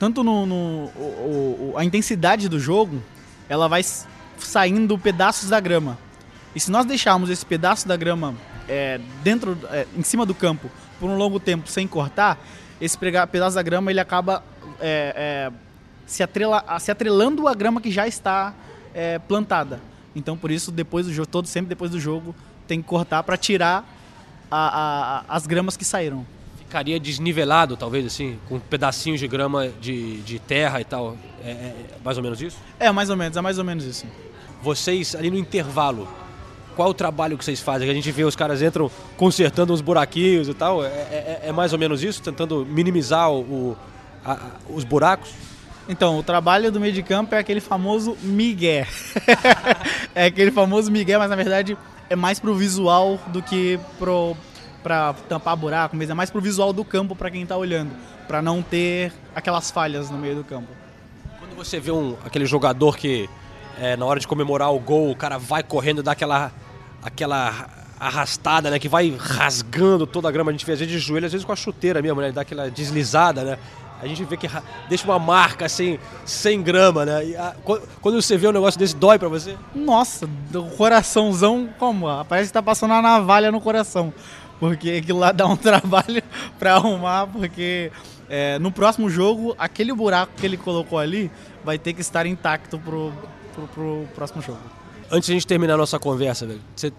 tanto 0.00 0.24
no, 0.24 0.44
no- 0.46 0.90
o- 0.96 1.70
o- 1.70 1.74
a 1.76 1.84
intensidade 1.84 2.48
do 2.48 2.58
jogo, 2.58 3.00
ela 3.48 3.68
vai 3.68 3.84
saindo 4.36 4.98
pedaços 4.98 5.48
da 5.48 5.60
grama. 5.60 5.96
E 6.54 6.60
se 6.60 6.70
nós 6.70 6.84
deixarmos 6.84 7.30
esse 7.30 7.44
pedaço 7.46 7.86
da 7.88 7.96
grama 7.96 8.34
é, 8.68 9.00
dentro, 9.22 9.56
é, 9.70 9.86
em 9.96 10.02
cima 10.02 10.24
do 10.26 10.34
campo 10.34 10.70
por 11.00 11.08
um 11.08 11.16
longo 11.16 11.40
tempo 11.40 11.68
sem 11.68 11.86
cortar, 11.86 12.38
esse 12.80 12.96
pedaço 12.98 13.54
da 13.56 13.62
grama 13.62 13.90
ele 13.90 14.00
acaba 14.00 14.42
é, 14.80 15.14
é, 15.50 15.52
se, 16.06 16.22
atrela- 16.22 16.64
se 16.78 16.90
atrelando 16.90 17.48
à 17.48 17.54
grama 17.54 17.80
que 17.80 17.90
já 17.90 18.06
está 18.06 18.54
é, 18.94 19.18
plantada. 19.18 19.80
Então 20.14 20.36
por 20.36 20.50
isso 20.50 20.70
depois 20.70 21.06
do 21.06 21.12
jogo, 21.12 21.26
todo 21.26 21.46
sempre 21.48 21.70
depois 21.70 21.90
do 21.90 21.98
jogo 21.98 22.34
tem 22.68 22.80
que 22.82 22.88
cortar 22.88 23.22
para 23.22 23.36
tirar 23.36 23.84
a- 24.50 25.24
a- 25.28 25.36
as 25.36 25.46
gramas 25.46 25.76
que 25.76 25.84
saíram. 25.84 26.26
Ficaria 26.58 26.98
desnivelado, 27.00 27.76
talvez 27.76 28.06
assim, 28.06 28.38
com 28.48 28.58
pedacinhos 28.58 29.20
de 29.20 29.28
grama 29.28 29.68
de, 29.80 30.20
de 30.22 30.38
terra 30.38 30.80
e 30.80 30.84
tal. 30.84 31.16
É, 31.44 31.50
é 31.50 31.86
mais 32.04 32.16
ou 32.16 32.22
menos 32.22 32.40
isso? 32.40 32.56
É, 32.78 32.90
mais 32.90 33.10
ou 33.10 33.16
menos, 33.16 33.36
é 33.36 33.40
mais 33.40 33.58
ou 33.58 33.64
menos 33.64 33.84
isso. 33.84 34.06
Vocês, 34.62 35.14
ali 35.14 35.30
no 35.30 35.36
intervalo, 35.36 36.08
qual 36.76 36.90
o 36.90 36.94
trabalho 36.94 37.36
que 37.38 37.44
vocês 37.44 37.60
fazem? 37.60 37.88
A 37.88 37.94
gente 37.94 38.10
vê 38.10 38.24
os 38.24 38.34
caras 38.36 38.62
entram 38.62 38.90
consertando 39.16 39.72
uns 39.72 39.80
buraquinhos 39.80 40.48
e 40.48 40.54
tal. 40.54 40.84
É, 40.84 40.88
é- 40.88 41.40
é 41.46 41.52
mais 41.52 41.72
ou 41.72 41.78
menos 41.78 42.02
isso? 42.02 42.22
Tentando 42.22 42.64
minimizar 42.66 43.30
o, 43.30 43.76
a- 44.24 44.38
os 44.68 44.84
buracos? 44.84 45.30
Então, 45.88 46.18
o 46.18 46.22
trabalho 46.22 46.70
do 46.70 46.78
meio 46.80 46.92
de 46.92 47.02
campo 47.02 47.34
é 47.34 47.38
aquele 47.38 47.60
famoso 47.60 48.16
migué. 48.22 48.86
é 50.14 50.26
aquele 50.26 50.50
famoso 50.50 50.90
migué, 50.90 51.18
mas 51.18 51.28
na 51.28 51.36
verdade 51.36 51.76
é 52.08 52.16
mais 52.16 52.38
pro 52.38 52.54
visual 52.54 53.18
do 53.28 53.42
que 53.42 53.78
pro 53.98 54.36
pra 54.82 55.14
tampar 55.28 55.56
buraco, 55.56 55.96
mas 55.96 56.10
é 56.10 56.14
mais 56.14 56.28
pro 56.28 56.40
visual 56.40 56.72
do 56.72 56.84
campo 56.84 57.14
para 57.14 57.30
quem 57.30 57.46
tá 57.46 57.56
olhando, 57.56 57.92
para 58.26 58.42
não 58.42 58.60
ter 58.62 59.12
aquelas 59.32 59.70
falhas 59.70 60.10
no 60.10 60.18
meio 60.18 60.34
do 60.34 60.42
campo. 60.44 60.66
Quando 61.38 61.54
você 61.54 61.78
vê 61.78 61.92
um, 61.92 62.16
aquele 62.24 62.46
jogador 62.46 62.96
que, 62.96 63.30
é, 63.78 63.96
na 63.96 64.04
hora 64.06 64.20
de 64.20 64.26
comemorar 64.26 64.72
o 64.72 64.78
gol, 64.78 65.10
o 65.10 65.16
cara 65.16 65.38
vai 65.38 65.62
correndo, 65.62 66.02
dá 66.02 66.12
aquela, 66.12 66.52
aquela 67.02 67.68
arrastada, 67.98 68.70
né? 68.70 68.78
Que 68.78 68.88
vai 68.88 69.14
rasgando 69.18 70.06
toda 70.06 70.28
a 70.28 70.30
grama. 70.32 70.50
A 70.50 70.52
gente 70.52 70.66
vê 70.66 70.72
às 70.72 70.78
vezes 70.80 70.92
de 70.92 70.98
joelho, 70.98 71.26
às 71.26 71.32
vezes 71.32 71.44
com 71.44 71.52
a 71.52 71.56
chuteira 71.56 72.02
mesmo, 72.02 72.20
né? 72.20 72.26
Ele 72.28 72.34
dá 72.34 72.42
aquela 72.42 72.70
deslizada, 72.70 73.42
né? 73.44 73.58
A 74.02 74.06
gente 74.08 74.24
vê 74.24 74.36
que 74.36 74.48
deixa 74.88 75.04
uma 75.04 75.18
marca 75.18 75.64
assim, 75.66 75.96
sem 76.24 76.60
grama, 76.60 77.04
né? 77.04 77.20
A- 77.38 77.54
qu- 77.64 77.80
quando 78.00 78.20
você 78.20 78.36
vê 78.36 78.48
um 78.48 78.52
negócio 78.52 78.78
desse, 78.78 78.96
dói 78.96 79.16
pra 79.16 79.28
você? 79.28 79.56
Nossa, 79.72 80.26
do 80.50 80.64
coraçãozão, 80.76 81.68
como? 81.78 82.06
Parece 82.24 82.48
que 82.48 82.52
tá 82.54 82.62
passando 82.62 82.90
uma 82.90 83.00
navalha 83.02 83.52
no 83.52 83.60
coração. 83.60 84.12
Porque 84.58 84.90
aquilo 85.02 85.20
lá 85.20 85.30
dá 85.30 85.46
um 85.46 85.54
trabalho 85.56 86.20
pra 86.58 86.74
arrumar, 86.74 87.28
porque 87.28 87.92
é, 88.28 88.58
no 88.58 88.72
próximo 88.72 89.08
jogo, 89.08 89.54
aquele 89.56 89.92
buraco 89.92 90.32
que 90.36 90.44
ele 90.46 90.56
colocou 90.56 90.98
ali 90.98 91.30
vai 91.64 91.78
ter 91.78 91.92
que 91.92 92.00
estar 92.00 92.26
intacto 92.26 92.78
pro, 92.80 93.12
pro, 93.54 93.66
pro 93.68 94.06
próximo 94.14 94.42
jogo. 94.42 94.58
Antes 95.10 95.26
de 95.26 95.32
a 95.32 95.34
gente 95.34 95.46
terminar 95.46 95.74
a 95.74 95.76
nossa 95.76 95.98
conversa, 95.98 96.46
velho, 96.46 96.60
você 96.74 96.92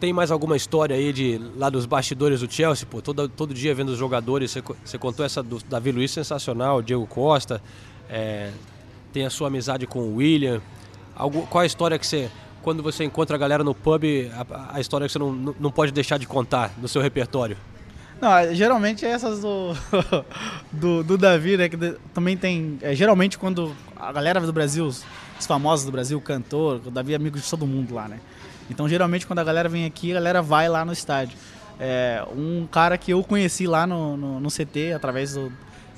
tem 0.00 0.12
mais 0.12 0.30
alguma 0.32 0.56
história 0.56 0.96
aí 0.96 1.12
de 1.12 1.40
lá 1.56 1.70
dos 1.70 1.86
bastidores 1.86 2.40
do 2.40 2.52
Chelsea? 2.52 2.86
Pô, 2.90 3.00
todo, 3.00 3.28
todo 3.28 3.54
dia 3.54 3.72
vendo 3.74 3.90
os 3.90 3.98
jogadores, 3.98 4.50
você, 4.50 4.62
você 4.84 4.98
contou 4.98 5.24
essa 5.24 5.42
do 5.42 5.58
Davi 5.68 5.92
Luiz 5.92 6.10
sensacional, 6.10 6.82
Diego 6.82 7.06
Costa, 7.06 7.62
é, 8.10 8.50
tem 9.12 9.24
a 9.24 9.30
sua 9.30 9.46
amizade 9.48 9.86
com 9.86 10.00
o 10.00 10.16
William. 10.16 10.60
Algu- 11.14 11.46
qual 11.48 11.62
a 11.62 11.66
história 11.66 11.96
que 11.98 12.06
você, 12.06 12.28
quando 12.62 12.82
você 12.82 13.04
encontra 13.04 13.36
a 13.36 13.38
galera 13.38 13.62
no 13.62 13.74
pub, 13.74 14.02
a, 14.50 14.76
a 14.76 14.80
história 14.80 15.06
que 15.06 15.12
você 15.12 15.18
não, 15.20 15.32
não- 15.32 15.70
pode 15.70 15.92
deixar 15.92 16.18
de 16.18 16.26
contar 16.26 16.72
no 16.80 16.88
seu 16.88 17.00
repertório? 17.00 17.56
Não, 18.20 18.54
geralmente 18.54 19.04
é 19.04 19.10
essas 19.10 19.40
do, 19.40 19.72
do, 20.72 21.02
do 21.04 21.18
Davi, 21.18 21.56
né? 21.56 21.68
Que 21.68 21.76
também 22.14 22.36
tem. 22.36 22.78
É, 22.80 22.94
geralmente 22.94 23.36
quando 23.38 23.72
a 23.96 24.12
galera 24.12 24.40
do 24.40 24.52
Brasil, 24.52 24.90
os, 25.34 25.40
os 25.40 25.46
famosos 25.46 25.86
do 25.86 25.92
Brasil, 25.92 26.20
cantor, 26.20 26.80
o 26.86 26.90
Davi 26.90 27.12
é 27.12 27.16
amigo 27.16 27.38
de 27.38 27.48
todo 27.48 27.66
mundo 27.66 27.94
lá, 27.94 28.08
né? 28.08 28.20
Então 28.70 28.88
geralmente 28.88 29.26
quando 29.26 29.40
a 29.40 29.44
galera 29.44 29.68
vem 29.68 29.84
aqui, 29.84 30.12
a 30.12 30.14
galera 30.14 30.42
vai 30.42 30.68
lá 30.68 30.84
no 30.84 30.92
estádio. 30.92 31.36
É, 31.80 32.24
um 32.36 32.66
cara 32.70 32.96
que 32.96 33.12
eu 33.12 33.22
conheci 33.24 33.66
lá 33.66 33.86
no, 33.86 34.16
no, 34.16 34.40
no 34.40 34.48
CT, 34.48 34.92
através 34.94 35.34
do, 35.34 35.52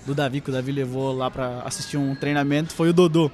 do 0.07 0.15
Davi, 0.15 0.41
que 0.41 0.51
o 0.51 0.53
Davi 0.53 0.73
levou 0.73 1.15
lá 1.15 1.31
para 1.31 1.63
assistir 1.65 1.97
um 1.97 2.15
treinamento, 2.15 2.73
foi 2.73 2.91
o 2.91 2.93
Dodô 2.93 3.31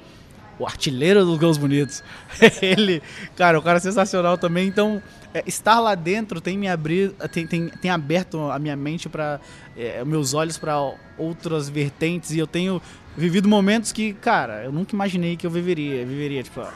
o 0.61 0.67
artilheiro 0.67 1.25
dos 1.25 1.39
gols 1.39 1.57
bonitos. 1.57 2.05
Ele, 2.61 3.03
cara, 3.35 3.59
o 3.59 3.63
cara 3.63 3.79
é 3.79 3.81
sensacional 3.81 4.37
também. 4.37 4.69
Então, 4.69 5.03
é, 5.33 5.43
estar 5.47 5.81
lá 5.81 5.95
dentro 5.95 6.41
tem 6.41 6.59
me 6.59 6.69
abrir, 6.69 7.13
tem, 7.33 7.47
tem, 7.47 7.69
tem 7.69 7.91
aberto 7.91 8.39
a 8.51 8.59
minha 8.59 8.77
mente 8.77 9.09
para 9.09 9.41
é, 9.77 10.05
meus 10.05 10.35
olhos 10.35 10.59
para 10.59 10.77
outras 11.17 11.69
vertentes 11.69 12.33
e 12.33 12.39
eu 12.39 12.47
tenho 12.47 12.81
vivido 13.21 13.47
momentos 13.47 13.93
que, 13.93 14.15
cara, 14.15 14.65
eu 14.65 14.73
nunca 14.73 14.95
imaginei 14.95 15.37
que 15.37 15.47
eu 15.47 15.51
viveria, 15.51 16.07
viveria, 16.07 16.43
tipo, 16.43 16.67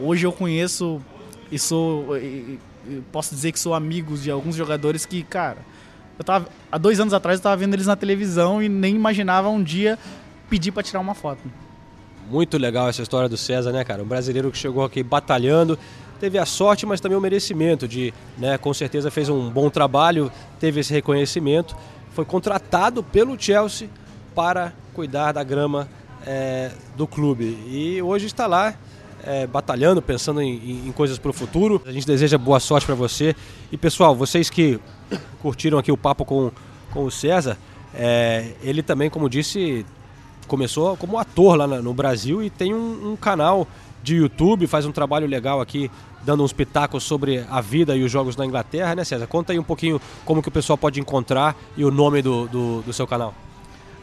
hoje 0.00 0.26
eu 0.26 0.32
conheço 0.32 1.02
e 1.52 1.58
sou 1.58 2.16
e, 2.16 2.58
e 2.88 3.02
posso 3.12 3.34
dizer 3.34 3.52
que 3.52 3.60
sou 3.60 3.74
amigo 3.74 4.16
de 4.16 4.30
alguns 4.30 4.56
jogadores 4.56 5.04
que, 5.04 5.22
cara, 5.22 5.58
eu 6.18 6.24
tava 6.24 6.48
há 6.72 6.78
dois 6.78 6.98
anos 6.98 7.12
atrás 7.12 7.38
eu 7.38 7.42
tava 7.42 7.58
vendo 7.58 7.74
eles 7.74 7.86
na 7.86 7.94
televisão 7.94 8.62
e 8.62 8.70
nem 8.70 8.96
imaginava 8.96 9.50
um 9.50 9.62
dia 9.62 9.98
pedir 10.48 10.72
para 10.72 10.82
tirar 10.82 11.00
uma 11.00 11.14
foto. 11.14 11.42
Muito 12.30 12.56
legal 12.56 12.88
essa 12.88 13.02
história 13.02 13.28
do 13.28 13.36
César, 13.36 13.70
né, 13.70 13.84
cara? 13.84 14.02
Um 14.02 14.06
brasileiro 14.06 14.50
que 14.50 14.56
chegou 14.56 14.82
aqui 14.82 15.02
batalhando, 15.02 15.78
teve 16.18 16.38
a 16.38 16.46
sorte, 16.46 16.86
mas 16.86 17.00
também 17.00 17.18
o 17.18 17.20
merecimento 17.20 17.86
de, 17.86 18.14
né, 18.38 18.56
com 18.56 18.72
certeza 18.72 19.10
fez 19.10 19.28
um 19.28 19.50
bom 19.50 19.68
trabalho, 19.68 20.32
teve 20.58 20.80
esse 20.80 20.92
reconhecimento, 20.92 21.76
foi 22.12 22.24
contratado 22.24 23.02
pelo 23.02 23.38
Chelsea 23.38 23.90
para 24.40 24.72
cuidar 24.94 25.32
da 25.32 25.44
grama 25.44 25.86
é, 26.26 26.70
do 26.96 27.06
clube 27.06 27.44
e 27.68 28.00
hoje 28.00 28.24
está 28.24 28.46
lá 28.46 28.72
é, 29.22 29.46
batalhando, 29.46 30.00
pensando 30.00 30.40
em, 30.40 30.88
em 30.88 30.92
coisas 30.92 31.18
para 31.18 31.28
o 31.28 31.32
futuro. 31.34 31.82
A 31.84 31.92
gente 31.92 32.06
deseja 32.06 32.38
boa 32.38 32.58
sorte 32.58 32.86
para 32.86 32.94
você 32.94 33.36
e 33.70 33.76
pessoal, 33.76 34.16
vocês 34.16 34.48
que 34.48 34.80
curtiram 35.42 35.76
aqui 35.76 35.92
o 35.92 35.96
papo 35.96 36.24
com, 36.24 36.50
com 36.90 37.04
o 37.04 37.10
César, 37.10 37.58
é, 37.94 38.52
ele 38.62 38.82
também, 38.82 39.10
como 39.10 39.28
disse, 39.28 39.84
começou 40.48 40.96
como 40.96 41.18
ator 41.18 41.58
lá 41.58 41.66
no 41.66 41.92
Brasil 41.92 42.42
e 42.42 42.48
tem 42.48 42.72
um, 42.72 43.12
um 43.12 43.16
canal 43.16 43.68
de 44.02 44.16
YouTube, 44.16 44.66
faz 44.66 44.86
um 44.86 44.92
trabalho 44.92 45.26
legal 45.26 45.60
aqui, 45.60 45.90
dando 46.24 46.42
uns 46.42 46.54
pitacos 46.54 47.04
sobre 47.04 47.44
a 47.50 47.60
vida 47.60 47.94
e 47.94 48.02
os 48.02 48.10
jogos 48.10 48.38
na 48.38 48.46
Inglaterra, 48.46 48.94
né, 48.94 49.04
César? 49.04 49.26
Conta 49.26 49.52
aí 49.52 49.58
um 49.58 49.62
pouquinho 49.62 50.00
como 50.24 50.40
que 50.40 50.48
o 50.48 50.52
pessoal 50.52 50.78
pode 50.78 50.98
encontrar 50.98 51.54
e 51.76 51.84
o 51.84 51.90
nome 51.90 52.22
do, 52.22 52.48
do, 52.48 52.80
do 52.80 52.92
seu 52.94 53.06
canal. 53.06 53.34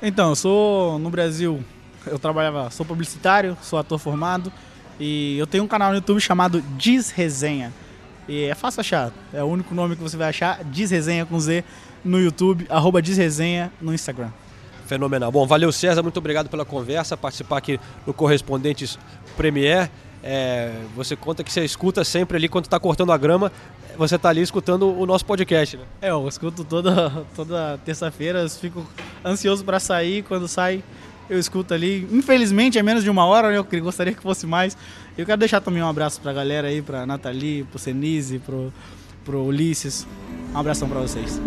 Então, 0.01 0.29
eu 0.29 0.35
sou 0.35 0.99
no 0.99 1.09
Brasil, 1.09 1.63
eu 2.05 2.19
trabalhava, 2.19 2.69
sou 2.69 2.85
publicitário, 2.85 3.57
sou 3.63 3.79
ator 3.79 3.97
formado 3.97 4.53
e 4.99 5.37
eu 5.39 5.47
tenho 5.47 5.63
um 5.63 5.67
canal 5.67 5.89
no 5.89 5.95
YouTube 5.95 6.21
chamado 6.21 6.61
Desresenha. 6.61 7.73
E 8.27 8.43
é 8.43 8.53
fácil 8.53 8.81
achar, 8.81 9.11
é 9.33 9.41
o 9.41 9.47
único 9.47 9.73
nome 9.73 9.95
que 9.95 10.03
você 10.03 10.15
vai 10.15 10.29
achar, 10.29 10.63
Desresenha 10.65 11.25
com 11.25 11.39
Z 11.39 11.63
no 12.05 12.19
YouTube, 12.19 12.67
arroba 12.69 13.01
Desresenha 13.01 13.71
no 13.81 13.91
Instagram. 13.91 14.29
Fenomenal. 14.85 15.31
Bom, 15.31 15.47
valeu 15.47 15.71
César, 15.71 16.03
muito 16.03 16.17
obrigado 16.17 16.47
pela 16.47 16.63
conversa, 16.63 17.17
participar 17.17 17.57
aqui 17.57 17.79
no 18.05 18.13
Correspondentes 18.13 18.99
Premier. 19.35 19.89
É, 20.23 20.73
você 20.95 21.15
conta 21.15 21.43
que 21.43 21.51
você 21.51 21.63
escuta 21.65 22.03
sempre 22.03 22.37
ali 22.37 22.47
quando 22.47 22.65
está 22.65 22.79
cortando 22.79 23.11
a 23.11 23.17
grama, 23.17 23.51
você 23.97 24.15
está 24.15 24.29
ali 24.29 24.41
escutando 24.41 24.87
o 24.97 25.05
nosso 25.05 25.25
podcast, 25.25 25.77
né? 25.77 25.83
É, 26.01 26.09
eu 26.11 26.27
escuto 26.27 26.63
toda, 26.63 27.25
toda 27.35 27.79
terça-feira, 27.83 28.47
fico 28.49 28.85
ansioso 29.25 29.63
para 29.63 29.79
sair, 29.79 30.23
quando 30.23 30.47
sai 30.47 30.83
eu 31.29 31.37
escuto 31.37 31.73
ali. 31.73 32.07
Infelizmente 32.11 32.77
é 32.77 32.83
menos 32.83 33.03
de 33.03 33.09
uma 33.09 33.25
hora, 33.25 33.49
né? 33.51 33.57
Eu 33.57 33.81
gostaria 33.81 34.13
que 34.13 34.21
fosse 34.21 34.45
mais. 34.47 34.77
Eu 35.17 35.25
quero 35.25 35.37
deixar 35.37 35.61
também 35.61 35.81
um 35.81 35.87
abraço 35.87 36.21
para 36.21 36.31
a 36.31 36.33
galera 36.33 36.67
aí, 36.67 36.81
para 36.81 37.05
Nathalie, 37.05 37.63
para 37.63 37.79
Senise, 37.79 38.39
para 38.39 38.55
pro 39.25 39.43
Ulisses. 39.43 40.07
Um 40.53 40.57
abração 40.57 40.87
para 40.87 41.01
vocês. 41.01 41.41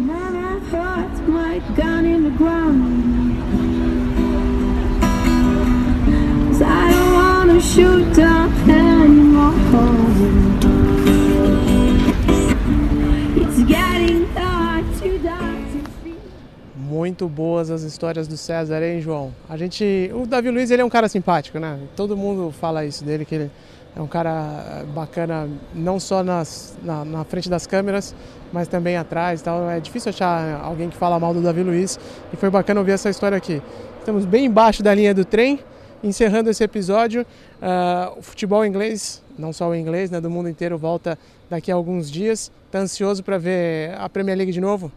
Muito 16.90 17.28
boas 17.28 17.70
as 17.70 17.82
histórias 17.82 18.26
do 18.26 18.36
César, 18.36 18.82
hein, 18.82 19.00
João? 19.00 19.32
A 19.48 19.56
gente, 19.56 20.10
o 20.12 20.26
Davi 20.26 20.50
Luiz, 20.50 20.72
ele 20.72 20.82
é 20.82 20.84
um 20.84 20.88
cara 20.88 21.08
simpático, 21.08 21.56
né? 21.60 21.78
Todo 21.94 22.16
mundo 22.16 22.50
fala 22.50 22.84
isso 22.84 23.04
dele, 23.04 23.24
que 23.24 23.32
ele 23.32 23.50
é 23.94 24.00
um 24.00 24.08
cara 24.08 24.84
bacana 24.92 25.48
não 25.72 26.00
só 26.00 26.24
nas, 26.24 26.76
na, 26.82 27.04
na, 27.04 27.22
frente 27.22 27.48
das 27.48 27.64
câmeras, 27.64 28.12
mas 28.52 28.66
também 28.66 28.96
atrás. 28.96 29.40
Tal. 29.40 29.70
É 29.70 29.78
difícil 29.78 30.10
achar 30.10 30.60
alguém 30.64 30.90
que 30.90 30.96
fala 30.96 31.16
mal 31.20 31.32
do 31.32 31.40
Davi 31.40 31.62
Luiz 31.62 31.96
e 32.32 32.36
foi 32.36 32.50
bacana 32.50 32.80
ouvir 32.80 32.90
essa 32.90 33.08
história 33.08 33.38
aqui. 33.38 33.62
Estamos 34.00 34.24
bem 34.24 34.46
embaixo 34.46 34.82
da 34.82 34.92
linha 34.92 35.14
do 35.14 35.24
trem, 35.24 35.60
encerrando 36.02 36.50
esse 36.50 36.64
episódio. 36.64 37.24
Uh, 37.62 38.18
o 38.18 38.22
futebol 38.22 38.66
inglês, 38.66 39.22
não 39.38 39.52
só 39.52 39.68
o 39.68 39.76
inglês, 39.76 40.10
né, 40.10 40.20
do 40.20 40.28
mundo 40.28 40.48
inteiro, 40.48 40.76
volta 40.76 41.16
daqui 41.48 41.70
a 41.70 41.74
alguns 41.76 42.10
dias. 42.10 42.50
Está 42.66 42.80
ansioso 42.80 43.22
para 43.22 43.38
ver 43.38 43.94
a 43.96 44.08
Premier 44.08 44.36
League 44.36 44.50
de 44.50 44.60
novo? 44.60 44.90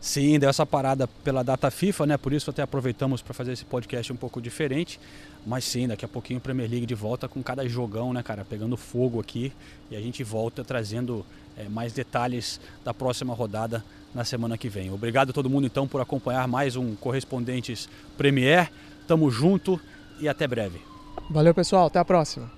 Sim, 0.00 0.38
deu 0.38 0.48
essa 0.48 0.64
parada 0.64 1.08
pela 1.08 1.42
data 1.42 1.70
FIFA, 1.70 2.06
né? 2.06 2.16
Por 2.16 2.32
isso 2.32 2.50
até 2.50 2.62
aproveitamos 2.62 3.20
para 3.20 3.34
fazer 3.34 3.52
esse 3.52 3.64
podcast 3.64 4.12
um 4.12 4.16
pouco 4.16 4.40
diferente. 4.40 5.00
Mas 5.44 5.64
sim, 5.64 5.88
daqui 5.88 6.04
a 6.04 6.08
pouquinho 6.08 6.38
o 6.38 6.42
Premier 6.42 6.70
League 6.70 6.86
de 6.86 6.94
volta 6.94 7.28
com 7.28 7.42
cada 7.42 7.68
jogão, 7.68 8.12
né, 8.12 8.22
cara? 8.22 8.44
Pegando 8.44 8.76
fogo 8.76 9.20
aqui. 9.20 9.52
E 9.90 9.96
a 9.96 10.00
gente 10.00 10.22
volta 10.22 10.62
trazendo 10.62 11.26
é, 11.56 11.68
mais 11.68 11.92
detalhes 11.92 12.60
da 12.84 12.94
próxima 12.94 13.34
rodada 13.34 13.84
na 14.14 14.24
semana 14.24 14.56
que 14.56 14.68
vem. 14.68 14.90
Obrigado 14.92 15.30
a 15.30 15.32
todo 15.32 15.50
mundo 15.50 15.66
então 15.66 15.86
por 15.88 16.00
acompanhar 16.00 16.46
mais 16.46 16.76
um 16.76 16.94
Correspondentes 16.94 17.88
Premier. 18.16 18.70
Tamo 19.06 19.30
junto 19.30 19.80
e 20.20 20.28
até 20.28 20.46
breve. 20.46 20.80
Valeu, 21.28 21.54
pessoal. 21.54 21.86
Até 21.86 21.98
a 21.98 22.04
próxima. 22.04 22.57